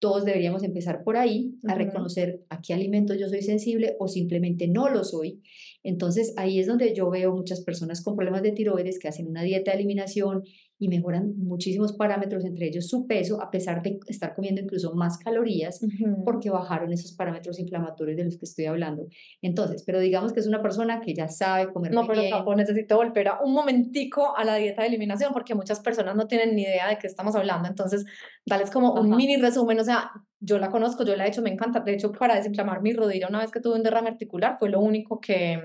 todos 0.00 0.24
deberíamos 0.24 0.62
empezar 0.62 1.02
por 1.02 1.16
ahí, 1.16 1.54
a 1.66 1.74
reconocer 1.74 2.44
a 2.50 2.60
qué 2.60 2.72
alimentos 2.72 3.18
yo 3.18 3.28
soy 3.28 3.42
sensible 3.42 3.96
o 3.98 4.06
simplemente 4.06 4.68
no 4.68 4.88
lo 4.88 5.02
soy. 5.02 5.42
Entonces 5.82 6.34
ahí 6.36 6.60
es 6.60 6.68
donde 6.68 6.94
yo 6.94 7.10
veo 7.10 7.34
muchas 7.34 7.62
personas 7.62 8.02
con 8.02 8.14
problemas 8.14 8.42
de 8.42 8.52
tiroides 8.52 9.00
que 9.00 9.08
hacen 9.08 9.26
una 9.26 9.42
dieta 9.42 9.72
de 9.72 9.78
eliminación 9.78 10.44
y 10.78 10.88
mejoran 10.88 11.34
muchísimos 11.36 11.92
parámetros, 11.92 12.44
entre 12.44 12.68
ellos 12.68 12.86
su 12.86 13.06
peso, 13.06 13.42
a 13.42 13.50
pesar 13.50 13.82
de 13.82 13.98
estar 14.06 14.34
comiendo 14.34 14.60
incluso 14.60 14.94
más 14.94 15.18
calorías, 15.18 15.80
porque 16.24 16.50
bajaron 16.50 16.92
esos 16.92 17.12
parámetros 17.12 17.58
inflamatorios 17.58 18.16
de 18.16 18.24
los 18.24 18.38
que 18.38 18.44
estoy 18.44 18.66
hablando. 18.66 19.08
Entonces, 19.42 19.82
pero 19.84 19.98
digamos 19.98 20.32
que 20.32 20.40
es 20.40 20.46
una 20.46 20.62
persona 20.62 21.00
que 21.00 21.14
ya 21.14 21.28
sabe 21.28 21.72
comer 21.72 21.92
no, 21.92 22.06
pero 22.06 22.22
bien. 22.22 22.56
necesito 22.56 22.96
volver 22.96 23.28
a 23.28 23.40
un 23.40 23.52
momentico 23.52 24.36
a 24.36 24.44
la 24.44 24.54
dieta 24.56 24.82
de 24.82 24.88
eliminación, 24.88 25.32
porque 25.32 25.54
muchas 25.54 25.80
personas 25.80 26.14
no 26.14 26.26
tienen 26.28 26.54
ni 26.54 26.62
idea 26.62 26.88
de 26.88 26.98
qué 26.98 27.08
estamos 27.08 27.34
hablando. 27.34 27.68
Entonces, 27.68 28.04
dales 28.46 28.70
como 28.70 28.92
un 28.94 29.10
mini 29.16 29.36
resumen, 29.36 29.80
o 29.80 29.84
sea, 29.84 30.12
yo 30.40 30.58
la 30.58 30.70
conozco, 30.70 31.04
yo 31.04 31.16
la 31.16 31.26
he 31.26 31.28
hecho, 31.28 31.42
me 31.42 31.50
encanta. 31.50 31.80
De 31.80 31.92
hecho, 31.92 32.12
para 32.12 32.36
desinflamar 32.36 32.82
mi 32.82 32.92
rodilla 32.92 33.26
una 33.28 33.40
vez 33.40 33.50
que 33.50 33.60
tuve 33.60 33.74
un 33.74 33.82
derrame 33.82 34.10
articular, 34.10 34.56
fue 34.58 34.70
lo 34.70 34.80
único 34.80 35.20
que, 35.20 35.60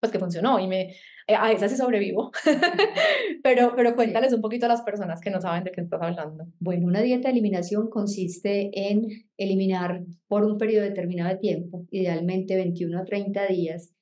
pues, 0.00 0.12
que 0.12 0.18
funcionó 0.18 0.58
y 0.58 0.66
me 0.66 0.94
a 1.28 1.52
esa 1.52 1.68
sí 1.68 1.76
sobrevivo, 1.76 2.30
pero, 3.42 3.74
pero 3.76 3.94
cuéntales 3.94 4.32
un 4.32 4.40
poquito 4.40 4.66
a 4.66 4.68
las 4.68 4.82
personas 4.82 5.20
que 5.20 5.30
no 5.30 5.40
saben 5.40 5.64
de 5.64 5.72
qué 5.72 5.82
estás 5.82 6.00
hablando. 6.00 6.46
Bueno, 6.58 6.86
una 6.86 7.02
dieta 7.02 7.28
de 7.28 7.32
eliminación 7.32 7.90
consiste 7.90 8.70
en 8.72 9.06
eliminar 9.36 10.04
por 10.26 10.44
un 10.44 10.56
periodo 10.56 10.84
determinado 10.84 11.30
de 11.30 11.36
tiempo, 11.36 11.86
idealmente 11.90 12.56
21 12.56 12.98
a 12.98 13.04
30 13.04 13.46
días, 13.46 13.92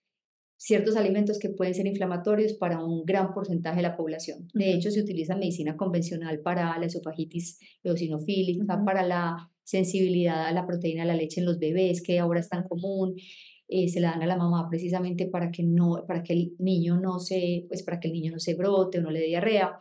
ciertos 0.56 0.96
alimentos 0.96 1.38
que 1.38 1.50
pueden 1.50 1.74
ser 1.74 1.86
inflamatorios 1.86 2.54
para 2.54 2.82
un 2.82 3.04
gran 3.04 3.34
porcentaje 3.34 3.76
de 3.76 3.82
la 3.82 3.96
población. 3.96 4.48
De 4.54 4.72
hecho, 4.72 4.90
se 4.90 5.00
utiliza 5.00 5.36
medicina 5.36 5.76
convencional 5.76 6.40
para 6.40 6.78
la 6.78 6.86
esofagitis 6.86 7.58
eosinofílica, 7.82 8.82
para 8.84 9.02
la 9.02 9.50
sensibilidad 9.64 10.46
a 10.46 10.52
la 10.52 10.66
proteína 10.66 11.02
de 11.02 11.08
la 11.08 11.16
leche 11.16 11.40
en 11.40 11.46
los 11.46 11.58
bebés, 11.58 12.02
que 12.02 12.20
ahora 12.20 12.40
es 12.40 12.48
tan 12.48 12.62
común, 12.68 13.16
eh, 13.68 13.88
se 13.88 14.00
la 14.00 14.10
dan 14.12 14.22
a 14.22 14.26
la 14.26 14.36
mamá 14.36 14.68
precisamente 14.68 15.26
para 15.26 15.50
que, 15.50 15.62
no, 15.62 16.04
para 16.06 16.22
que 16.22 16.32
el 16.32 16.54
niño 16.58 17.00
no 17.00 17.18
se, 17.18 17.64
pues 17.68 17.82
para 17.82 17.98
que 17.98 18.08
el 18.08 18.14
niño 18.14 18.32
no 18.32 18.38
se 18.38 18.54
brote 18.54 18.98
o 18.98 19.02
no 19.02 19.10
le 19.10 19.20
dé 19.20 19.26
diarrea. 19.26 19.78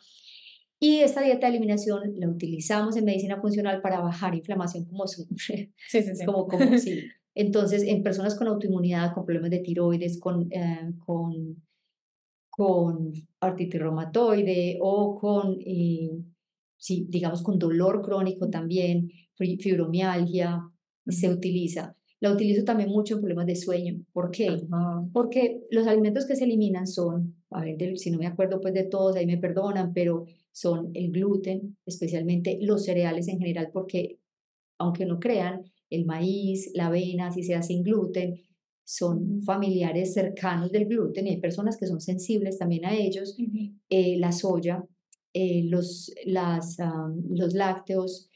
Y 0.80 1.00
esta 1.00 1.22
dieta 1.22 1.48
de 1.48 1.54
eliminación 1.56 2.14
la 2.20 2.28
utilizamos 2.28 2.98
en 2.98 3.06
medicina 3.06 3.40
funcional 3.40 3.82
para 3.82 4.02
bajar 4.02 4.36
inflamación 4.36 4.86
como 4.86 5.08
su, 5.08 5.28
sí, 5.38 5.72
sí, 5.88 6.04
sí. 6.04 6.26
como, 6.26 6.48
como 6.48 6.78
sí. 6.78 7.04
Entonces, 7.36 7.84
en 7.84 8.02
personas 8.02 8.36
con 8.36 8.48
autoinmunidad, 8.48 9.14
con 9.14 9.26
problemas 9.26 9.52
de 9.52 9.60
tiroides, 9.60 10.20
con, 10.20 10.48
eh, 10.52 10.94
con, 11.00 11.64
con 12.50 13.12
artritis 13.42 13.82
reumatoide 13.82 14.78
o 14.82 15.20
con, 15.20 15.58
eh, 15.66 16.12
sí, 16.78 17.06
digamos, 17.10 17.44
con 17.44 17.60
dolor 17.60 18.02
crónico 18.02 18.50
también, 18.50 19.12
fibromialgia, 19.36 20.62
se 21.08 21.30
utiliza. 21.30 21.98
La 22.26 22.32
utilizo 22.32 22.64
también 22.64 22.90
mucho 22.90 23.14
en 23.14 23.20
problemas 23.20 23.46
de 23.46 23.56
sueño. 23.56 24.04
¿Por 24.12 24.32
qué? 24.32 24.60
Porque 25.14 25.62
los 25.70 25.86
alimentos 25.86 26.26
que 26.26 26.36
se 26.36 26.46
eliminan 26.46 26.88
son, 26.88 27.36
a 27.52 27.62
ver, 27.62 28.00
si 28.00 28.10
no 28.10 28.18
me 28.18 28.26
acuerdo 28.26 28.60
pues 28.60 28.74
de 28.74 28.86
todos, 28.86 29.16
ahí 29.16 29.28
me 29.28 29.38
perdonan, 29.38 29.94
pero 29.94 30.26
son 30.52 30.90
el 30.96 31.12
gluten, 31.12 31.78
especialmente 31.86 32.58
los 32.62 32.84
cereales 32.84 33.28
en 33.28 33.38
general, 33.38 33.70
porque 33.72 34.18
aunque 34.80 35.06
no 35.06 35.20
crean, 35.20 35.66
el 35.92 36.08
maíz, 36.08 36.72
la 36.74 36.88
avena, 36.88 37.32
si 37.32 37.44
sea 37.44 37.62
sin 37.62 37.84
gluten, 37.84 38.42
son 38.84 39.44
familiares 39.44 40.16
cercanos 40.16 40.72
del 40.72 40.88
gluten 40.88 41.28
y 41.28 41.30
hay 41.30 41.40
personas 41.40 41.78
que 41.78 41.86
son 41.86 42.02
sensibles 42.02 42.58
también 42.58 42.86
a 42.86 42.96
ellos. 42.96 43.38
Eh, 43.88 44.18
la 44.18 44.32
soya, 44.32 44.84
eh, 45.32 45.62
los, 45.66 46.12
las, 46.26 46.78
los 47.30 47.54
lácteos, 47.54 48.32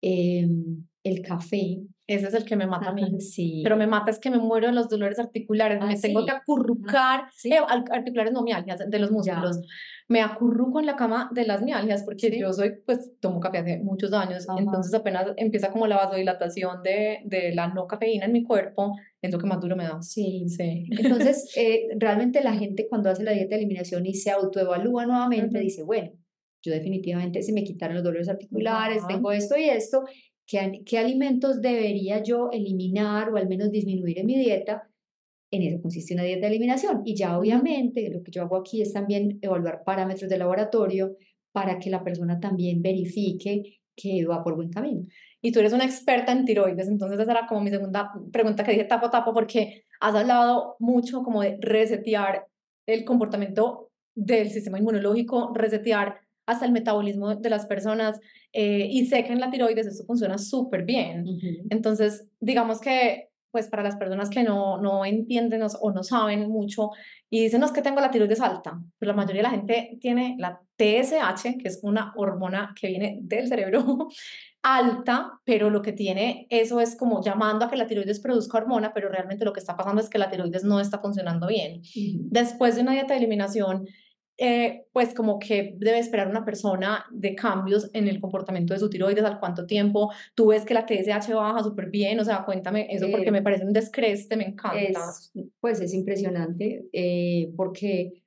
em, 0.00 0.86
el 1.02 1.20
café, 1.20 1.82
ese 2.06 2.28
es 2.28 2.34
el 2.34 2.44
que 2.44 2.56
me 2.56 2.66
mata 2.66 2.90
a 2.90 2.92
mí. 2.92 3.20
Sí. 3.20 3.60
Pero 3.62 3.76
me 3.76 3.86
mata 3.86 4.10
es 4.10 4.18
que 4.18 4.30
me 4.30 4.38
muero 4.38 4.66
de 4.66 4.74
los 4.74 4.88
dolores 4.88 5.18
articulares. 5.18 5.80
me 5.80 5.94
ah, 5.94 5.98
tengo 6.00 6.24
que 6.24 6.32
acurrucar. 6.32 7.28
Sí. 7.32 7.52
Eh, 7.52 7.58
articulares 7.90 8.32
no 8.32 8.42
mialgias, 8.42 8.80
de 8.88 8.98
los 8.98 9.10
músculos. 9.10 9.60
Me 10.08 10.20
acurruco 10.20 10.80
en 10.80 10.86
la 10.86 10.96
cama 10.96 11.30
de 11.32 11.46
las 11.46 11.62
mialgias 11.62 12.02
porque 12.02 12.38
yo 12.38 12.52
soy, 12.52 12.74
pues, 12.84 13.18
tomo 13.20 13.40
café 13.40 13.58
hace 13.58 13.78
muchos 13.78 14.12
años. 14.12 14.46
Entonces 14.58 14.92
apenas 14.92 15.32
empieza 15.36 15.70
como 15.70 15.86
la 15.86 15.96
vasodilatación 15.96 16.82
de, 16.82 17.20
de 17.24 17.54
la 17.54 17.68
no 17.68 17.86
cafeína 17.86 18.26
en 18.26 18.32
mi 18.32 18.44
cuerpo, 18.44 18.94
es 19.22 19.32
lo 19.32 19.38
que 19.38 19.46
más 19.46 19.60
duro 19.60 19.74
me 19.74 19.84
da. 19.84 20.02
Sí, 20.02 20.44
sí. 20.48 20.86
Entonces, 20.90 21.50
eh, 21.56 21.86
realmente 21.96 22.42
la 22.42 22.52
gente 22.52 22.86
cuando 22.88 23.08
hace 23.08 23.22
la 23.22 23.32
dieta 23.32 23.54
de 23.54 23.62
eliminación 23.62 24.04
y 24.04 24.14
se 24.14 24.30
autoevalúa 24.30 25.06
nuevamente, 25.06 25.58
dice, 25.58 25.82
bueno, 25.82 26.12
yo 26.62 26.72
definitivamente 26.72 27.42
se 27.42 27.52
me 27.52 27.64
quitaron 27.64 27.94
los 27.94 28.04
dolores 28.04 28.28
articulares, 28.28 29.06
tengo 29.06 29.32
esto 29.32 29.56
y 29.56 29.64
esto, 29.64 30.04
¿Qué, 30.46 30.98
alimentos 30.98 31.60
debería 31.62 32.22
yo 32.22 32.50
eliminar 32.52 33.30
o 33.30 33.36
al 33.36 33.48
menos 33.48 33.70
disminuir 33.70 34.18
en 34.18 34.26
mi 34.26 34.38
dieta? 34.38 34.88
En 35.50 35.62
eso 35.62 35.80
consiste 35.80 36.14
una 36.14 36.24
dieta 36.24 36.42
de 36.42 36.48
eliminación. 36.48 37.02
Y 37.04 37.14
ya 37.14 37.38
obviamente 37.38 38.10
lo 38.10 38.22
que 38.22 38.30
yo 38.30 38.42
hago 38.42 38.56
aquí 38.56 38.82
es 38.82 38.92
también 38.92 39.38
evaluar 39.42 39.82
parámetros 39.84 40.28
de 40.28 40.38
laboratorio 40.38 41.16
para 41.52 41.78
que 41.78 41.90
la 41.90 42.02
persona 42.02 42.40
también 42.40 42.82
verifique 42.82 43.80
que 43.96 44.26
va 44.26 44.42
por 44.42 44.56
buen 44.56 44.70
camino. 44.70 45.02
Y 45.40 45.52
tú 45.52 45.60
eres 45.60 45.72
una 45.72 45.84
experta 45.84 46.32
en 46.32 46.44
tiroides, 46.44 46.88
entonces 46.88 47.20
esa 47.20 47.30
era 47.30 47.46
como 47.46 47.60
mi 47.60 47.70
segunda 47.70 48.10
pregunta 48.32 48.64
que 48.64 48.72
dije 48.72 48.84
tapo 48.84 49.10
tapo 49.10 49.32
porque 49.32 49.84
has 50.00 50.14
hablado 50.14 50.76
mucho 50.78 51.22
como 51.22 51.42
de 51.42 51.58
resetear 51.60 52.46
el 52.86 53.04
comportamiento 53.04 53.90
del 54.14 54.50
sistema 54.50 54.78
inmunológico, 54.78 55.52
resetear 55.54 56.23
hasta 56.46 56.66
el 56.66 56.72
metabolismo 56.72 57.34
de 57.34 57.50
las 57.50 57.66
personas 57.66 58.20
eh, 58.52 58.86
y 58.90 59.06
sé 59.06 59.24
que 59.24 59.32
en 59.32 59.40
la 59.40 59.50
tiroides 59.50 59.86
eso 59.86 60.04
funciona 60.04 60.38
súper 60.38 60.84
bien. 60.84 61.26
Entonces, 61.70 62.28
digamos 62.40 62.80
que 62.80 63.30
pues 63.54 63.68
para 63.68 63.84
las 63.84 63.94
personas 63.94 64.30
que 64.30 64.42
no, 64.42 64.80
no 64.80 65.04
entienden 65.04 65.62
o 65.62 65.92
no 65.92 66.02
saben 66.02 66.50
mucho 66.50 66.90
y 67.30 67.44
dicen, 67.44 67.60
no, 67.60 67.66
es 67.66 67.72
que 67.72 67.82
tengo 67.82 68.00
la 68.00 68.10
tiroides 68.10 68.40
alta, 68.40 68.80
pero 68.98 69.12
la 69.12 69.16
mayoría 69.16 69.42
de 69.42 69.48
la 69.48 69.50
gente 69.50 69.96
tiene 70.00 70.34
la 70.40 70.60
TSH, 70.76 71.56
que 71.62 71.68
es 71.68 71.78
una 71.84 72.12
hormona 72.16 72.74
que 72.74 72.88
viene 72.88 73.20
del 73.22 73.46
cerebro, 73.46 74.08
alta, 74.62 75.40
pero 75.44 75.70
lo 75.70 75.82
que 75.82 75.92
tiene 75.92 76.48
eso 76.50 76.80
es 76.80 76.96
como 76.96 77.22
llamando 77.22 77.64
a 77.64 77.70
que 77.70 77.76
la 77.76 77.86
tiroides 77.86 78.18
produzca 78.18 78.58
hormona, 78.58 78.92
pero 78.92 79.08
realmente 79.08 79.44
lo 79.44 79.52
que 79.52 79.60
está 79.60 79.76
pasando 79.76 80.02
es 80.02 80.10
que 80.10 80.18
la 80.18 80.30
tiroides 80.30 80.64
no 80.64 80.80
está 80.80 80.98
funcionando 80.98 81.46
bien. 81.46 81.80
Después 81.94 82.74
de 82.74 82.82
una 82.82 82.92
dieta 82.92 83.14
de 83.14 83.18
eliminación, 83.18 83.86
eh, 84.36 84.86
pues 84.92 85.14
como 85.14 85.38
que 85.38 85.76
debe 85.78 85.98
esperar 85.98 86.28
una 86.28 86.44
persona 86.44 87.04
de 87.12 87.36
cambios 87.36 87.88
en 87.92 88.08
el 88.08 88.20
comportamiento 88.20 88.74
de 88.74 88.80
su 88.80 88.90
tiroides, 88.90 89.24
al 89.24 89.38
cuánto 89.38 89.64
tiempo, 89.66 90.12
tú 90.34 90.48
ves 90.48 90.64
que 90.64 90.74
la 90.74 90.86
TSH 90.86 91.32
baja 91.34 91.62
súper 91.62 91.88
bien, 91.88 92.18
o 92.18 92.24
sea, 92.24 92.44
cuéntame 92.44 92.88
eso 92.90 93.06
porque 93.10 93.30
me 93.30 93.42
parece 93.42 93.64
un 93.64 93.72
descreste, 93.72 94.36
me 94.36 94.46
encanta. 94.46 95.00
pues 95.60 95.80
es 95.80 95.94
impresionante 95.94 96.86
eh, 96.92 97.52
porque, 97.56 98.24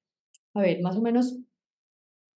a 0.54 0.62
ver, 0.62 0.82
más 0.82 0.96
o 0.96 1.02
menos 1.02 1.38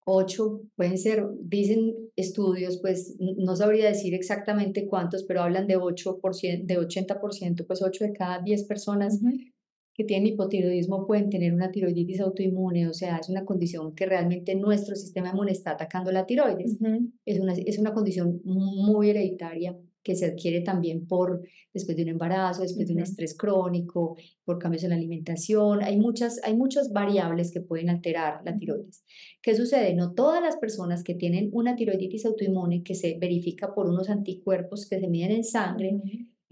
8 0.05 0.63
pueden 0.75 0.97
ser, 0.97 1.25
dicen 1.39 1.95
estudios, 2.15 2.79
pues 2.81 3.15
no 3.19 3.55
sabría 3.55 3.87
decir 3.87 4.13
exactamente 4.13 4.87
cuántos, 4.87 5.23
pero 5.23 5.43
hablan 5.43 5.67
de 5.67 5.77
8%, 5.77 6.65
de 6.65 6.77
80%, 6.77 7.65
pues 7.65 7.81
8 7.81 8.03
de 8.03 8.13
cada 8.13 8.39
10 8.39 8.63
personas 8.65 9.21
que 9.93 10.03
tienen 10.03 10.33
hipotiroidismo 10.33 11.05
pueden 11.05 11.29
tener 11.29 11.53
una 11.53 11.71
tiroiditis 11.71 12.21
autoinmune, 12.21 12.87
o 12.87 12.93
sea, 12.93 13.17
es 13.17 13.29
una 13.29 13.45
condición 13.45 13.93
que 13.93 14.05
realmente 14.05 14.55
nuestro 14.55 14.95
sistema 14.95 15.29
inmune 15.29 15.51
está 15.51 15.71
atacando 15.71 16.11
la 16.11 16.25
tiroides. 16.25 16.77
es, 17.25 17.39
una, 17.39 17.53
es 17.53 17.77
una 17.77 17.93
condición 17.93 18.41
muy 18.43 19.09
hereditaria 19.09 19.77
que 20.03 20.15
se 20.15 20.25
adquiere 20.25 20.61
también 20.61 21.05
por 21.05 21.41
después 21.73 21.95
de 21.95 22.03
un 22.03 22.09
embarazo, 22.09 22.63
después 22.63 22.87
de 22.87 22.93
un 22.93 23.01
estrés 23.01 23.35
crónico, 23.37 24.17
por 24.43 24.59
cambios 24.59 24.83
en 24.83 24.89
la 24.89 24.95
alimentación. 24.95 25.81
Hay 25.83 25.97
muchas, 25.97 26.39
hay 26.43 26.55
muchas 26.55 26.91
variables 26.91 27.51
que 27.51 27.61
pueden 27.61 27.89
alterar 27.89 28.41
la 28.43 28.55
tiroides. 28.55 29.03
¿Qué 29.41 29.55
sucede? 29.55 29.93
No 29.93 30.13
todas 30.13 30.41
las 30.41 30.57
personas 30.57 31.03
que 31.03 31.15
tienen 31.15 31.49
una 31.53 31.75
tiroiditis 31.75 32.25
autoinmune 32.25 32.83
que 32.83 32.95
se 32.95 33.17
verifica 33.19 33.73
por 33.73 33.87
unos 33.87 34.09
anticuerpos 34.09 34.87
que 34.87 34.99
se 34.99 35.07
miden 35.07 35.31
en 35.31 35.43
sangre, 35.43 36.01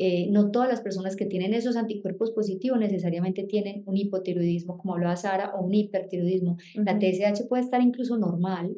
eh, 0.01 0.29
no 0.31 0.49
todas 0.49 0.69
las 0.69 0.79
personas 0.79 1.17
que 1.17 1.25
tienen 1.25 1.53
esos 1.53 1.75
anticuerpos 1.75 2.31
positivos 2.31 2.79
necesariamente 2.79 3.43
tienen 3.43 3.83
un 3.85 3.97
hipotiroidismo, 3.97 4.77
como 4.77 4.93
hablaba 4.93 5.17
Sara, 5.17 5.53
o 5.55 5.65
un 5.65 5.73
hipertiroidismo. 5.73 6.55
La 6.75 6.97
TSH 6.97 7.49
puede 7.49 7.63
estar 7.63 7.81
incluso 7.81 8.17
normal, 8.17 8.77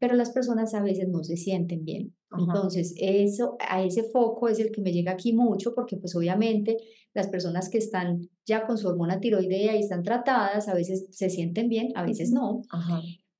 pero 0.00 0.16
las 0.16 0.32
personas 0.32 0.74
a 0.74 0.82
veces 0.82 1.08
no 1.08 1.22
se 1.22 1.36
sienten 1.36 1.84
bien. 1.84 2.12
Entonces, 2.36 2.94
eso, 2.98 3.56
a 3.60 3.84
ese 3.84 4.02
foco 4.02 4.48
es 4.48 4.58
el 4.58 4.72
que 4.72 4.80
me 4.80 4.92
llega 4.92 5.12
aquí 5.12 5.32
mucho, 5.32 5.74
porque 5.76 5.96
pues 5.96 6.16
obviamente 6.16 6.76
las 7.14 7.28
personas 7.28 7.68
que 7.68 7.78
están 7.78 8.28
ya 8.44 8.66
con 8.66 8.78
su 8.78 8.88
hormona 8.88 9.20
tiroidea 9.20 9.76
y 9.76 9.80
están 9.80 10.02
tratadas, 10.02 10.68
a 10.68 10.74
veces 10.74 11.06
se 11.10 11.30
sienten 11.30 11.68
bien, 11.68 11.92
a 11.94 12.04
veces 12.04 12.32
no. 12.32 12.62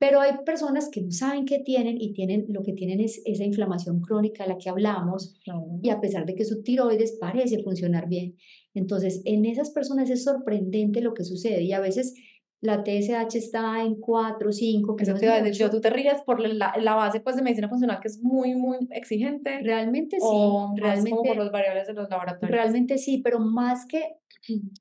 Pero 0.03 0.21
hay 0.21 0.33
personas 0.45 0.89
que 0.91 1.01
no 1.01 1.13
saben 1.13 1.45
qué 1.45 1.61
tienen 1.61 1.97
y 1.97 2.13
tienen, 2.13 2.47
lo 2.49 2.65
que 2.65 2.73
tienen 2.73 2.99
es 2.99 3.23
esa 3.25 3.45
inflamación 3.45 4.01
crónica 4.01 4.43
de 4.43 4.49
la 4.49 4.59
que 4.59 4.69
hablamos 4.69 5.39
y 5.81 5.91
a 5.91 6.01
pesar 6.01 6.27
de 6.27 6.35
que 6.35 6.45
su 6.45 6.65
tiroides 6.65 7.19
parece 7.21 7.63
funcionar 7.63 8.09
bien. 8.09 8.35
Entonces, 8.75 9.23
en 9.27 9.45
esas 9.45 9.71
personas 9.71 10.11
es 10.11 10.25
sorprendente 10.25 11.03
lo 11.03 11.15
que 11.15 11.23
sucede 11.23 11.63
y 11.63 11.73
a 11.73 11.79
veces 11.79 12.15
la 12.61 12.83
TSH 12.83 13.37
está 13.37 13.81
en 13.85 13.95
4, 13.95 14.51
5. 14.51 14.97
Que 14.97 15.05
Eso 15.05 15.15
te 15.15 15.29
a 15.29 15.49
yo, 15.49 15.71
tú 15.71 15.81
te 15.81 15.91
ríes 15.91 16.21
por 16.27 16.41
la, 16.41 16.75
la, 16.81 16.95
base 16.97 17.21
pues, 17.21 17.37
de 17.37 17.43
medicina 17.43 17.69
funcional 17.69 18.01
que 18.01 18.09
es 18.09 18.21
muy, 18.21 18.57
muy 18.57 18.79
exigente. 18.91 19.61
Realmente 19.63 20.17
sí. 20.17 20.27
O 20.27 20.75
realmente, 20.77 21.11
como 21.11 21.23
por 21.23 21.37
los 21.37 21.53
variables 21.53 21.87
de 21.87 21.93
los 21.93 22.11
laboratorios. 22.11 22.51
Realmente 22.51 22.99
sí, 22.99 23.19
pero 23.23 23.39
más 23.39 23.87
que, 23.87 24.17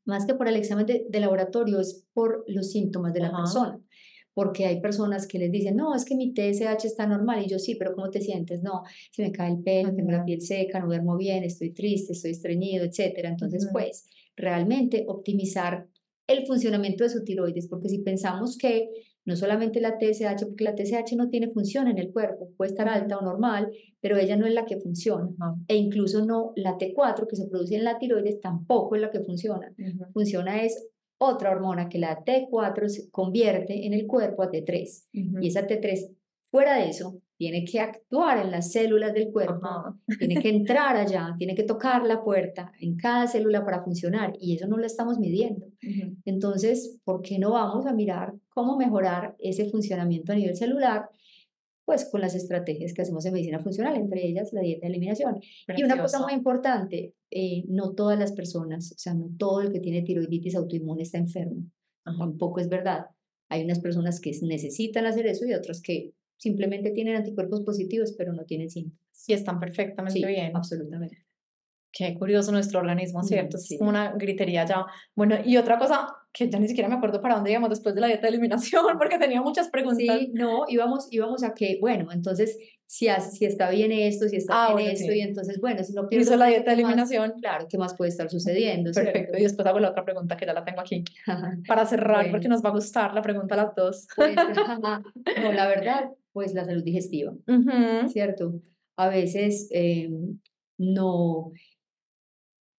más 0.04 0.26
que 0.26 0.34
por 0.34 0.48
el 0.48 0.56
examen 0.56 0.88
de, 0.88 1.06
de 1.08 1.20
laboratorio 1.20 1.80
es 1.80 2.08
por 2.12 2.44
los 2.48 2.72
síntomas 2.72 3.14
de 3.14 3.20
la 3.20 3.32
persona 3.32 3.80
porque 4.34 4.66
hay 4.66 4.80
personas 4.80 5.28
que 5.28 5.40
les 5.40 5.52
dicen, 5.52 5.76
no, 5.76 5.94
es 5.96 6.06
que 6.06 6.16
mi 6.16 6.34
TSH 6.34 6.86
está 6.86 7.06
normal, 7.06 7.44
y 7.46 7.50
yo 7.50 7.60
sí, 7.60 7.76
pero 7.76 7.94
¿cómo 7.94 8.10
te 8.10 8.22
sientes? 8.22 8.64
No, 8.64 8.84
se 9.12 9.24
me 9.24 9.32
cae 9.32 9.52
el 9.52 9.60
pelo, 9.62 9.94
tengo 9.94 10.12
la 10.12 10.24
piel 10.24 10.42
seca, 10.42 10.80
no 10.80 10.88
duermo 10.88 11.18
bien, 11.18 11.44
estoy 11.44 11.72
triste, 11.72 12.14
estoy 12.14 12.32
estreñido, 12.32 12.86
etcétera. 12.86 13.30
Entonces, 13.30 13.68
pues, 13.72 14.06
realmente 14.36 15.06
optimizar 15.08 15.88
el 16.28 16.46
funcionamiento 16.46 17.04
de 17.04 17.10
su 17.10 17.24
tiroides, 17.24 17.68
porque 17.68 17.90
si 17.90 18.00
pensamos 18.00 18.58
que 18.58 18.90
no 19.26 19.36
solamente 19.36 19.82
la 19.82 19.98
TSH, 20.00 20.46
porque 20.46 20.64
la 20.64 20.76
TSH 20.76 21.16
no 21.16 21.30
tiene 21.30 21.50
función 21.50 21.88
en 21.88 22.00
el 22.00 22.12
cuerpo, 22.12 22.50
puede 22.58 22.72
estar 22.72 22.88
alta 22.88 23.18
o 23.18 23.22
normal, 23.22 23.70
pero 24.00 24.18
ella 24.18 24.36
no 24.36 24.48
es 24.48 24.54
la 24.54 24.66
que 24.66 24.80
funciona. 24.80 25.30
E 25.68 25.76
incluso 25.76 26.26
no 26.26 26.54
la 26.56 26.78
T4 26.78 27.28
que 27.28 27.36
se 27.36 27.48
produce 27.48 27.76
en 27.76 27.84
la 27.84 28.00
tiroides 28.00 28.42
tampoco 28.42 28.96
es 28.96 29.02
la 29.02 29.12
que 29.12 29.20
funciona. 29.20 29.72
Funciona 30.14 30.64
es 30.64 30.88
otra 31.24 31.52
hormona 31.52 31.88
que 31.88 32.00
la 32.00 32.24
T4 32.26 32.90
se 32.90 33.12
convierte 33.12 33.86
en 33.86 33.94
el 33.94 34.08
cuerpo 34.08 34.42
a 34.42 34.50
T3. 34.50 35.06
Y 35.40 35.48
esa 35.48 35.68
T3, 35.68 36.16
fuera 36.50 36.78
de 36.78 36.90
eso, 36.90 37.22
tiene 37.38 37.64
que 37.64 37.80
actuar 37.80 38.40
en 38.40 38.50
las 38.50 38.72
células 38.72 39.14
del 39.14 39.32
cuerpo, 39.32 39.68
tiene 40.18 40.42
que 40.42 40.50
entrar 40.58 40.96
allá, 40.96 41.36
tiene 41.38 41.54
que 41.54 41.64
tocar 41.64 42.04
la 42.08 42.24
puerta 42.24 42.72
en 42.80 42.98
cada 42.98 43.28
célula 43.28 43.64
para 43.64 43.84
funcionar 43.84 44.34
y 44.40 44.56
eso 44.56 44.68
no 44.68 44.78
lo 44.78 44.86
estamos 44.86 45.20
midiendo. 45.20 45.68
Entonces, 46.26 47.00
¿por 47.04 47.22
qué 47.22 47.38
no 47.38 47.52
vamos 47.52 47.86
a 47.86 47.94
mirar 47.94 48.34
cómo 48.50 48.76
mejorar 48.76 49.36
ese 49.38 49.70
funcionamiento 49.70 50.32
a 50.32 50.36
nivel 50.36 50.56
celular? 50.56 51.10
Pues 51.86 52.06
con 52.06 52.22
las 52.22 52.36
estrategias 52.36 52.94
que 52.94 53.02
hacemos 53.02 53.26
en 53.26 53.34
medicina 53.34 53.60
funcional, 53.60 53.96
entre 53.96 54.26
ellas 54.26 54.54
la 54.54 54.62
dieta 54.62 54.88
de 54.88 54.94
eliminación. 54.94 55.40
Y 55.76 55.84
una 55.84 56.00
cosa 56.00 56.20
muy 56.22 56.34
importante, 56.34 57.16
eh, 57.32 57.64
no 57.68 57.94
todas 57.94 58.18
las 58.18 58.32
personas, 58.32 58.92
o 58.92 58.98
sea, 58.98 59.14
no 59.14 59.30
todo 59.38 59.62
el 59.62 59.72
que 59.72 59.80
tiene 59.80 60.04
tiroiditis 60.04 60.56
autoinmune 60.56 61.04
está 61.04 61.18
enfermo. 61.18 61.66
Tampoco 62.04 62.60
es 62.60 62.70
verdad. 62.70 63.08
Hay 63.50 63.64
unas 63.64 63.80
personas 63.80 64.22
que 64.22 64.32
necesitan 64.44 65.06
hacer 65.06 65.28
eso 65.28 65.46
y 65.46 65.54
otras 65.54 65.82
que 65.82 66.14
simplemente 66.38 66.92
tienen 66.92 67.16
anticuerpos 67.16 67.62
positivos, 67.62 68.14
pero 68.18 68.34
no 68.34 68.46
tienen 68.46 68.70
síntomas. 68.70 69.00
Sí, 69.12 69.34
están 69.34 69.60
perfectamente 69.60 70.26
bien. 70.26 70.56
Absolutamente. 70.56 71.18
Qué 71.92 72.18
curioso 72.18 72.52
nuestro 72.52 72.80
organismo, 72.80 73.22
¿cierto? 73.24 73.58
Es 73.58 73.76
como 73.78 73.90
una 73.90 74.14
gritería 74.14 74.66
ya. 74.66 74.86
Bueno, 75.14 75.36
y 75.46 75.58
otra 75.58 75.78
cosa 75.78 76.08
que 76.34 76.50
ya 76.50 76.60
ni 76.60 76.68
siquiera 76.68 76.88
me 76.88 76.96
acuerdo 76.96 77.22
para 77.22 77.36
dónde 77.36 77.52
íbamos 77.52 77.70
después 77.70 77.94
de 77.94 78.02
la 78.02 78.08
dieta 78.08 78.24
de 78.24 78.30
eliminación, 78.30 78.84
porque 78.98 79.18
tenía 79.18 79.42
muchas 79.42 79.70
preguntas. 79.70 80.20
Sí, 80.20 80.32
no, 80.34 80.66
íbamos, 80.68 81.08
íbamos 81.12 81.44
a 81.44 81.54
que, 81.54 81.78
bueno, 81.82 82.12
entonces, 82.12 82.58
si, 82.86 83.08
si 83.32 83.46
está 83.46 83.70
bien 83.70 83.92
esto, 83.92 84.28
si 84.28 84.38
está 84.38 84.68
ah, 84.68 84.76
bien 84.76 84.92
esto, 84.92 85.12
y 85.12 85.22
entonces, 85.22 85.60
bueno, 85.60 85.84
si 85.84 85.94
no 85.94 86.08
pierdo... 86.08 86.24
Hizo 86.24 86.38
la 86.38 86.48
dieta 86.48 86.72
de 86.72 86.74
eliminación. 86.74 87.34
claro, 87.40 87.68
¿qué 87.70 87.78
más 87.78 87.96
puede 87.96 88.10
estar 88.10 88.30
sucediendo? 88.30 88.92
Perfecto, 88.92 89.38
y 89.38 89.44
después 89.44 89.68
hago 89.68 89.80
la 89.80 89.90
otra 89.90 90.06
pregunta 90.06 90.38
que 90.38 90.46
ya 90.46 90.54
la 90.54 90.64
tengo 90.64 90.82
aquí, 90.82 91.04
para 91.68 91.86
cerrar, 91.86 92.32
porque 92.32 92.48
nos 92.48 92.64
va 92.64 92.70
a 92.70 92.74
gustar 92.74 93.14
la 93.14 93.22
pregunta 93.22 93.56
a 93.56 93.66
las 93.66 93.76
dos. 93.76 94.08
Pues, 94.16 94.36
no, 95.44 95.52
la 95.52 95.68
verdad, 95.68 96.12
pues 96.32 96.54
la 96.54 96.64
salud 96.64 96.84
digestiva, 96.84 97.34
¿cierto? 98.08 98.62
A 98.96 99.10
veces 99.10 99.68
eh, 99.72 100.10
no 100.78 101.52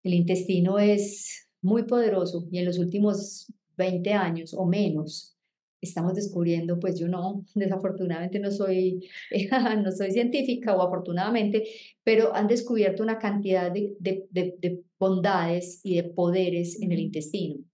el 0.03 0.14
intestino 0.14 0.78
es 0.78 1.48
muy 1.62 1.84
poderoso 1.84 2.46
y 2.50 2.58
en 2.58 2.66
los 2.66 2.78
últimos 2.78 3.52
20 3.76 4.12
años 4.12 4.52
o 4.54 4.66
menos 4.66 5.36
estamos 5.80 6.14
descubriendo, 6.14 6.78
pues 6.78 6.98
yo 6.98 7.08
no, 7.08 7.44
desafortunadamente 7.54 8.38
no 8.38 8.50
soy, 8.50 9.08
no 9.82 9.92
soy 9.92 10.12
científica 10.12 10.76
o 10.76 10.82
afortunadamente, 10.82 11.64
pero 12.04 12.34
han 12.34 12.46
descubierto 12.46 13.02
una 13.02 13.18
cantidad 13.18 13.72
de, 13.72 13.96
de, 13.98 14.26
de 14.30 14.82
bondades 14.98 15.80
y 15.82 15.96
de 15.96 16.04
poderes 16.04 16.80
en 16.80 16.92
el 16.92 17.00
intestino 17.00 17.64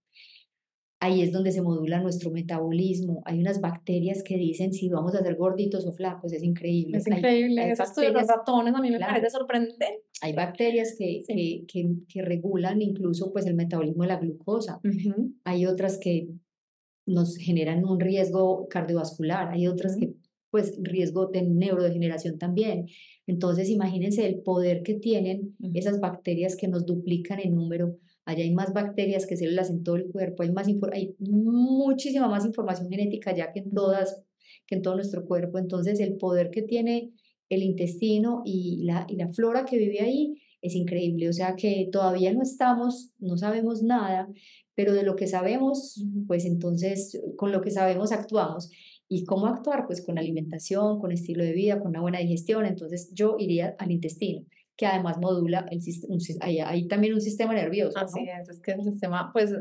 ahí 0.99 1.21
es 1.21 1.31
donde 1.31 1.51
se 1.51 1.61
modula 1.61 2.01
nuestro 2.01 2.31
metabolismo. 2.31 3.21
Hay 3.25 3.39
unas 3.39 3.61
bacterias 3.61 4.21
que 4.23 4.37
dicen 4.37 4.73
si 4.73 4.89
vamos 4.89 5.15
a 5.15 5.23
ser 5.23 5.35
gorditos 5.35 5.85
o 5.85 5.93
flacos, 5.93 6.33
es 6.33 6.43
increíble. 6.43 6.97
Es 6.97 7.07
increíble, 7.07 7.61
hay, 7.61 7.69
de 7.69 8.11
los 8.11 8.27
ratones 8.27 8.73
a 8.73 8.81
mí 8.81 8.91
me 8.91 8.99
parece 8.99 9.29
sorprendente. 9.29 10.03
Hay 10.21 10.33
bacterias 10.33 10.95
que, 10.97 11.21
que, 11.67 11.95
que, 12.07 12.21
regulan 12.21 12.81
incluso 12.81 13.31
pues, 13.31 13.45
el 13.45 13.55
metabolismo 13.55 14.03
de 14.03 14.09
la 14.09 14.17
glucosa. 14.17 14.81
Hay 15.45 15.65
otras 15.65 15.97
que 15.97 16.29
nos 17.05 17.37
generan 17.37 17.85
un 17.85 17.99
riesgo 17.99 18.67
cardiovascular, 18.69 19.49
hay 19.49 19.67
otras 19.67 19.95
que 19.95 20.13
pues 20.51 20.77
riesgo 20.81 21.27
de 21.27 21.43
neurodegeneración 21.43 22.37
también. 22.37 22.87
Entonces, 23.27 23.69
imagínense 23.69 24.25
el 24.25 24.41
poder 24.41 24.81
que 24.81 24.95
tienen 24.95 25.55
esas 25.75 25.99
bacterias 25.99 26.55
que 26.55 26.67
nos 26.67 26.85
duplican 26.85 27.39
en 27.39 27.55
número 27.55 27.97
Allá 28.29 28.43
hay 28.43 28.53
más 28.53 28.73
bacterias 28.73 29.25
que 29.25 29.35
células 29.35 29.71
en 29.71 29.83
todo 29.83 29.95
el 29.95 30.05
cuerpo, 30.11 30.43
hay, 30.43 30.51
más 30.51 30.67
hay 30.93 31.15
muchísima 31.17 32.27
más 32.27 32.45
información 32.45 32.87
genética 32.87 33.35
ya 33.35 33.51
que 33.51 33.61
en 33.61 33.71
todas, 33.71 34.21
que 34.67 34.75
en 34.75 34.83
todo 34.83 34.93
nuestro 34.93 35.25
cuerpo. 35.25 35.57
Entonces, 35.57 35.99
el 35.99 36.15
poder 36.17 36.51
que 36.51 36.61
tiene 36.61 37.11
el 37.49 37.63
intestino 37.63 38.43
y 38.45 38.83
la, 38.83 39.07
y 39.09 39.15
la 39.15 39.29
flora 39.29 39.65
que 39.65 39.79
vive 39.79 40.01
ahí 40.01 40.35
es 40.61 40.75
increíble. 40.75 41.27
O 41.27 41.33
sea 41.33 41.55
que 41.55 41.89
todavía 41.91 42.31
no 42.31 42.43
estamos, 42.43 43.13
no 43.17 43.35
sabemos 43.35 43.81
nada, 43.81 44.29
pero 44.75 44.93
de 44.93 45.01
lo 45.01 45.15
que 45.15 45.25
sabemos, 45.25 46.05
pues 46.27 46.45
entonces 46.45 47.19
con 47.35 47.51
lo 47.51 47.61
que 47.61 47.71
sabemos 47.71 48.11
actuamos. 48.11 48.69
¿Y 49.07 49.23
cómo 49.23 49.47
actuar? 49.47 49.87
Pues 49.87 50.05
con 50.05 50.19
alimentación, 50.19 50.99
con 50.99 51.11
estilo 51.11 51.43
de 51.43 51.53
vida, 51.53 51.79
con 51.79 51.87
una 51.87 52.01
buena 52.01 52.19
digestión. 52.19 52.67
Entonces 52.67 53.11
yo 53.11 53.37
iría 53.39 53.75
al 53.79 53.89
intestino 53.89 54.45
que 54.79 54.87
además 54.87 55.17
modula 55.17 55.65
el 55.71 55.81
sistema, 55.81 56.15
hay, 56.39 56.87
también 56.87 57.13
un 57.13 57.19
sistema 57.19 57.53
nervioso. 57.53 57.99
Así 57.99 58.21
es, 58.21 58.47
es 58.47 58.61
que 58.61 58.71
el 58.71 58.81
sistema, 58.85 59.29
pues 59.33 59.53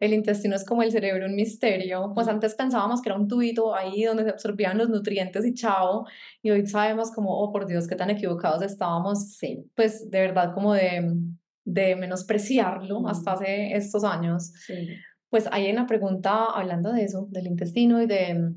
el 0.00 0.14
intestino 0.14 0.56
es 0.56 0.64
como 0.64 0.82
el 0.82 0.90
cerebro, 0.90 1.26
un 1.26 1.34
misterio. 1.34 2.12
Pues 2.14 2.26
antes 2.26 2.54
pensábamos 2.54 3.02
que 3.02 3.10
era 3.10 3.18
un 3.18 3.28
tubito 3.28 3.74
ahí 3.74 4.04
donde 4.04 4.24
se 4.24 4.30
absorbían 4.30 4.78
los 4.78 4.88
nutrientes 4.88 5.44
y 5.44 5.52
chao, 5.52 6.06
y 6.40 6.52
hoy 6.52 6.66
sabemos 6.66 7.12
como, 7.12 7.38
oh 7.38 7.52
por 7.52 7.66
Dios, 7.66 7.86
qué 7.86 7.96
tan 7.96 8.08
equivocados 8.08 8.62
estábamos, 8.62 9.34
sí. 9.34 9.62
pues 9.74 10.10
de 10.10 10.20
verdad 10.20 10.54
como 10.54 10.72
de, 10.72 11.18
de 11.66 11.94
menospreciarlo 11.94 13.06
hasta 13.06 13.32
hace 13.32 13.76
estos 13.76 14.04
años. 14.04 14.54
Sí. 14.66 14.88
Pues 15.28 15.50
hay 15.52 15.70
una 15.70 15.86
pregunta 15.86 16.46
hablando 16.46 16.94
de 16.94 17.04
eso, 17.04 17.26
del 17.30 17.46
intestino 17.46 18.00
y 18.00 18.06
de 18.06 18.54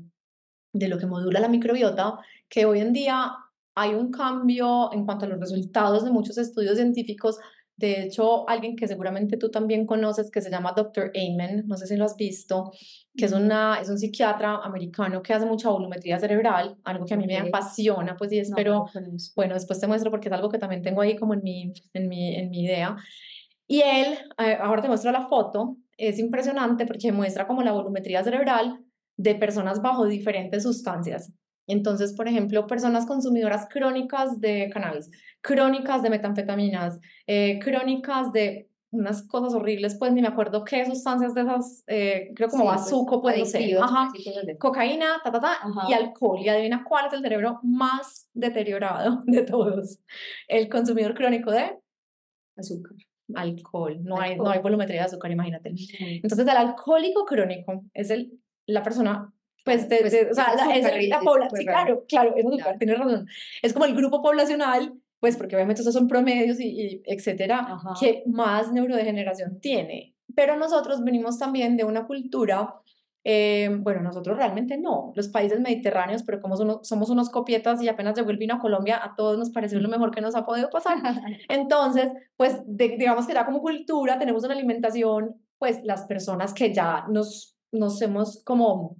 de 0.78 0.88
lo 0.88 0.98
que 0.98 1.06
modula 1.06 1.40
la 1.40 1.48
microbiota, 1.48 2.18
que 2.48 2.66
hoy 2.66 2.80
en 2.80 2.92
día 2.92 3.32
hay 3.76 3.94
un 3.94 4.10
cambio 4.10 4.90
en 4.92 5.04
cuanto 5.04 5.26
a 5.26 5.28
los 5.28 5.38
resultados 5.38 6.02
de 6.02 6.10
muchos 6.10 6.38
estudios 6.38 6.76
científicos. 6.76 7.38
De 7.76 8.02
hecho, 8.02 8.48
alguien 8.48 8.74
que 8.74 8.88
seguramente 8.88 9.36
tú 9.36 9.50
también 9.50 9.84
conoces, 9.84 10.30
que 10.30 10.40
se 10.40 10.50
llama 10.50 10.72
Dr. 10.74 11.12
Amen, 11.14 11.64
no 11.66 11.76
sé 11.76 11.86
si 11.86 11.94
lo 11.94 12.06
has 12.06 12.16
visto, 12.16 12.72
que 13.14 13.26
es, 13.26 13.32
una, 13.32 13.78
es 13.78 13.90
un 13.90 13.98
psiquiatra 13.98 14.56
americano 14.64 15.22
que 15.22 15.34
hace 15.34 15.44
mucha 15.44 15.68
volumetría 15.68 16.18
cerebral, 16.18 16.78
algo 16.84 17.04
que 17.04 17.12
a 17.12 17.18
mí 17.18 17.26
me 17.26 17.36
apasiona, 17.36 18.16
pues 18.16 18.32
y 18.32 18.38
espero, 18.38 18.86
bueno, 19.36 19.52
después 19.52 19.78
te 19.78 19.86
muestro 19.86 20.10
porque 20.10 20.28
es 20.28 20.32
algo 20.32 20.48
que 20.48 20.58
también 20.58 20.80
tengo 20.80 21.02
ahí 21.02 21.14
como 21.16 21.34
en 21.34 21.42
mi, 21.42 21.74
en 21.92 22.08
mi, 22.08 22.34
en 22.34 22.48
mi 22.48 22.64
idea. 22.64 22.96
Y 23.66 23.82
él, 23.82 24.18
eh, 24.38 24.56
ahora 24.58 24.80
te 24.80 24.88
muestro 24.88 25.12
la 25.12 25.28
foto, 25.28 25.76
es 25.98 26.18
impresionante 26.18 26.86
porque 26.86 27.12
muestra 27.12 27.46
como 27.46 27.62
la 27.62 27.72
volumetría 27.72 28.24
cerebral 28.24 28.82
de 29.18 29.34
personas 29.34 29.82
bajo 29.82 30.06
diferentes 30.06 30.62
sustancias. 30.62 31.30
Entonces, 31.66 32.12
por 32.12 32.28
ejemplo, 32.28 32.66
personas 32.66 33.06
consumidoras 33.06 33.66
crónicas 33.68 34.40
de 34.40 34.70
cannabis, 34.72 35.10
crónicas 35.40 36.02
de 36.02 36.10
metanfetaminas, 36.10 37.00
eh, 37.26 37.58
crónicas 37.58 38.32
de 38.32 38.68
unas 38.90 39.22
cosas 39.26 39.52
horribles, 39.54 39.96
pues 39.98 40.12
ni 40.12 40.22
me 40.22 40.28
acuerdo 40.28 40.64
qué 40.64 40.86
sustancias 40.86 41.34
de 41.34 41.42
esas, 41.42 41.84
eh, 41.86 42.32
creo 42.34 42.48
como 42.48 42.64
sí, 42.64 42.68
bazuco, 42.68 43.20
pues 43.20 43.50
ser, 43.50 43.78
ajá, 43.78 44.08
cocaína, 44.58 45.20
ta, 45.22 45.30
ta, 45.30 45.40
ta, 45.40 45.58
y 45.88 45.92
alcohol. 45.92 46.40
Y 46.40 46.48
adivina 46.48 46.84
cuál 46.84 47.06
es 47.06 47.12
el 47.12 47.20
cerebro 47.20 47.60
más 47.62 48.28
deteriorado 48.32 49.22
de 49.26 49.42
todos. 49.42 49.98
El 50.48 50.68
consumidor 50.68 51.14
crónico 51.14 51.50
de 51.50 51.78
azúcar. 52.56 52.96
Alcohol. 53.34 53.98
No, 54.04 54.20
Hay, 54.20 54.36
no 54.36 54.50
hay 54.50 54.60
volumetría 54.60 55.00
de 55.00 55.06
azúcar, 55.06 55.30
imagínate. 55.32 55.74
Entonces, 55.98 56.46
el 56.46 56.56
alcohólico 56.56 57.24
crónico 57.24 57.84
es 57.92 58.10
el, 58.10 58.40
la 58.66 58.82
persona 58.84 59.32
pues, 59.66 59.88
de, 59.88 59.98
pues, 59.98 60.14
o 60.30 60.34
sea, 60.34 60.54
la, 60.54 60.76
es 60.76 61.08
la 61.08 61.18
población, 61.18 61.58
sí, 61.58 61.66
claro, 61.66 62.04
claro, 62.08 62.36
es 62.36 62.44
claro. 62.62 62.78
tienes 62.78 62.98
razón. 63.00 63.26
Es 63.62 63.72
como 63.72 63.84
el 63.84 63.96
grupo 63.96 64.22
poblacional, 64.22 64.94
pues 65.18 65.36
porque 65.36 65.56
obviamente 65.56 65.82
esos 65.82 65.92
son 65.92 66.06
promedios 66.06 66.60
y, 66.60 66.68
y 66.68 67.02
etcétera, 67.04 67.66
que 67.98 68.22
más 68.26 68.70
neurodegeneración 68.70 69.58
tiene. 69.58 70.14
Pero 70.36 70.56
nosotros 70.56 71.02
venimos 71.02 71.40
también 71.40 71.76
de 71.76 71.82
una 71.82 72.06
cultura, 72.06 72.76
eh, 73.24 73.76
bueno, 73.80 74.02
nosotros 74.02 74.36
realmente 74.36 74.78
no, 74.78 75.12
los 75.16 75.26
países 75.26 75.58
mediterráneos, 75.58 76.22
pero 76.22 76.40
como 76.40 76.56
somos, 76.56 76.86
somos 76.86 77.10
unos 77.10 77.28
copietas 77.28 77.82
y 77.82 77.88
apenas 77.88 78.16
llegó 78.16 78.30
el 78.30 78.38
vino 78.38 78.54
a 78.54 78.60
Colombia, 78.60 79.00
a 79.02 79.16
todos 79.16 79.36
nos 79.36 79.50
pareció 79.50 79.80
lo 79.80 79.88
mejor 79.88 80.12
que 80.12 80.20
nos 80.20 80.36
ha 80.36 80.46
podido 80.46 80.70
pasar. 80.70 80.98
Entonces, 81.48 82.12
pues 82.36 82.62
digamos 82.66 83.26
que 83.26 83.34
ya 83.34 83.44
como 83.44 83.60
cultura 83.60 84.16
tenemos 84.16 84.44
una 84.44 84.54
alimentación, 84.54 85.42
pues 85.58 85.80
las 85.82 86.04
personas 86.04 86.54
que 86.54 86.72
ya 86.72 87.06
nos, 87.08 87.56
nos 87.72 88.00
hemos 88.00 88.44
como 88.44 88.98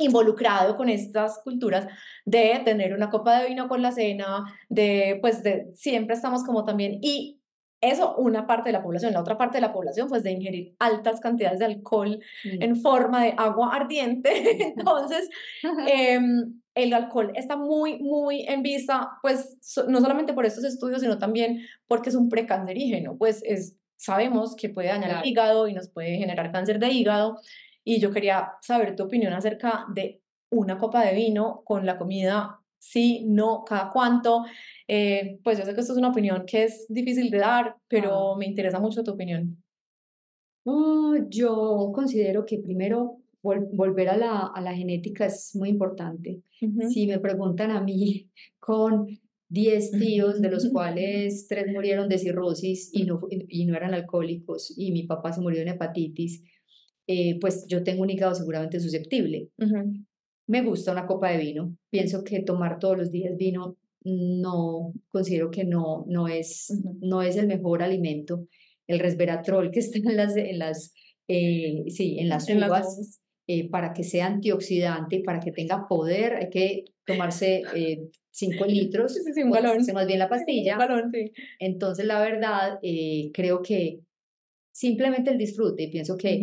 involucrado 0.00 0.76
con 0.76 0.88
estas 0.88 1.38
culturas 1.44 1.86
de 2.24 2.60
tener 2.64 2.94
una 2.94 3.10
copa 3.10 3.38
de 3.38 3.48
vino 3.48 3.68
con 3.68 3.82
la 3.82 3.92
cena, 3.92 4.44
de 4.68 5.18
pues 5.20 5.42
de 5.42 5.70
siempre 5.74 6.14
estamos 6.14 6.42
como 6.42 6.64
también 6.64 6.98
y 7.02 7.40
eso 7.80 8.16
una 8.16 8.46
parte 8.46 8.68
de 8.68 8.72
la 8.72 8.82
población, 8.82 9.12
la 9.12 9.20
otra 9.20 9.38
parte 9.38 9.58
de 9.58 9.62
la 9.62 9.72
población 9.72 10.08
pues 10.08 10.22
de 10.22 10.32
ingerir 10.32 10.74
altas 10.78 11.20
cantidades 11.20 11.60
de 11.60 11.64
alcohol 11.66 12.18
mm. 12.44 12.62
en 12.62 12.76
forma 12.76 13.24
de 13.24 13.34
agua 13.36 13.74
ardiente, 13.74 14.30
entonces 14.76 15.28
em, 15.86 16.60
el 16.74 16.92
alcohol 16.94 17.32
está 17.34 17.56
muy 17.56 17.98
muy 17.98 18.42
en 18.48 18.62
vista 18.62 19.10
pues 19.22 19.56
no 19.88 20.00
solamente 20.00 20.32
por 20.32 20.46
estos 20.46 20.64
estudios 20.64 21.00
sino 21.00 21.18
también 21.18 21.62
porque 21.86 22.10
es 22.10 22.14
un 22.14 22.28
precancerígeno, 22.28 23.16
pues 23.16 23.42
es 23.44 23.76
sabemos 23.96 24.56
que 24.56 24.70
puede 24.70 24.88
dañar 24.88 25.22
el 25.22 25.28
hígado 25.28 25.68
y 25.68 25.74
nos 25.74 25.90
puede 25.90 26.16
generar 26.16 26.50
cáncer 26.52 26.78
de 26.78 26.88
hígado 26.88 27.38
y 27.90 27.98
yo 27.98 28.12
quería 28.12 28.52
saber 28.60 28.94
tu 28.94 29.02
opinión 29.02 29.32
acerca 29.32 29.84
de 29.92 30.22
una 30.50 30.78
copa 30.78 31.04
de 31.04 31.12
vino 31.12 31.62
con 31.64 31.84
la 31.84 31.98
comida, 31.98 32.60
sí, 32.78 33.24
no, 33.26 33.64
cada 33.64 33.90
cuánto. 33.90 34.44
Eh, 34.86 35.40
pues 35.42 35.58
yo 35.58 35.64
sé 35.64 35.74
que 35.74 35.80
esto 35.80 35.94
es 35.94 35.98
una 35.98 36.10
opinión 36.10 36.44
que 36.46 36.62
es 36.64 36.86
difícil 36.88 37.30
de 37.30 37.38
dar, 37.38 37.74
pero 37.88 38.36
me 38.36 38.46
interesa 38.46 38.78
mucho 38.78 39.02
tu 39.02 39.10
opinión. 39.10 39.60
yo 41.30 41.90
considero 41.92 42.46
que 42.46 42.58
primero 42.58 43.18
volver 43.42 44.08
a 44.10 44.16
la, 44.16 44.46
a 44.54 44.60
la, 44.60 44.72
genética 44.72 45.26
es 45.26 45.56
muy 45.56 45.68
importante. 45.70 46.42
Si 46.90 47.08
me 47.08 47.18
preguntan 47.18 47.72
a 47.72 47.80
mí 47.80 48.30
con 48.60 49.08
10 49.48 49.90
tíos, 49.98 50.40
de 50.40 50.48
los 50.48 50.68
cuales 50.72 51.48
3 51.48 51.72
murieron 51.72 52.08
de 52.08 52.18
cirrosis 52.18 52.90
y 52.92 53.02
no, 53.02 53.20
y 53.30 53.66
no 53.66 53.74
eran 53.74 53.94
alcohólicos, 53.94 54.78
y 54.78 54.92
mi 54.92 55.02
papá 55.08 55.32
se 55.32 55.40
murió 55.40 55.64
de 55.64 55.70
hepatitis, 55.70 56.44
eh, 57.12 57.38
pues 57.40 57.66
yo 57.66 57.82
tengo 57.82 58.02
un 58.02 58.10
hígado 58.10 58.36
seguramente 58.36 58.78
susceptible. 58.78 59.48
Me 60.46 60.62
gusta 60.62 60.92
una 60.92 61.06
copa 61.06 61.30
de 61.30 61.38
vino. 61.38 61.76
Pienso 61.90 62.22
que 62.22 62.40
tomar 62.40 62.78
todos 62.78 62.98
los 62.98 63.10
días 63.10 63.36
vino 63.36 63.76
no, 64.04 64.92
considero 65.08 65.50
que 65.50 65.64
no, 65.64 66.04
no, 66.06 66.28
es, 66.28 66.72
no 67.00 67.20
es 67.22 67.34
el 67.34 67.48
mejor 67.48 67.82
alimento. 67.82 68.46
El 68.86 69.00
resveratrol 69.00 69.72
que 69.72 69.80
está 69.80 69.98
en 69.98 70.16
las, 70.16 70.36
en 70.36 70.60
las, 70.60 70.94
eh, 71.26 71.82
sí, 71.88 72.20
en 72.20 72.28
las 72.28 72.48
uvas, 72.48 73.20
eh, 73.48 73.68
para 73.68 73.92
que 73.92 74.04
sea 74.04 74.26
antioxidante, 74.26 75.20
para 75.24 75.40
que 75.40 75.50
tenga 75.50 75.88
poder, 75.88 76.34
hay 76.36 76.48
que 76.48 76.84
tomarse 77.04 77.64
5 78.30 78.66
litros, 78.66 79.14
sí, 79.14 79.32
sí, 79.34 79.42
un 79.42 79.50
galón. 79.50 79.78
más 79.94 80.06
bien 80.06 80.20
la 80.20 80.28
pastilla. 80.28 80.76
galón, 80.78 81.10
sí. 81.12 81.32
Entonces, 81.58 82.06
la 82.06 82.20
verdad, 82.20 82.78
creo 83.34 83.62
que 83.62 83.98
simplemente 84.70 85.32
el 85.32 85.38
disfrute, 85.38 85.88
pienso 85.88 86.16
que 86.16 86.40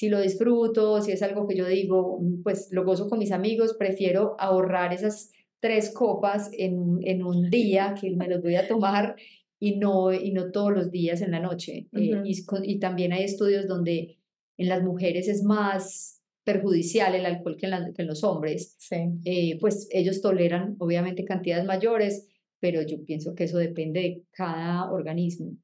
si 0.00 0.08
lo 0.08 0.18
disfruto, 0.22 1.02
si 1.02 1.12
es 1.12 1.22
algo 1.22 1.46
que 1.46 1.54
yo 1.54 1.66
digo, 1.66 2.20
mm, 2.22 2.42
pues 2.42 2.68
lo 2.70 2.86
gozo 2.86 3.06
con 3.06 3.18
mis 3.18 3.32
amigos, 3.32 3.76
prefiero 3.78 4.34
ahorrar 4.38 4.94
esas 4.94 5.30
tres 5.60 5.90
copas 5.90 6.50
en, 6.54 7.00
en 7.02 7.22
un 7.22 7.50
día 7.50 7.94
que 8.00 8.10
me 8.16 8.26
los 8.26 8.40
voy 8.40 8.54
a 8.54 8.66
tomar 8.66 9.16
y 9.58 9.76
no, 9.76 10.10
y 10.10 10.32
no 10.32 10.52
todos 10.52 10.72
los 10.72 10.90
días 10.90 11.20
en 11.20 11.32
la 11.32 11.40
noche. 11.40 11.86
Eh, 11.92 12.22
y, 12.24 12.44
y, 12.62 12.78
también 12.78 13.12
hay 13.12 13.24
estudios 13.24 13.68
donde 13.68 14.16
en 14.56 14.68
las 14.70 14.82
mujeres 14.82 15.28
es 15.28 15.42
más 15.42 16.22
perjudicial 16.44 17.14
el 17.14 17.26
alcohol 17.26 17.58
que 17.58 17.66
en, 17.66 17.92
que 17.92 18.00
en 18.00 18.08
los 18.08 18.24
hombres. 18.24 18.76
Sí. 18.78 18.96
Eh, 19.26 19.58
pues 19.60 19.86
ellos 19.90 20.22
toleran 20.22 20.76
obviamente 20.78 21.26
cantidades 21.26 21.66
mayores, 21.66 22.26
pero 22.58 22.80
yo 22.80 23.04
pienso 23.04 23.34
que 23.34 23.44
eso 23.44 23.58
depende 23.58 24.00
de 24.00 24.22
cada 24.30 24.90
organismo. 24.90 25.58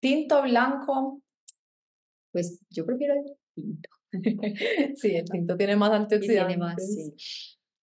Tinto 0.00 0.42
blanco. 0.42 1.22
Pues 2.30 2.60
yo 2.68 2.84
prefiero 2.84 3.14
tinto. 3.54 3.88
sí, 4.96 5.16
el 5.16 5.24
tinto 5.24 5.56
tiene 5.56 5.76
más 5.76 5.90
antioxidantes. 5.92 6.46
Tiene 6.46 6.56
más, 6.56 6.76
sí. 6.76 7.14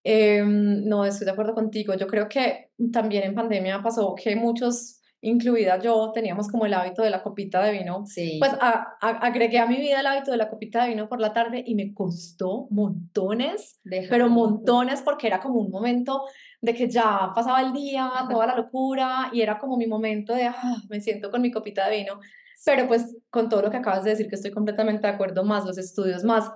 Em, 0.04 0.86
no, 0.86 1.06
estoy 1.06 1.26
de 1.26 1.32
acuerdo 1.32 1.54
contigo. 1.54 1.94
Yo 1.94 2.08
creo 2.08 2.28
que 2.28 2.72
también 2.92 3.24
en 3.24 3.36
pandemia 3.36 3.84
pasó 3.84 4.16
que 4.16 4.36
muchos, 4.36 5.00
incluida 5.22 5.80
yo, 5.80 6.12
teníamos 6.12 6.48
como 6.48 6.66
el 6.66 6.74
hábito 6.74 7.04
de 7.04 7.12
la 7.12 7.22
copita 7.22 7.64
de 7.64 7.72
vino. 7.74 8.04
Sí. 8.08 8.38
Pues 8.40 8.52
agregué 9.00 9.60
a 9.60 9.68
mi 9.68 9.78
vida 9.78 10.00
el 10.00 10.08
hábito 10.08 10.32
de 10.32 10.38
la 10.38 10.50
copita 10.50 10.84
de 10.84 10.90
vino 10.90 11.08
por 11.08 11.20
la 11.20 11.34
tarde 11.34 11.64
y 11.66 11.76
me 11.76 11.94
costó 11.94 12.68
montones, 12.72 13.80
pero 14.10 14.28
montones 14.28 15.02
porque 15.04 15.28
era 15.28 15.40
como 15.40 15.60
un 15.60 15.70
momento 15.70 16.24
de 16.62 16.74
que 16.74 16.90
ya 16.90 17.32
pasaba 17.36 17.62
el 17.62 17.74
día, 17.74 18.10
toda 18.30 18.48
la 18.48 18.56
locura 18.56 19.30
y 19.32 19.42
era 19.42 19.60
como 19.60 19.78
mi 19.78 19.86
momento 19.86 20.34
de, 20.34 20.46
ah, 20.46 20.78
me 20.90 21.00
siento 21.00 21.30
con 21.30 21.42
mi 21.42 21.52
copita 21.52 21.88
de 21.88 21.98
vino. 21.98 22.20
Pero 22.66 22.88
pues 22.88 23.18
con 23.30 23.50
todo 23.50 23.62
lo 23.62 23.72
que 23.72 23.78
acabas 23.78 24.04
de 24.04 24.12
decir, 24.12 24.28
que 24.28 24.36
estoy 24.36 24.52
completamente 24.52 25.08
de 25.08 25.14
acuerdo, 25.14 25.44
más 25.44 25.66
los 25.66 25.78
estudios, 25.78 26.24
más 26.24 26.52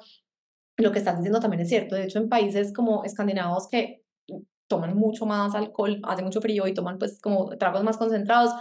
lo 0.77 0.91
que 0.91 0.99
estás 0.99 1.17
diciendo 1.17 1.39
también 1.39 1.61
es 1.61 1.69
cierto. 1.69 1.95
De 1.95 2.03
hecho, 2.03 2.19
en 2.19 2.29
países 2.29 2.73
como 2.73 3.03
escandinavos 3.03 3.67
que 3.67 4.03
toman 4.67 4.95
mucho 4.95 5.25
más 5.25 5.55
alcohol, 5.55 6.01
hace 6.03 6.23
mucho 6.23 6.41
frío 6.41 6.67
y 6.67 6.73
toman 6.73 6.97
pues 6.97 7.19
como 7.21 7.49
tragos 7.57 7.83
más 7.83 7.97
concentrados, 7.97 8.51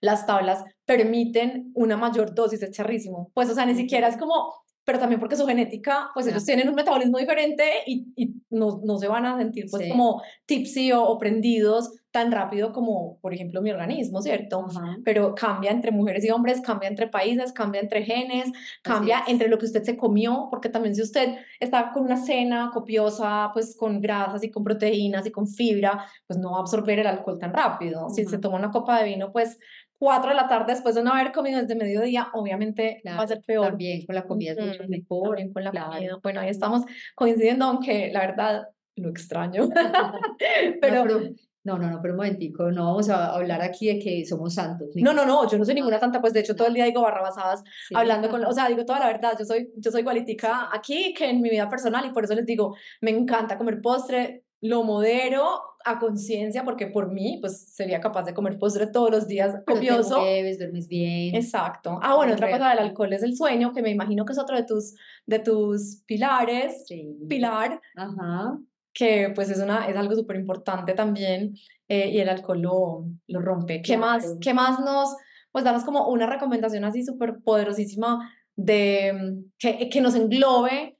las 0.00 0.26
tablas 0.26 0.64
permiten 0.84 1.70
una 1.74 1.96
mayor 1.96 2.34
dosis 2.34 2.60
de 2.60 2.70
charrísimo. 2.70 3.30
Pues, 3.34 3.48
o 3.50 3.54
sea, 3.54 3.64
ni 3.64 3.74
siquiera 3.74 4.08
es 4.08 4.16
como, 4.16 4.52
pero 4.84 4.98
también 4.98 5.20
porque 5.20 5.36
su 5.36 5.46
genética, 5.46 6.10
pues 6.12 6.26
ellos 6.26 6.44
tienen 6.44 6.68
un 6.68 6.74
metabolismo 6.74 7.18
diferente 7.18 7.64
y, 7.86 8.12
y 8.16 8.34
no, 8.50 8.80
no, 8.84 8.98
se 8.98 9.06
van 9.06 9.26
a 9.26 9.38
sentir 9.38 9.66
pues 9.70 9.88
como 9.88 10.20
tipsy 10.44 10.90
o, 10.90 11.04
o 11.04 11.18
prendidos 11.18 11.92
tan 12.12 12.30
rápido 12.30 12.72
como, 12.72 13.18
por 13.20 13.32
ejemplo, 13.32 13.62
mi 13.62 13.70
organismo, 13.70 14.20
¿cierto? 14.20 14.66
Pero 15.02 15.34
cambia 15.34 15.70
entre 15.70 15.90
mujeres 15.90 16.24
y 16.24 16.30
hombres, 16.30 16.60
cambia 16.60 16.88
entre 16.88 17.08
países, 17.08 17.52
cambia 17.52 17.80
entre 17.80 18.04
genes, 18.04 18.52
cambia 18.82 19.24
entre 19.26 19.48
lo 19.48 19.58
que 19.58 19.64
usted 19.64 19.82
se 19.82 19.96
comió, 19.96 20.48
porque 20.50 20.68
también 20.68 20.94
si 20.94 21.02
usted 21.02 21.36
está 21.58 21.90
con 21.92 22.04
una 22.04 22.18
cena 22.18 22.70
copiosa, 22.72 23.50
pues 23.54 23.74
con 23.74 24.00
grasas 24.00 24.44
y 24.44 24.50
con 24.50 24.62
proteínas 24.62 25.26
y 25.26 25.30
con 25.30 25.48
fibra, 25.48 26.04
pues 26.26 26.38
no 26.38 26.52
va 26.52 26.58
a 26.58 26.60
absorber 26.60 26.98
el 26.98 27.06
alcohol 27.06 27.38
tan 27.38 27.52
rápido. 27.52 28.10
Si 28.10 28.26
se 28.26 28.38
toma 28.38 28.58
una 28.58 28.70
copa 28.70 28.98
de 28.98 29.04
vino, 29.04 29.32
pues 29.32 29.58
cuatro 29.98 30.30
de 30.30 30.36
la 30.36 30.48
tarde 30.48 30.74
después 30.74 30.94
de 30.94 31.02
no 31.02 31.14
haber 31.14 31.32
comido 31.32 31.60
desde 31.60 31.76
mediodía, 31.76 32.28
obviamente 32.34 33.00
va 33.06 33.22
a 33.22 33.26
ser 33.26 33.40
peor. 33.40 33.68
También 33.68 34.04
con 34.04 34.14
la 34.14 34.24
comida 34.24 34.52
es 34.52 34.58
mucho 34.58 34.88
mejor. 34.88 35.38
con 35.50 35.64
la 35.64 35.70
comida. 35.70 36.18
Bueno, 36.22 36.40
ahí 36.40 36.50
estamos 36.50 36.82
coincidiendo, 37.14 37.64
aunque 37.64 38.10
la 38.12 38.20
verdad 38.20 38.68
lo 38.96 39.08
extraño. 39.08 39.68
pero, 40.80 41.04
No, 41.04 41.20
no, 41.64 41.78
no, 41.78 42.00
pero 42.02 42.14
un 42.14 42.18
momentico, 42.18 42.70
no 42.72 42.86
vamos 42.86 43.08
a 43.08 43.34
hablar 43.34 43.62
aquí 43.62 43.86
de 43.86 43.98
que 43.98 44.24
somos 44.26 44.54
santos. 44.54 44.88
No, 44.96 45.12
no, 45.12 45.24
no, 45.24 45.48
yo 45.48 45.58
no 45.58 45.64
soy 45.64 45.74
ninguna 45.74 46.00
santa, 46.00 46.20
pues 46.20 46.32
de 46.32 46.40
hecho 46.40 46.56
todo 46.56 46.68
el 46.68 46.74
día 46.74 46.84
digo 46.84 47.02
barrabasadas 47.02 47.62
hablando 47.94 48.28
con, 48.30 48.44
o 48.44 48.52
sea, 48.52 48.68
digo 48.68 48.84
toda 48.84 48.98
la 48.98 49.06
verdad, 49.06 49.34
yo 49.38 49.44
soy, 49.44 49.72
yo 49.76 49.90
soy 49.90 50.00
igualitica 50.00 50.68
aquí 50.72 51.14
que 51.14 51.30
en 51.30 51.40
mi 51.40 51.50
vida 51.50 51.68
personal 51.68 52.04
y 52.04 52.12
por 52.12 52.24
eso 52.24 52.34
les 52.34 52.46
digo, 52.46 52.74
me 53.00 53.12
encanta 53.12 53.58
comer 53.58 53.80
postre, 53.80 54.44
lo 54.60 54.82
modero 54.84 55.60
a 55.84 55.98
conciencia 55.98 56.64
porque 56.64 56.86
por 56.86 57.12
mí, 57.12 57.38
pues 57.40 57.74
sería 57.74 58.00
capaz 58.00 58.24
de 58.24 58.34
comer 58.34 58.58
postre 58.58 58.86
todos 58.86 59.10
los 59.10 59.26
días 59.26 59.56
copioso. 59.66 60.16
Pero 60.16 60.24
te 60.24 60.32
bebes, 60.32 60.58
duermes 60.58 60.88
bien. 60.88 61.34
Exacto. 61.34 61.98
Ah, 62.02 62.14
bueno, 62.14 62.32
otra 62.32 62.50
cosa 62.50 62.70
del 62.70 62.78
alcohol 62.78 63.12
es 63.12 63.22
el 63.22 63.36
sueño, 63.36 63.72
que 63.72 63.82
me 63.82 63.90
imagino 63.90 64.24
que 64.24 64.32
es 64.32 64.38
otro 64.38 64.56
de 64.56 64.64
tus, 64.64 64.94
de 65.26 65.40
tus 65.40 66.02
pilares. 66.06 66.84
Sí. 66.86 67.16
Pilar. 67.28 67.80
Ajá 67.96 68.58
que 68.92 69.32
pues 69.34 69.50
es, 69.50 69.58
una, 69.58 69.88
es 69.88 69.96
algo 69.96 70.14
súper 70.14 70.36
importante 70.36 70.94
también 70.94 71.54
eh, 71.88 72.10
y 72.10 72.18
el 72.20 72.28
alcohol 72.28 72.60
lo, 72.60 73.04
lo 73.26 73.40
rompe. 73.40 73.82
¿Qué, 73.82 73.96
más, 73.96 74.36
¿Qué 74.40 74.54
más 74.54 74.80
nos, 74.80 75.14
pues 75.50 75.64
danos 75.64 75.84
como 75.84 76.08
una 76.08 76.26
recomendación 76.26 76.84
así 76.84 77.04
súper 77.04 77.40
poderosísima 77.42 78.30
de 78.56 79.12
mm, 79.12 79.52
que, 79.58 79.88
que 79.88 80.00
nos 80.00 80.14
englobe 80.14 80.98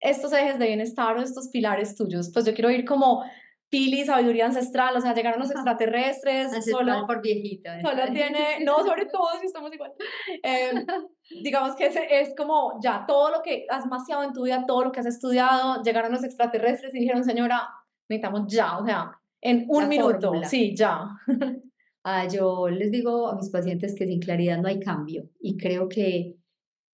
estos 0.00 0.32
ejes 0.32 0.58
de 0.58 0.66
bienestar 0.66 1.16
o 1.16 1.22
estos 1.22 1.48
pilares 1.48 1.94
tuyos? 1.94 2.30
Pues 2.32 2.44
yo 2.44 2.54
quiero 2.54 2.70
ir 2.70 2.84
como 2.84 3.22
Pili, 3.70 4.04
sabiduría 4.04 4.46
ancestral, 4.46 4.96
o 4.96 5.00
sea, 5.00 5.14
llegaron 5.14 5.38
los 5.38 5.50
extraterrestres. 5.50 6.64
solo 6.64 7.06
por 7.06 7.22
viejita. 7.22 7.80
Solo 7.80 8.02
tiene, 8.12 8.64
no, 8.64 8.78
sobre 8.84 9.06
todo 9.06 9.28
si 9.40 9.46
estamos 9.46 9.72
igual. 9.72 9.92
Em, 10.42 10.84
digamos 11.42 11.76
que 11.76 11.86
es, 11.86 11.96
es 12.10 12.34
como 12.36 12.80
ya 12.82 13.04
todo 13.06 13.30
lo 13.30 13.42
que 13.42 13.66
has 13.70 13.86
maciado 13.86 14.24
en 14.24 14.32
tu 14.32 14.44
vida, 14.44 14.64
todo 14.66 14.84
lo 14.84 14.92
que 14.92 15.00
has 15.00 15.06
estudiado, 15.06 15.82
llegaron 15.82 16.10
los 16.10 16.24
extraterrestres 16.24 16.94
y 16.94 16.98
dijeron, 16.98 17.24
señora, 17.24 17.68
necesitamos 18.08 18.52
ya, 18.52 18.76
o 18.78 18.84
sea, 18.84 19.12
en 19.40 19.64
un 19.68 19.88
minuto, 19.88 20.32
sí, 20.44 20.74
ya. 20.76 21.04
Ah, 22.02 22.26
yo 22.26 22.68
les 22.68 22.90
digo 22.90 23.28
a 23.28 23.36
mis 23.36 23.50
pacientes 23.50 23.94
que 23.94 24.06
sin 24.06 24.20
claridad 24.20 24.58
no 24.58 24.68
hay 24.68 24.80
cambio 24.80 25.28
y 25.38 25.58
creo 25.58 25.86
que 25.88 26.34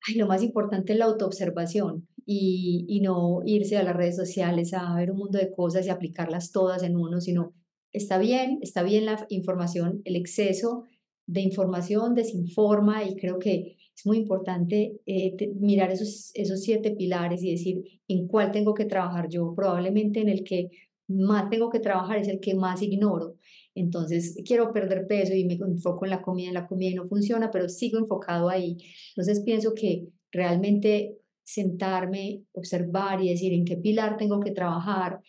ay, 0.09 0.15
lo 0.15 0.27
más 0.27 0.43
importante 0.43 0.95
es 0.95 0.99
la 0.99 1.05
autoobservación 1.05 2.09
y, 2.27 2.87
y 2.89 3.01
no 3.01 3.41
irse 3.45 3.77
a 3.77 3.83
las 3.83 3.97
redes 3.97 4.17
sociales 4.17 4.73
a 4.75 4.95
ver 4.97 5.11
un 5.11 5.19
mundo 5.19 5.39
de 5.39 5.51
cosas 5.51 5.87
y 5.87 5.91
aplicarlas 5.91 6.53
todas 6.53 6.83
en 6.83 6.97
uno, 6.97 7.21
sino 7.21 7.53
está 7.93 8.19
bien, 8.19 8.59
está 8.61 8.83
bien 8.83 9.07
la 9.07 9.27
información, 9.31 10.03
el 10.05 10.17
exceso 10.17 10.85
de 11.27 11.41
información 11.41 12.15
desinforma 12.15 13.05
y 13.05 13.17
creo 13.17 13.39
que 13.39 13.77
es 13.97 14.07
muy 14.07 14.19
importante 14.19 15.01
eh, 15.07 15.37
mirar 15.61 15.91
esos, 15.91 16.31
esos 16.35 16.63
siete 16.63 16.91
pilares 16.91 17.43
y 17.43 17.53
decir 17.53 17.83
en 18.09 18.27
cuál 18.27 18.51
tengo 18.53 18.75
que 18.75 18.85
trabajar 18.85 19.29
yo. 19.29 19.55
Probablemente 19.55 20.21
en 20.21 20.29
el 20.29 20.43
que 20.45 20.71
más 21.07 21.49
tengo 21.49 21.71
que 21.71 21.81
trabajar 21.81 22.19
es 22.19 22.29
el 22.29 22.41
que 22.41 22.55
más 22.55 22.83
ignoro. 22.83 23.37
Entonces, 23.75 24.37
quiero 24.45 24.73
perder 24.73 25.07
peso 25.07 25.35
y 25.35 25.45
me 25.45 25.55
enfoco 25.55 26.05
en 26.05 26.11
la 26.11 26.23
comida, 26.23 26.49
en 26.49 26.55
la 26.55 26.67
comida 26.67 26.91
y 26.91 26.95
no 26.95 27.09
funciona, 27.09 27.51
pero 27.51 27.69
sigo 27.69 27.99
enfocado 27.99 28.49
ahí. 28.49 28.77
Entonces, 29.11 29.43
pienso 29.45 29.75
que 29.75 30.09
realmente 30.33 31.19
sentarme, 31.45 32.43
observar 32.53 33.23
y 33.23 33.29
decir 33.29 33.53
en 33.53 33.65
qué 33.65 33.77
pilar 33.77 34.17
tengo 34.17 34.41
que 34.41 34.51
trabajar 34.51 35.21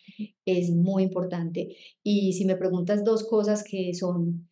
es 0.44 0.70
muy 0.70 1.02
importante. 1.02 1.76
Y 2.02 2.32
si 2.32 2.44
me 2.46 2.56
preguntas 2.56 3.04
dos 3.04 3.28
cosas 3.28 3.62
que 3.62 3.94
son 3.94 4.48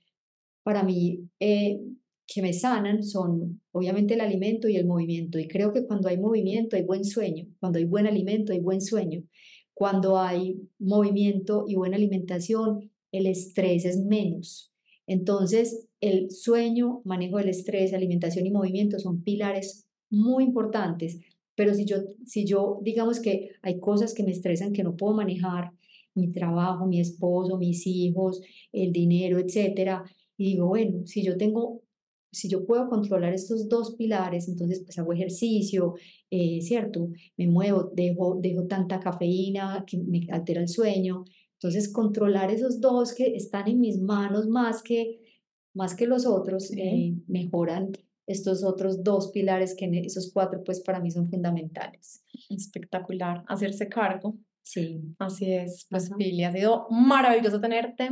para 0.62 0.82
mí 0.82 1.28
eh, 1.40 1.80
que 2.26 2.42
me 2.42 2.52
sanan, 2.52 3.02
son 3.02 3.60
obviamente 3.72 4.14
el 4.14 4.20
alimento 4.20 4.68
y 4.68 4.76
el 4.76 4.86
movimiento. 4.86 5.38
Y 5.38 5.48
creo 5.48 5.72
que 5.72 5.86
cuando 5.86 6.08
hay 6.08 6.18
movimiento 6.18 6.76
hay 6.76 6.82
buen 6.82 7.04
sueño, 7.04 7.46
cuando 7.60 7.78
hay 7.78 7.84
buen 7.86 8.06
alimento 8.06 8.52
hay 8.52 8.60
buen 8.60 8.80
sueño, 8.80 9.24
cuando 9.72 10.18
hay 10.18 10.60
movimiento 10.78 11.64
y 11.66 11.74
buena 11.74 11.96
alimentación, 11.96 12.90
el 13.10 13.26
estrés 13.26 13.84
es 13.84 13.98
menos. 14.04 14.72
Entonces, 15.06 15.86
el 16.00 16.30
sueño, 16.30 17.02
manejo 17.04 17.38
del 17.38 17.50
estrés, 17.50 17.92
alimentación 17.92 18.46
y 18.46 18.50
movimiento 18.50 18.98
son 18.98 19.22
pilares 19.22 19.86
muy 20.10 20.44
importantes 20.44 21.18
pero 21.54 21.74
si 21.74 21.84
yo, 21.84 21.96
si 22.24 22.44
yo, 22.44 22.80
digamos 22.82 23.20
que 23.20 23.50
hay 23.62 23.78
cosas 23.78 24.14
que 24.14 24.22
me 24.22 24.32
estresan 24.32 24.72
que 24.72 24.82
no 24.82 24.96
puedo 24.96 25.14
manejar, 25.14 25.72
mi 26.14 26.30
trabajo, 26.30 26.86
mi 26.86 27.00
esposo, 27.00 27.58
mis 27.58 27.86
hijos, 27.86 28.40
el 28.72 28.92
dinero, 28.92 29.38
etcétera, 29.38 30.04
y 30.36 30.52
digo, 30.52 30.68
bueno, 30.68 31.06
si 31.06 31.22
yo 31.24 31.36
tengo, 31.36 31.82
si 32.32 32.48
yo 32.48 32.66
puedo 32.66 32.88
controlar 32.88 33.32
estos 33.34 33.68
dos 33.68 33.94
pilares, 33.96 34.48
entonces 34.48 34.82
pues 34.84 34.98
hago 34.98 35.12
ejercicio, 35.12 35.94
eh, 36.30 36.60
¿cierto? 36.62 37.08
Me 37.36 37.46
muevo, 37.46 37.90
dejo, 37.94 38.38
dejo 38.40 38.66
tanta 38.66 39.00
cafeína 39.00 39.84
que 39.86 39.98
me 39.98 40.26
altera 40.30 40.60
el 40.60 40.68
sueño. 40.68 41.24
Entonces, 41.54 41.90
controlar 41.92 42.50
esos 42.50 42.80
dos 42.80 43.14
que 43.14 43.34
están 43.36 43.68
en 43.68 43.80
mis 43.80 44.00
manos 44.00 44.48
más 44.48 44.82
que, 44.82 45.20
más 45.72 45.94
que 45.94 46.06
los 46.06 46.26
otros, 46.26 46.70
eh, 46.76 47.14
mejoran 47.26 47.92
estos 48.26 48.64
otros 48.64 49.02
dos 49.02 49.30
pilares 49.30 49.74
que 49.76 49.86
esos 50.04 50.30
cuatro 50.32 50.62
pues 50.64 50.80
para 50.80 51.00
mí 51.00 51.10
son 51.10 51.28
fundamentales. 51.28 52.24
Espectacular, 52.48 53.44
hacerse 53.46 53.88
cargo. 53.88 54.36
Sí. 54.64 54.98
Así 55.18 55.52
es, 55.52 55.86
pues 55.90 56.10
Pili, 56.16 56.42
ha 56.42 56.50
sido 56.50 56.86
maravilloso 56.90 57.60
tenerte. 57.60 58.08